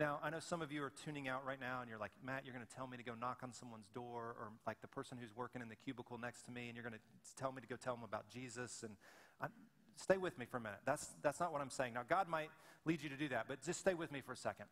Now, 0.00 0.18
I 0.22 0.30
know 0.30 0.40
some 0.40 0.62
of 0.62 0.72
you 0.72 0.82
are 0.82 0.92
tuning 1.04 1.28
out 1.28 1.44
right 1.44 1.60
now 1.60 1.82
and 1.82 1.90
you're 1.90 1.98
like, 1.98 2.12
Matt, 2.24 2.46
you're 2.46 2.54
going 2.54 2.64
to 2.66 2.74
tell 2.74 2.86
me 2.86 2.96
to 2.96 3.02
go 3.02 3.12
knock 3.20 3.40
on 3.42 3.52
someone's 3.52 3.90
door, 3.94 4.34
or 4.40 4.48
like 4.66 4.80
the 4.80 4.88
person 4.88 5.18
who's 5.20 5.36
working 5.36 5.60
in 5.60 5.68
the 5.68 5.76
cubicle 5.76 6.16
next 6.16 6.46
to 6.46 6.50
me, 6.50 6.68
and 6.68 6.74
you're 6.74 6.82
going 6.82 6.94
to 6.94 7.36
tell 7.36 7.52
me 7.52 7.60
to 7.60 7.66
go 7.66 7.76
tell 7.76 7.96
them 7.96 8.04
about 8.04 8.26
Jesus. 8.30 8.82
And 8.82 8.96
I, 9.42 9.48
stay 9.96 10.16
with 10.16 10.38
me 10.38 10.46
for 10.46 10.56
a 10.56 10.60
minute. 10.60 10.78
That's, 10.86 11.06
that's 11.20 11.38
not 11.38 11.52
what 11.52 11.60
I'm 11.60 11.68
saying. 11.68 11.92
Now, 11.92 12.00
God 12.08 12.28
might 12.28 12.48
lead 12.86 13.02
you 13.02 13.10
to 13.10 13.16
do 13.16 13.28
that, 13.28 13.44
but 13.46 13.62
just 13.62 13.78
stay 13.78 13.92
with 13.92 14.10
me 14.10 14.22
for 14.22 14.32
a 14.32 14.36
second. 14.38 14.64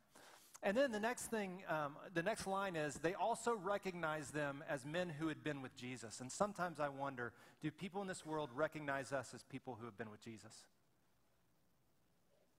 And 0.63 0.75
then 0.75 0.93
the 0.93 1.01
next 1.01 1.27
thing, 1.27 1.63
um, 1.69 1.97
the 2.15 2.23
next 2.23 2.47
line 2.47 2.75
is 2.75 2.95
they 2.95 3.13
also 3.13 3.55
recognize 3.55 4.31
them 4.31 4.65
as 4.67 4.87
men 4.87 5.11
who 5.11 5.29
had 5.29 5.45
been 5.45 5.61
with 5.61 5.77
Jesus. 5.77 6.23
And 6.23 6.33
sometimes 6.33 6.81
I 6.81 6.89
wonder 6.89 7.35
do 7.61 7.71
people 7.71 8.01
in 8.01 8.09
this 8.09 8.25
world 8.25 8.49
recognize 8.55 9.13
us 9.13 9.33
as 9.35 9.43
people 9.43 9.77
who 9.79 9.85
have 9.85 9.99
been 9.99 10.11
with 10.11 10.23
Jesus? 10.23 10.65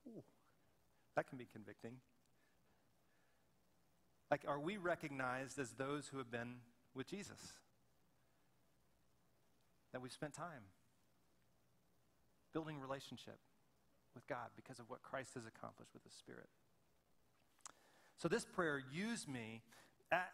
Ooh, 0.07 0.21
that 1.15 1.27
can 1.27 1.39
be 1.39 1.47
convicting. 1.51 1.93
Like, 4.31 4.45
are 4.47 4.59
we 4.59 4.77
recognized 4.77 5.57
as 5.57 5.71
those 5.71 6.07
who 6.07 6.17
have 6.17 6.29
been 6.29 6.55
with 6.93 7.07
Jesus? 7.07 7.39
That 9.91 10.01
we've 10.01 10.11
spent 10.11 10.33
time 10.33 10.63
building 12.53 12.79
relationship 12.79 13.39
with 14.13 14.27
God 14.27 14.49
because 14.55 14.79
of 14.79 14.89
what 14.89 15.01
Christ 15.01 15.33
has 15.35 15.43
accomplished 15.45 15.93
with 15.93 16.03
the 16.03 16.09
Spirit. 16.09 16.49
So, 18.17 18.27
this 18.27 18.45
prayer, 18.45 18.81
use 18.91 19.27
me, 19.27 19.61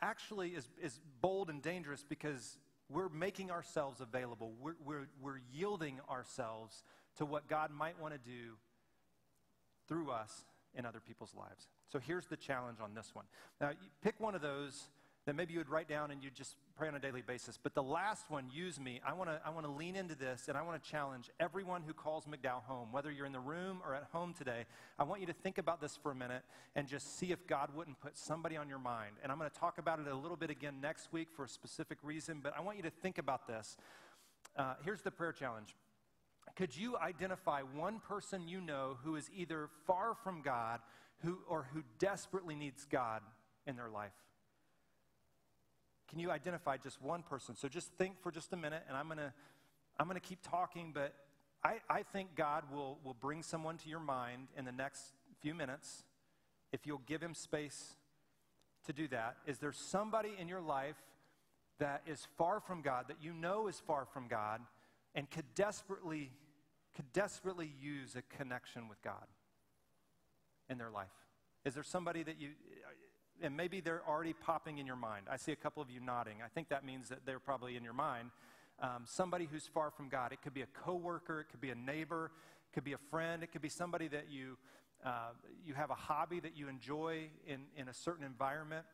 actually 0.02 0.50
is, 0.50 0.68
is 0.82 1.00
bold 1.22 1.50
and 1.50 1.62
dangerous 1.62 2.04
because 2.08 2.58
we're 2.90 3.10
making 3.10 3.52
ourselves 3.52 4.02
available. 4.02 4.54
We're, 4.60 4.76
we're, 4.84 5.08
we're 5.22 5.40
yielding 5.54 6.00
ourselves 6.10 6.84
to 7.18 7.26
what 7.26 7.48
God 7.48 7.72
might 7.72 8.00
want 8.00 8.14
to 8.14 8.20
do 8.20 8.58
through 9.88 10.12
us 10.12 10.46
in 10.78 10.86
other 10.86 11.00
people's 11.00 11.34
lives. 11.36 11.68
So, 11.92 12.00
here's 12.00 12.28
the 12.28 12.38
challenge 12.38 12.80
on 12.82 12.94
this 12.94 13.12
one. 13.14 13.26
Now, 13.60 13.72
pick 14.02 14.20
one 14.20 14.36
of 14.36 14.42
those 14.42 14.90
that 15.26 15.36
maybe 15.36 15.54
you 15.54 15.60
would 15.60 15.70
write 15.70 15.90
down 15.90 16.12
and 16.12 16.24
you 16.24 16.30
just 16.30 16.56
pray 16.78 16.88
on 16.88 16.96
a 16.96 17.00
daily 17.00 17.22
basis. 17.22 17.58
But 17.62 17.74
the 17.74 17.82
last 17.82 18.30
one, 18.30 18.46
use 18.54 18.80
me. 18.80 19.02
I 19.06 19.14
want 19.14 19.30
to 19.30 19.40
I 19.44 19.50
want 19.50 19.66
to 19.66 19.72
lean 19.72 19.96
into 19.96 20.16
this 20.16 20.48
and 20.48 20.58
I 20.58 20.62
want 20.62 20.82
to 20.82 20.90
challenge 20.90 21.32
everyone 21.40 21.82
who 21.86 21.94
calls 21.94 22.26
McDowell 22.26 22.64
home, 22.64 22.90
whether 22.92 23.12
you're 23.12 23.26
in 23.26 23.32
the 23.32 23.40
room 23.40 23.82
or 23.84 23.96
at 23.96 24.04
home 24.12 24.34
today. 24.34 24.66
I 25.00 25.04
want 25.04 25.22
you 25.22 25.28
to 25.28 25.34
think 25.34 25.58
about 25.58 25.82
this 25.82 25.98
for 25.98 26.12
a 26.12 26.16
minute 26.16 26.44
and 26.76 26.88
just 26.88 27.18
see 27.18 27.32
if 27.32 27.48
God 27.48 27.70
wouldn't 27.76 28.00
put 28.00 28.18
somebody 28.18 28.56
on 28.56 28.70
your 28.70 28.80
mind. 28.80 29.16
And 29.24 29.32
I'm 29.32 29.40
going 29.40 29.50
to 29.50 29.60
talk 29.60 29.80
about 29.80 30.00
it 30.00 30.08
a 30.08 30.16
little 30.16 30.38
bit 30.38 30.52
again 30.52 30.76
next 30.80 31.12
week 31.12 31.30
for 31.36 31.46
a 31.46 31.50
specific 31.50 31.98
reason, 32.04 32.40
but 32.44 32.54
I 32.56 32.62
want 32.62 32.78
you 32.78 32.84
to 32.84 32.92
think 32.92 33.18
about 33.18 33.48
this. 33.48 33.78
Uh, 34.56 34.76
here's 34.84 35.02
the 35.02 35.12
prayer 35.12 35.34
challenge. 35.34 35.76
Could 36.56 36.76
you 36.76 36.98
identify 36.98 37.62
one 37.62 38.00
person 38.00 38.48
you 38.48 38.62
know 38.62 38.98
who 39.04 39.16
is 39.16 39.30
either 39.36 39.70
far 39.86 40.16
from 40.24 40.42
God 40.42 40.80
who, 41.24 41.40
or 41.48 41.68
who 41.74 41.84
desperately 42.00 42.56
needs 42.56 42.86
God 42.86 43.22
in 43.68 43.76
their 43.76 43.90
life? 43.90 44.14
Can 46.10 46.20
you 46.20 46.32
identify 46.32 46.78
just 46.78 47.02
one 47.02 47.24
person? 47.24 47.56
So 47.56 47.68
just 47.68 47.92
think 47.98 48.22
for 48.22 48.32
just 48.32 48.54
a 48.54 48.58
minute, 48.58 48.84
and 48.88 48.96
I'm 48.96 49.08
going 49.08 49.18
to 49.18 49.34
I'm 49.98 50.08
going 50.08 50.20
to 50.20 50.28
keep 50.28 50.40
talking, 50.42 50.92
but 50.94 51.14
I, 51.64 51.78
I 51.90 52.04
think 52.04 52.36
God 52.36 52.64
will, 52.72 53.00
will 53.04 53.14
bring 53.14 53.42
someone 53.42 53.78
to 53.78 53.90
your 53.90 54.00
mind 54.00 54.50
in 54.58 54.66
the 54.66 54.72
next 54.72 55.14
few 55.42 55.54
minutes 55.54 56.04
if 56.74 56.86
you'll 56.86 57.02
give 57.06 57.22
him 57.22 57.34
space 57.34 57.96
to 58.86 58.94
do 58.94 59.08
that. 59.08 59.38
Is 59.48 59.58
there 59.60 59.72
somebody 59.72 60.32
in 60.38 60.48
your 60.48 60.62
life 60.62 60.98
that 61.80 62.02
is 62.06 62.28
far 62.38 62.60
from 62.60 62.82
God, 62.82 63.06
that 63.08 63.18
you 63.22 63.34
know 63.34 63.68
is 63.68 63.82
far 63.88 64.06
from 64.06 64.28
God, 64.28 64.62
and 65.16 65.30
could 65.32 65.46
desperately, 65.56 66.32
could 66.96 67.12
desperately 67.14 67.72
use 67.82 68.16
a 68.16 68.22
connection 68.38 68.88
with 68.88 69.02
God 69.02 69.26
in 70.70 70.78
their 70.78 70.92
life? 70.92 71.08
Is 71.64 71.74
there 71.74 71.84
somebody 71.84 72.22
that 72.24 72.40
you, 72.40 72.50
and 73.42 73.56
maybe 73.58 73.82
they're 73.82 74.04
already 74.08 74.34
popping 74.34 74.78
in 74.78 74.86
your 74.86 74.96
mind. 74.96 75.26
I 75.30 75.38
see 75.38 75.52
a 75.52 75.58
couple 75.58 75.82
of 75.82 75.90
you 75.90 76.00
nodding. 76.00 76.38
I 76.44 76.48
think 76.48 76.70
that 76.70 76.86
means 76.86 77.10
that 77.10 77.26
they're 77.26 77.40
probably 77.40 77.76
in 77.76 77.84
your 77.84 77.94
mind. 77.94 78.32
Um, 78.80 79.04
somebody 79.06 79.48
who's 79.50 79.66
far 79.68 79.90
from 79.90 80.10
God. 80.10 80.32
It 80.32 80.42
could 80.42 80.54
be 80.54 80.62
a 80.62 80.68
coworker, 80.68 81.42
it 81.42 81.50
could 81.50 81.62
be 81.62 81.72
a 81.72 81.76
neighbor, 81.76 82.32
it 82.70 82.74
could 82.74 82.84
be 82.84 82.94
a 82.94 82.98
friend, 83.10 83.42
it 83.42 83.52
could 83.52 83.62
be 83.62 83.70
somebody 83.70 84.08
that 84.10 84.30
you 84.30 84.58
uh, 85.06 85.32
you 85.64 85.74
have 85.74 85.92
a 85.92 85.96
hobby 85.96 86.40
that 86.40 86.58
you 86.58 86.68
enjoy 86.68 87.30
in 87.48 87.62
in 87.78 87.88
a 87.88 87.94
certain 87.94 88.26
environment. 88.26 88.86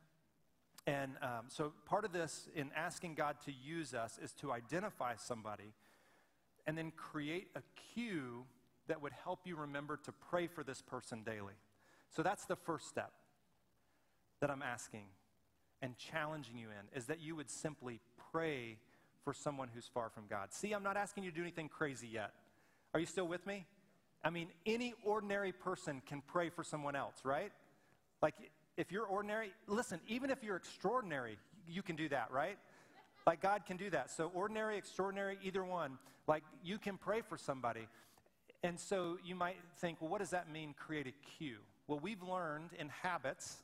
And 0.87 1.13
um, 1.21 1.45
so, 1.47 1.73
part 1.85 2.05
of 2.05 2.11
this 2.11 2.47
in 2.55 2.71
asking 2.75 3.15
God 3.15 3.37
to 3.45 3.51
use 3.51 3.93
us 3.93 4.19
is 4.21 4.33
to 4.33 4.51
identify 4.51 5.15
somebody 5.15 5.73
and 6.67 6.77
then 6.77 6.91
create 6.95 7.47
a 7.55 7.61
cue 7.93 8.43
that 8.87 9.01
would 9.01 9.13
help 9.23 9.41
you 9.45 9.55
remember 9.55 9.97
to 10.05 10.11
pray 10.11 10.47
for 10.47 10.63
this 10.63 10.81
person 10.81 11.23
daily. 11.23 11.53
So, 12.09 12.23
that's 12.23 12.45
the 12.45 12.55
first 12.55 12.87
step 12.87 13.11
that 14.41 14.49
I'm 14.49 14.61
asking 14.61 15.05
and 15.81 15.97
challenging 15.97 16.57
you 16.57 16.67
in 16.67 16.97
is 16.97 17.05
that 17.07 17.21
you 17.21 17.35
would 17.35 17.49
simply 17.49 17.99
pray 18.31 18.77
for 19.23 19.33
someone 19.33 19.69
who's 19.73 19.87
far 19.87 20.09
from 20.09 20.23
God. 20.29 20.51
See, 20.51 20.73
I'm 20.73 20.83
not 20.83 20.97
asking 20.97 21.23
you 21.23 21.31
to 21.31 21.35
do 21.35 21.41
anything 21.41 21.69
crazy 21.69 22.07
yet. 22.07 22.33
Are 22.93 22.99
you 22.99 23.05
still 23.05 23.27
with 23.27 23.45
me? 23.45 23.65
I 24.23 24.29
mean, 24.29 24.49
any 24.65 24.93
ordinary 25.03 25.51
person 25.51 26.01
can 26.05 26.21
pray 26.21 26.49
for 26.49 26.63
someone 26.63 26.95
else, 26.95 27.15
right? 27.23 27.51
Like, 28.21 28.35
if 28.77 28.91
you're 28.91 29.05
ordinary, 29.05 29.51
listen, 29.67 29.99
even 30.07 30.29
if 30.29 30.43
you're 30.43 30.55
extraordinary, 30.55 31.37
you 31.67 31.81
can 31.81 31.95
do 31.95 32.09
that, 32.09 32.31
right? 32.31 32.57
Like 33.25 33.41
God 33.41 33.65
can 33.65 33.77
do 33.77 33.89
that. 33.91 34.09
So, 34.09 34.31
ordinary, 34.33 34.77
extraordinary, 34.77 35.37
either 35.43 35.63
one. 35.63 35.97
Like 36.27 36.43
you 36.63 36.77
can 36.77 36.97
pray 36.97 37.21
for 37.21 37.37
somebody. 37.37 37.87
And 38.63 38.79
so 38.79 39.17
you 39.25 39.35
might 39.35 39.57
think, 39.79 40.01
well, 40.01 40.09
what 40.09 40.19
does 40.19 40.29
that 40.31 40.51
mean, 40.51 40.75
create 40.77 41.07
a 41.07 41.13
cue? 41.37 41.57
Well, 41.87 41.99
we've 41.99 42.21
learned 42.21 42.69
in 42.77 42.89
habits 42.89 43.57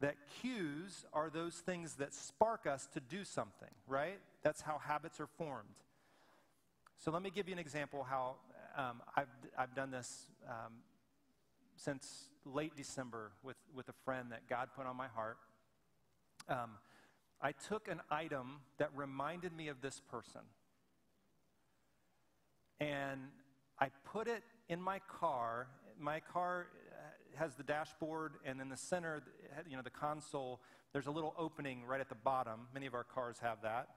that 0.00 0.14
cues 0.40 1.04
are 1.12 1.30
those 1.30 1.56
things 1.56 1.94
that 1.94 2.14
spark 2.14 2.66
us 2.66 2.88
to 2.94 3.00
do 3.00 3.24
something, 3.24 3.70
right? 3.88 4.18
That's 4.42 4.60
how 4.60 4.78
habits 4.78 5.18
are 5.18 5.26
formed. 5.26 5.68
So 6.98 7.10
let 7.10 7.22
me 7.22 7.30
give 7.30 7.48
you 7.48 7.52
an 7.52 7.58
example 7.58 8.06
how 8.08 8.36
um, 8.76 9.02
I've, 9.16 9.26
I've 9.58 9.74
done 9.74 9.90
this 9.90 10.30
um, 10.48 10.74
since 11.76 12.28
late 12.44 12.76
December 12.76 13.32
with, 13.42 13.56
with 13.74 13.88
a 13.88 13.94
friend 14.04 14.30
that 14.30 14.48
God 14.48 14.68
put 14.76 14.86
on 14.86 14.96
my 14.96 15.08
heart. 15.08 15.36
Um, 16.48 16.70
I 17.40 17.52
took 17.52 17.88
an 17.88 18.00
item 18.10 18.60
that 18.78 18.90
reminded 18.94 19.52
me 19.56 19.68
of 19.68 19.80
this 19.80 20.00
person. 20.10 20.40
And 22.80 23.20
I 23.78 23.88
put 24.04 24.26
it 24.26 24.42
in 24.68 24.80
my 24.80 25.00
car. 25.08 25.68
My 26.00 26.20
car 26.20 26.66
uh, 26.90 27.38
has 27.38 27.54
the 27.54 27.62
dashboard, 27.62 28.34
and 28.44 28.60
in 28.60 28.68
the 28.68 28.76
center, 28.76 29.22
you 29.68 29.76
know, 29.76 29.82
the 29.82 29.90
console, 29.90 30.60
there's 30.92 31.06
a 31.06 31.10
little 31.10 31.34
opening 31.38 31.84
right 31.84 32.00
at 32.00 32.08
the 32.08 32.16
bottom. 32.16 32.66
Many 32.74 32.86
of 32.86 32.94
our 32.94 33.04
cars 33.04 33.36
have 33.40 33.62
that. 33.62 33.88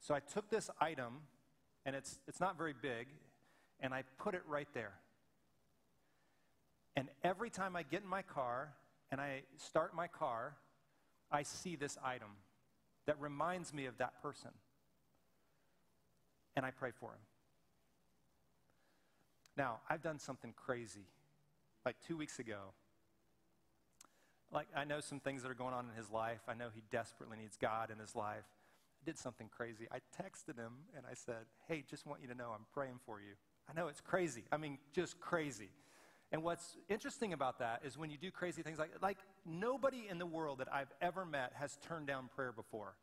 So 0.00 0.14
I 0.14 0.20
took 0.20 0.50
this 0.50 0.68
item, 0.80 1.20
and 1.86 1.94
it's, 1.94 2.18
it's 2.26 2.40
not 2.40 2.58
very 2.58 2.74
big, 2.80 3.06
and 3.80 3.94
I 3.94 4.02
put 4.18 4.34
it 4.34 4.42
right 4.48 4.68
there. 4.74 4.94
And 6.96 7.08
every 7.22 7.50
time 7.50 7.76
I 7.76 7.84
get 7.84 8.02
in 8.02 8.08
my 8.08 8.22
car 8.22 8.74
and 9.10 9.20
I 9.20 9.42
start 9.56 9.94
my 9.94 10.08
car, 10.08 10.56
I 11.30 11.42
see 11.42 11.76
this 11.76 11.96
item 12.04 12.28
that 13.06 13.20
reminds 13.20 13.72
me 13.72 13.86
of 13.86 13.98
that 13.98 14.22
person. 14.22 14.50
And 16.56 16.66
I 16.66 16.70
pray 16.70 16.90
for 16.90 17.10
him. 17.10 17.20
Now, 19.56 19.80
I've 19.88 20.02
done 20.02 20.18
something 20.18 20.54
crazy. 20.56 21.06
Like 21.84 21.96
two 22.06 22.16
weeks 22.16 22.38
ago, 22.38 22.72
like 24.52 24.68
I 24.76 24.84
know 24.84 25.00
some 25.00 25.20
things 25.20 25.42
that 25.42 25.50
are 25.50 25.54
going 25.54 25.74
on 25.74 25.86
in 25.90 25.96
his 25.96 26.10
life. 26.10 26.40
I 26.46 26.54
know 26.54 26.68
he 26.74 26.82
desperately 26.90 27.38
needs 27.38 27.56
God 27.56 27.90
in 27.90 27.98
his 27.98 28.14
life. 28.14 28.44
I 29.02 29.04
did 29.04 29.18
something 29.18 29.48
crazy. 29.48 29.88
I 29.90 29.98
texted 30.22 30.56
him 30.56 30.72
and 30.96 31.04
I 31.10 31.14
said, 31.14 31.46
Hey, 31.66 31.84
just 31.88 32.06
want 32.06 32.20
you 32.22 32.28
to 32.28 32.34
know 32.34 32.50
I'm 32.54 32.66
praying 32.72 33.00
for 33.04 33.20
you. 33.20 33.34
I 33.68 33.72
know 33.72 33.88
it's 33.88 34.00
crazy. 34.00 34.44
I 34.52 34.58
mean, 34.58 34.78
just 34.92 35.20
crazy. 35.20 35.70
And 36.32 36.42
what's 36.42 36.78
interesting 36.88 37.34
about 37.34 37.58
that 37.58 37.82
is 37.84 37.98
when 37.98 38.10
you 38.10 38.16
do 38.16 38.30
crazy 38.30 38.62
things 38.62 38.78
like 38.78 38.90
like 39.02 39.18
nobody 39.44 40.06
in 40.08 40.18
the 40.18 40.26
world 40.26 40.58
that 40.58 40.72
I've 40.72 40.90
ever 41.02 41.26
met 41.26 41.52
has 41.54 41.76
turned 41.86 42.06
down 42.06 42.30
prayer 42.34 42.52
before. 42.52 42.94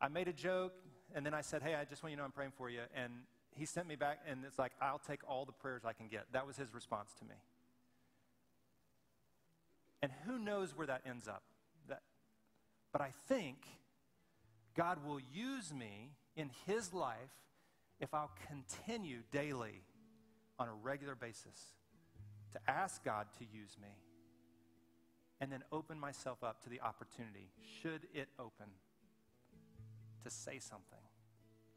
I 0.00 0.06
made 0.06 0.28
a 0.28 0.32
joke 0.32 0.74
and 1.12 1.26
then 1.26 1.34
I 1.34 1.40
said, 1.40 1.60
"Hey, 1.60 1.74
I 1.74 1.84
just 1.84 2.04
want 2.04 2.12
you 2.12 2.16
to 2.16 2.20
know 2.20 2.24
I'm 2.24 2.32
praying 2.32 2.52
for 2.56 2.70
you." 2.70 2.82
And 2.94 3.12
he 3.50 3.66
sent 3.66 3.88
me 3.88 3.96
back 3.96 4.20
and 4.28 4.44
it's 4.44 4.60
like, 4.60 4.72
"I'll 4.80 5.00
take 5.00 5.28
all 5.28 5.44
the 5.44 5.52
prayers 5.52 5.84
I 5.84 5.92
can 5.92 6.06
get." 6.06 6.32
That 6.32 6.46
was 6.46 6.56
his 6.56 6.72
response 6.72 7.12
to 7.14 7.24
me. 7.24 7.34
And 10.00 10.12
who 10.24 10.38
knows 10.38 10.76
where 10.76 10.86
that 10.86 11.02
ends 11.04 11.26
up? 11.26 11.42
That 11.88 12.02
but 12.92 13.00
I 13.00 13.12
think 13.26 13.66
God 14.76 15.04
will 15.04 15.18
use 15.34 15.74
me 15.74 16.12
in 16.36 16.52
his 16.64 16.94
life 16.94 17.34
if 17.98 18.14
I'll 18.14 18.30
continue 18.46 19.22
daily 19.32 19.82
on 20.60 20.68
a 20.68 20.74
regular 20.74 21.16
basis 21.16 21.74
to 22.52 22.70
ask 22.70 23.04
God 23.04 23.26
to 23.38 23.44
use 23.44 23.76
me 23.80 23.88
and 25.40 25.52
then 25.52 25.62
open 25.70 25.98
myself 25.98 26.42
up 26.42 26.62
to 26.64 26.68
the 26.68 26.80
opportunity, 26.80 27.50
should 27.80 28.06
it 28.12 28.28
open, 28.38 28.66
to 30.24 30.30
say 30.30 30.58
something 30.58 30.98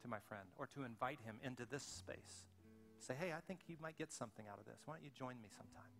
to 0.02 0.08
my 0.08 0.18
friend 0.28 0.48
or 0.58 0.66
to 0.66 0.82
invite 0.84 1.18
him 1.24 1.36
into 1.44 1.64
this 1.64 1.82
space. 1.82 2.46
Say, 2.98 3.14
hey, 3.18 3.32
I 3.32 3.40
think 3.46 3.60
you 3.68 3.76
might 3.80 3.96
get 3.96 4.12
something 4.12 4.44
out 4.50 4.58
of 4.58 4.64
this. 4.64 4.80
Why 4.84 4.94
don't 4.94 5.04
you 5.04 5.10
join 5.16 5.40
me 5.40 5.48
sometime? 5.56 5.90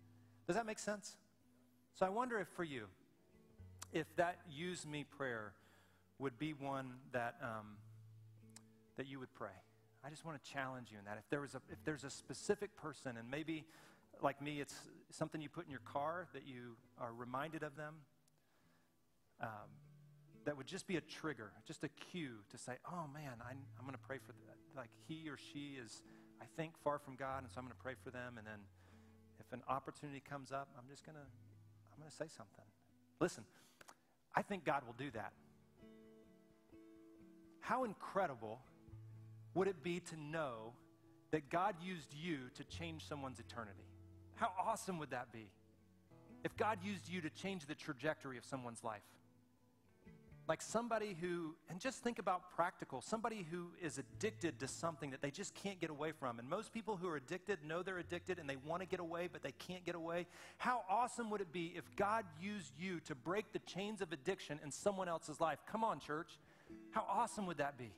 Does 0.47 0.57
that 0.57 0.67
make 0.67 0.79
sense? 0.79 1.17
So 1.95 2.07
I 2.07 2.09
wonder 2.09 2.39
if 2.41 2.49
for 2.49 2.65
you, 2.65 2.87
if 3.93 4.15
that 4.17 4.39
use 4.51 4.87
me 4.87 5.05
prayer 5.05 5.53
would 6.19 6.39
be 6.39 6.53
one 6.53 6.95
that, 7.13 7.37
um, 7.43 7.77
that 8.97 9.07
you 9.07 9.19
would 9.19 9.33
pray. 9.35 9.51
I 10.05 10.11
just 10.11 10.25
want 10.25 10.43
to 10.43 10.51
challenge 10.51 10.89
you 10.91 10.99
in 10.99 11.05
that. 11.05 11.19
If, 11.19 11.29
there 11.31 11.41
was 11.41 11.55
a, 11.55 11.61
if 11.71 11.79
there's 11.85 12.05
a 12.05 12.11
specific 12.11 12.77
person, 12.77 13.17
and 13.17 13.31
maybe 13.31 13.65
like 14.23 14.41
me, 14.41 14.61
it's 14.61 14.75
something 15.11 15.41
you 15.41 15.49
put 15.49 15.65
in 15.65 15.71
your 15.71 15.81
car 15.81 16.27
that 16.33 16.47
you 16.47 16.77
are 16.99 17.13
reminded 17.13 17.63
of 17.63 17.77
them, 17.77 17.95
um, 19.41 19.49
that 20.45 20.57
would 20.57 20.67
just 20.67 20.87
be 20.87 20.97
a 20.97 21.01
trigger, 21.01 21.53
just 21.67 21.85
a 21.85 21.89
cue 21.89 22.37
to 22.51 22.59
say, 22.59 22.73
oh 22.91 23.05
man, 23.13 23.35
I, 23.41 23.51
I'm 23.51 23.85
going 23.85 23.93
to 23.93 24.07
pray 24.07 24.19
for 24.19 24.33
that. 24.33 24.57
Like 24.77 24.91
he 25.07 25.29
or 25.29 25.37
she 25.37 25.77
is, 25.83 26.03
I 26.41 26.47
think, 26.57 26.73
far 26.83 26.99
from 26.99 27.15
God, 27.17 27.43
and 27.43 27.51
so 27.51 27.59
I'm 27.59 27.65
going 27.65 27.77
to 27.77 27.83
pray 27.83 27.95
for 28.03 28.11
them. 28.11 28.35
And 28.39 28.47
then 28.47 28.61
if 29.39 29.53
an 29.53 29.63
opportunity 29.69 30.21
comes 30.29 30.51
up, 30.53 30.69
I'm 30.77 30.85
just 30.91 31.05
going 31.05 31.17
to, 31.17 31.23
I'm 31.23 31.99
going 31.99 32.11
to 32.11 32.17
say 32.17 32.27
something. 32.29 32.65
Listen, 33.21 33.45
I 34.35 34.43
think 34.43 34.65
God 34.65 34.83
will 34.87 34.97
do 34.99 35.11
that. 35.13 35.33
How 37.61 37.85
incredible 37.85 38.59
would 39.55 39.69
it 39.69 39.83
be 39.83 40.01
to 40.01 40.17
know 40.17 40.73
that 41.31 41.49
God 41.49 41.77
used 41.81 42.13
you 42.13 42.39
to 42.57 42.65
change 42.65 43.07
someone's 43.07 43.39
eternity? 43.39 43.85
How 44.37 44.51
awesome 44.59 44.99
would 44.99 45.11
that 45.11 45.33
be? 45.33 45.51
If 46.45 46.57
God 46.57 46.79
used 46.83 47.09
you 47.09 47.21
to 47.21 47.31
change 47.31 47.67
the 47.67 47.75
trajectory 47.75 48.37
of 48.39 48.45
someone's 48.45 48.83
life. 48.83 49.03
Like 50.49 50.61
somebody 50.61 51.17
who, 51.21 51.55
and 51.71 51.79
just 51.79 52.03
think 52.03 52.19
about 52.19 52.51
practical, 52.57 53.01
somebody 53.01 53.47
who 53.49 53.69
is 53.81 53.99
addicted 53.99 54.59
to 54.59 54.67
something 54.67 55.13
that 55.13 55.23
they 55.23 55.31
just 55.31 55.55
can't 55.55 55.81
get 55.81 55.89
away 55.89 56.11
from. 56.11 56.41
And 56.41 56.49
most 56.49 56.73
people 56.73 56.97
who 56.97 57.09
are 57.09 57.17
addicted 57.17 57.61
know 57.65 57.85
they're 57.85 57.99
addicted 57.99 58.41
and 58.41 58.51
they 58.51 58.57
want 58.57 58.83
to 58.83 58.89
get 58.89 58.99
away, 58.99 59.29
but 59.33 59.43
they 59.43 59.53
can't 59.53 59.87
get 59.87 59.95
away. 59.95 60.27
How 60.59 60.83
awesome 60.91 61.31
would 61.31 61.41
it 61.41 61.53
be 61.53 61.73
if 61.77 61.85
God 61.95 62.25
used 62.41 62.73
you 62.77 62.99
to 63.07 63.15
break 63.15 63.53
the 63.53 63.61
chains 63.61 64.03
of 64.03 64.13
addiction 64.13 64.59
in 64.65 64.73
someone 64.73 65.09
else's 65.09 65.41
life? 65.41 65.61
Come 65.71 65.85
on, 65.85 66.01
church. 66.01 66.39
How 66.91 67.07
awesome 67.09 67.47
would 67.47 67.59
that 67.59 67.79
be? 67.79 67.93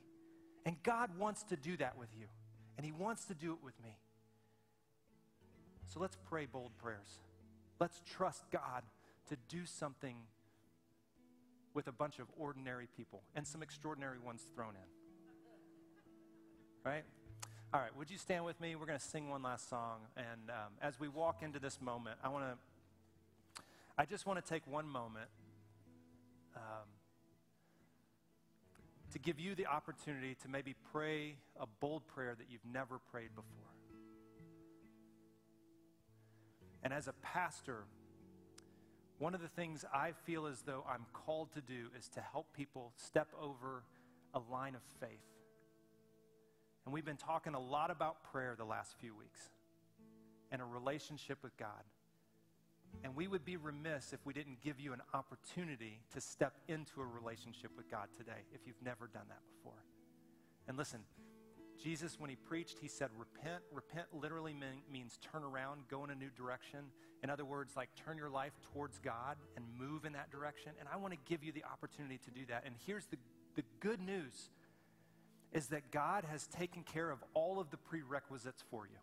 And 0.67 0.75
God 0.83 1.17
wants 1.17 1.43
to 1.45 1.55
do 1.55 1.77
that 1.77 1.97
with 1.97 2.09
you, 2.17 2.27
and 2.77 2.85
He 2.85 2.91
wants 2.91 3.25
to 3.25 3.33
do 3.33 3.53
it 3.53 3.59
with 3.63 3.73
me. 3.83 3.97
So 5.87 5.99
let's 5.99 6.17
pray 6.29 6.45
bold 6.45 6.71
prayers. 6.77 7.19
Let's 7.79 8.01
trust 8.15 8.43
God 8.51 8.83
to 9.29 9.37
do 9.49 9.65
something 9.65 10.15
with 11.73 11.87
a 11.87 11.91
bunch 11.91 12.19
of 12.19 12.27
ordinary 12.37 12.87
people 12.95 13.21
and 13.35 13.45
some 13.45 13.61
extraordinary 13.61 14.19
ones 14.19 14.47
thrown 14.55 14.73
in. 14.75 14.89
Right? 16.89 17.03
All 17.73 17.81
right, 17.81 17.95
would 17.97 18.09
you 18.09 18.17
stand 18.17 18.45
with 18.45 18.59
me? 18.61 18.75
We're 18.75 18.85
going 18.85 18.99
to 18.99 19.03
sing 19.03 19.29
one 19.29 19.43
last 19.43 19.69
song. 19.69 19.99
And 20.15 20.49
um, 20.49 20.73
as 20.81 20.99
we 20.99 21.09
walk 21.09 21.43
into 21.43 21.59
this 21.59 21.81
moment, 21.81 22.17
I 22.23 22.29
want 22.29 22.45
to, 22.45 23.61
I 23.97 24.05
just 24.05 24.25
want 24.25 24.43
to 24.43 24.49
take 24.49 24.65
one 24.65 24.87
moment 24.87 25.27
um, 26.55 26.87
to 29.11 29.19
give 29.19 29.39
you 29.39 29.55
the 29.55 29.65
opportunity 29.65 30.35
to 30.43 30.47
maybe 30.47 30.75
pray 30.93 31.35
a 31.59 31.65
bold 31.81 32.07
prayer 32.07 32.35
that 32.37 32.45
you've 32.49 32.65
never 32.71 32.99
prayed 33.11 33.35
before. 33.35 33.74
And 36.85 36.93
as 36.93 37.07
a 37.07 37.13
pastor, 37.23 37.83
one 39.17 39.33
of 39.33 39.41
the 39.41 39.47
things 39.47 39.83
I 39.91 40.11
feel 40.23 40.45
as 40.45 40.61
though 40.61 40.85
I'm 40.87 41.07
called 41.13 41.51
to 41.53 41.61
do 41.61 41.87
is 41.97 42.07
to 42.09 42.21
help 42.21 42.53
people 42.53 42.93
step 42.95 43.27
over 43.41 43.83
a 44.35 44.39
line 44.51 44.75
of 44.75 44.81
faith. 44.99 45.09
And 46.85 46.93
we've 46.93 47.03
been 47.03 47.17
talking 47.17 47.55
a 47.55 47.59
lot 47.59 47.89
about 47.89 48.23
prayer 48.31 48.53
the 48.55 48.65
last 48.65 48.99
few 48.99 49.15
weeks 49.15 49.41
and 50.51 50.61
a 50.61 50.65
relationship 50.65 51.39
with 51.41 51.57
God. 51.57 51.83
And 53.03 53.15
we 53.15 53.27
would 53.27 53.43
be 53.43 53.57
remiss 53.57 54.13
if 54.13 54.23
we 54.23 54.33
didn't 54.33 54.61
give 54.61 54.79
you 54.79 54.93
an 54.93 55.01
opportunity 55.11 56.01
to 56.13 56.21
step 56.21 56.53
into 56.67 57.01
a 57.01 57.05
relationship 57.05 57.71
with 57.75 57.89
God 57.89 58.09
today 58.15 58.45
if 58.53 58.61
you've 58.67 58.81
never 58.83 59.07
done 59.07 59.25
that 59.29 59.41
before. 59.57 59.83
And 60.67 60.77
listen, 60.77 60.99
Jesus, 61.81 62.19
when 62.19 62.29
he 62.29 62.35
preached, 62.35 62.77
he 62.79 62.87
said, 62.87 63.09
Repent. 63.17 63.61
Repent 63.71 64.07
literally 64.13 64.53
mean, 64.53 64.81
means 64.91 65.19
turn 65.31 65.43
around, 65.43 65.81
go 65.89 66.03
in 66.03 66.09
a 66.09 66.15
new 66.15 66.29
direction. 66.29 66.79
In 67.23 67.29
other 67.29 67.45
words, 67.45 67.73
like 67.75 67.89
turn 68.05 68.17
your 68.17 68.29
life 68.29 68.53
towards 68.73 68.99
God 68.99 69.37
and 69.55 69.65
move 69.77 70.05
in 70.05 70.13
that 70.13 70.31
direction. 70.31 70.71
And 70.79 70.87
I 70.91 70.97
want 70.97 71.13
to 71.13 71.19
give 71.27 71.43
you 71.43 71.51
the 71.51 71.63
opportunity 71.63 72.19
to 72.25 72.31
do 72.31 72.45
that. 72.49 72.63
And 72.65 72.75
here's 72.85 73.05
the, 73.07 73.17
the 73.55 73.63
good 73.79 73.99
news 73.99 74.49
is 75.51 75.67
that 75.67 75.91
God 75.91 76.25
has 76.29 76.47
taken 76.47 76.83
care 76.83 77.09
of 77.09 77.23
all 77.33 77.59
of 77.59 77.71
the 77.71 77.77
prerequisites 77.77 78.63
for 78.69 78.85
you. 78.85 78.97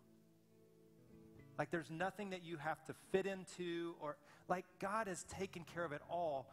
Like 1.57 1.71
there's 1.71 1.91
nothing 1.91 2.31
that 2.31 2.43
you 2.43 2.57
have 2.57 2.83
to 2.85 2.95
fit 3.11 3.25
into, 3.25 3.95
or 4.01 4.17
like 4.47 4.65
God 4.79 5.07
has 5.07 5.23
taken 5.23 5.63
care 5.63 5.85
of 5.85 5.91
it 5.91 6.01
all 6.09 6.47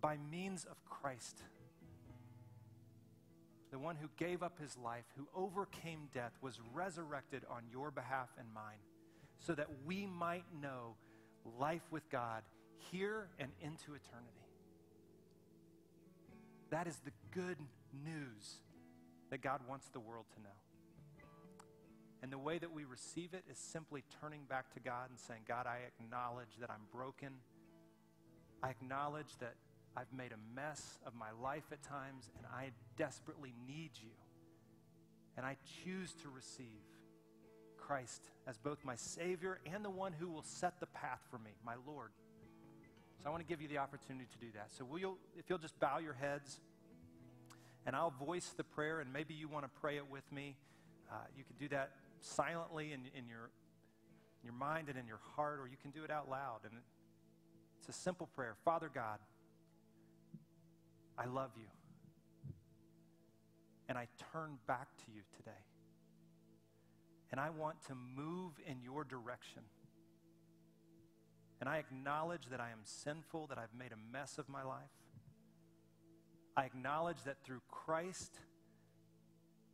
by 0.00 0.18
means 0.30 0.64
of 0.64 0.76
Christ 0.84 1.42
the 3.74 3.78
one 3.80 3.96
who 3.96 4.08
gave 4.16 4.40
up 4.40 4.56
his 4.60 4.78
life, 4.78 5.02
who 5.16 5.26
overcame 5.34 6.08
death, 6.14 6.30
was 6.40 6.60
resurrected 6.72 7.42
on 7.50 7.64
your 7.72 7.90
behalf 7.90 8.28
and 8.38 8.46
mine, 8.54 8.78
so 9.40 9.52
that 9.52 9.66
we 9.84 10.06
might 10.06 10.44
know 10.62 10.94
life 11.58 11.82
with 11.90 12.08
God 12.08 12.44
here 12.92 13.26
and 13.40 13.50
into 13.60 13.94
eternity. 13.94 14.46
That 16.70 16.86
is 16.86 16.96
the 17.04 17.10
good 17.32 17.56
news 18.04 18.60
that 19.30 19.42
God 19.42 19.60
wants 19.68 19.88
the 19.88 19.98
world 19.98 20.26
to 20.36 20.40
know. 20.40 20.56
And 22.22 22.30
the 22.30 22.38
way 22.38 22.58
that 22.58 22.72
we 22.72 22.84
receive 22.84 23.34
it 23.34 23.42
is 23.50 23.58
simply 23.58 24.04
turning 24.20 24.44
back 24.48 24.72
to 24.74 24.80
God 24.80 25.10
and 25.10 25.18
saying, 25.18 25.40
God, 25.48 25.66
I 25.66 25.78
acknowledge 25.98 26.58
that 26.60 26.70
I'm 26.70 26.86
broken. 26.92 27.32
I 28.62 28.70
acknowledge 28.70 29.36
that 29.40 29.54
I've 29.96 30.12
made 30.16 30.32
a 30.32 30.60
mess 30.60 30.98
of 31.06 31.14
my 31.14 31.30
life 31.42 31.64
at 31.72 31.82
times, 31.82 32.30
and 32.36 32.46
I 32.52 32.70
desperately 32.96 33.54
need 33.66 33.90
you. 33.94 34.10
And 35.36 35.46
I 35.46 35.56
choose 35.84 36.12
to 36.22 36.28
receive 36.28 36.66
Christ 37.76 38.22
as 38.46 38.56
both 38.58 38.84
my 38.84 38.96
Savior 38.96 39.60
and 39.72 39.84
the 39.84 39.90
one 39.90 40.12
who 40.12 40.28
will 40.28 40.42
set 40.42 40.80
the 40.80 40.86
path 40.86 41.20
for 41.30 41.38
me, 41.38 41.50
my 41.64 41.74
Lord. 41.86 42.10
So 43.22 43.28
I 43.28 43.30
want 43.30 43.42
to 43.42 43.48
give 43.48 43.60
you 43.60 43.68
the 43.68 43.78
opportunity 43.78 44.26
to 44.32 44.38
do 44.38 44.52
that. 44.54 44.68
So 44.76 44.84
will 44.84 44.98
you, 44.98 45.16
if 45.36 45.48
you'll 45.48 45.58
just 45.58 45.78
bow 45.80 45.98
your 45.98 46.12
heads, 46.12 46.60
and 47.86 47.94
I'll 47.94 48.10
voice 48.10 48.52
the 48.56 48.64
prayer, 48.64 49.00
and 49.00 49.12
maybe 49.12 49.34
you 49.34 49.48
want 49.48 49.64
to 49.64 49.80
pray 49.80 49.96
it 49.96 50.10
with 50.10 50.30
me. 50.32 50.56
Uh, 51.10 51.16
you 51.36 51.44
can 51.44 51.56
do 51.56 51.68
that 51.74 51.90
silently 52.20 52.92
in, 52.92 53.00
in 53.16 53.28
your, 53.28 53.50
in 54.42 54.44
your 54.44 54.54
mind 54.54 54.88
and 54.88 54.98
in 54.98 55.06
your 55.06 55.20
heart, 55.36 55.60
or 55.60 55.68
you 55.68 55.76
can 55.80 55.90
do 55.90 56.02
it 56.02 56.10
out 56.10 56.28
loud. 56.30 56.60
And 56.64 56.80
it's 57.78 57.88
a 57.88 57.92
simple 57.92 58.28
prayer 58.34 58.56
Father 58.64 58.90
God, 58.92 59.18
I 61.18 61.26
love 61.26 61.50
you. 61.56 61.66
And 63.88 63.98
I 63.98 64.08
turn 64.32 64.58
back 64.66 64.88
to 65.04 65.12
you 65.14 65.22
today. 65.36 65.50
And 67.30 67.40
I 67.40 67.50
want 67.50 67.76
to 67.88 67.94
move 67.94 68.52
in 68.66 68.80
your 68.82 69.04
direction. 69.04 69.62
And 71.60 71.68
I 71.68 71.78
acknowledge 71.78 72.46
that 72.50 72.60
I 72.60 72.70
am 72.70 72.80
sinful, 72.84 73.46
that 73.48 73.58
I've 73.58 73.74
made 73.78 73.92
a 73.92 74.12
mess 74.12 74.38
of 74.38 74.48
my 74.48 74.62
life. 74.62 74.90
I 76.56 76.64
acknowledge 76.64 77.22
that 77.24 77.42
through 77.44 77.62
Christ, 77.68 78.38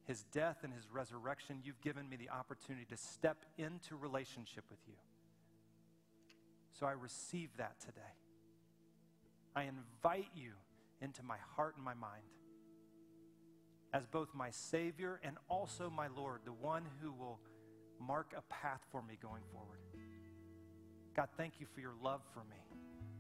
his 0.07 0.22
death 0.32 0.59
and 0.62 0.72
his 0.72 0.88
resurrection, 0.91 1.61
you've 1.62 1.80
given 1.80 2.09
me 2.09 2.16
the 2.16 2.30
opportunity 2.30 2.86
to 2.86 2.97
step 2.97 3.45
into 3.59 3.97
relationship 3.97 4.64
with 4.70 4.80
you. 4.86 4.95
So 6.78 6.86
I 6.86 6.93
receive 6.93 7.51
that 7.59 7.78
today. 7.80 8.01
I 9.55 9.64
invite 9.64 10.30
you 10.34 10.53
into 11.01 11.22
my 11.22 11.36
heart 11.57 11.76
and 11.76 11.84
my 11.84 11.94
mind 11.94 12.22
as 13.92 14.07
both 14.07 14.28
my 14.34 14.51
Savior 14.51 15.20
and 15.24 15.36
also 15.48 15.90
my 15.90 16.07
Lord, 16.09 16.40
the 16.44 16.53
one 16.53 16.84
who 17.01 17.12
will 17.12 17.40
mark 17.98 18.32
a 18.36 18.42
path 18.42 18.80
for 18.90 19.03
me 19.03 19.18
going 19.20 19.42
forward. 19.53 19.78
God, 21.14 21.28
thank 21.36 21.55
you 21.59 21.66
for 21.74 21.80
your 21.80 21.94
love 22.03 22.20
for 22.32 22.40
me 22.40 22.57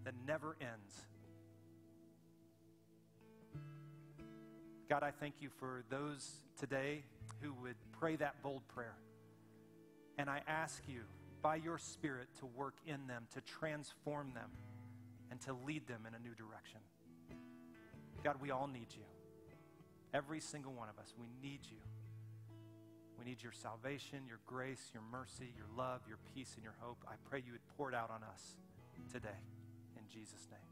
that 0.04 0.14
never 0.26 0.56
ends. 0.60 1.06
God, 4.88 5.02
I 5.02 5.10
thank 5.10 5.34
you 5.40 5.50
for 5.58 5.84
those 5.90 6.30
today 6.58 7.04
who 7.40 7.52
would 7.62 7.76
pray 7.98 8.16
that 8.16 8.42
bold 8.42 8.66
prayer. 8.68 8.96
And 10.18 10.28
I 10.28 10.42
ask 10.46 10.82
you, 10.88 11.02
by 11.42 11.56
your 11.56 11.78
Spirit, 11.78 12.28
to 12.40 12.46
work 12.46 12.74
in 12.86 13.06
them, 13.06 13.26
to 13.34 13.40
transform 13.40 14.32
them, 14.34 14.50
and 15.30 15.40
to 15.42 15.56
lead 15.66 15.86
them 15.86 16.06
in 16.06 16.14
a 16.14 16.18
new 16.18 16.34
direction. 16.34 16.80
God, 18.22 18.36
we 18.40 18.50
all 18.50 18.66
need 18.66 18.88
you. 18.90 19.02
Every 20.12 20.40
single 20.40 20.72
one 20.72 20.88
of 20.88 20.98
us, 20.98 21.14
we 21.18 21.26
need 21.40 21.60
you. 21.70 21.78
We 23.18 23.24
need 23.24 23.42
your 23.42 23.52
salvation, 23.52 24.20
your 24.26 24.40
grace, 24.46 24.90
your 24.92 25.02
mercy, 25.12 25.52
your 25.56 25.66
love, 25.76 26.00
your 26.08 26.18
peace, 26.34 26.52
and 26.54 26.64
your 26.64 26.74
hope. 26.80 27.04
I 27.06 27.14
pray 27.28 27.42
you 27.44 27.52
would 27.52 27.66
pour 27.76 27.90
it 27.90 27.94
out 27.94 28.10
on 28.10 28.22
us 28.24 28.56
today. 29.12 29.28
In 29.96 30.02
Jesus' 30.08 30.48
name. 30.50 30.69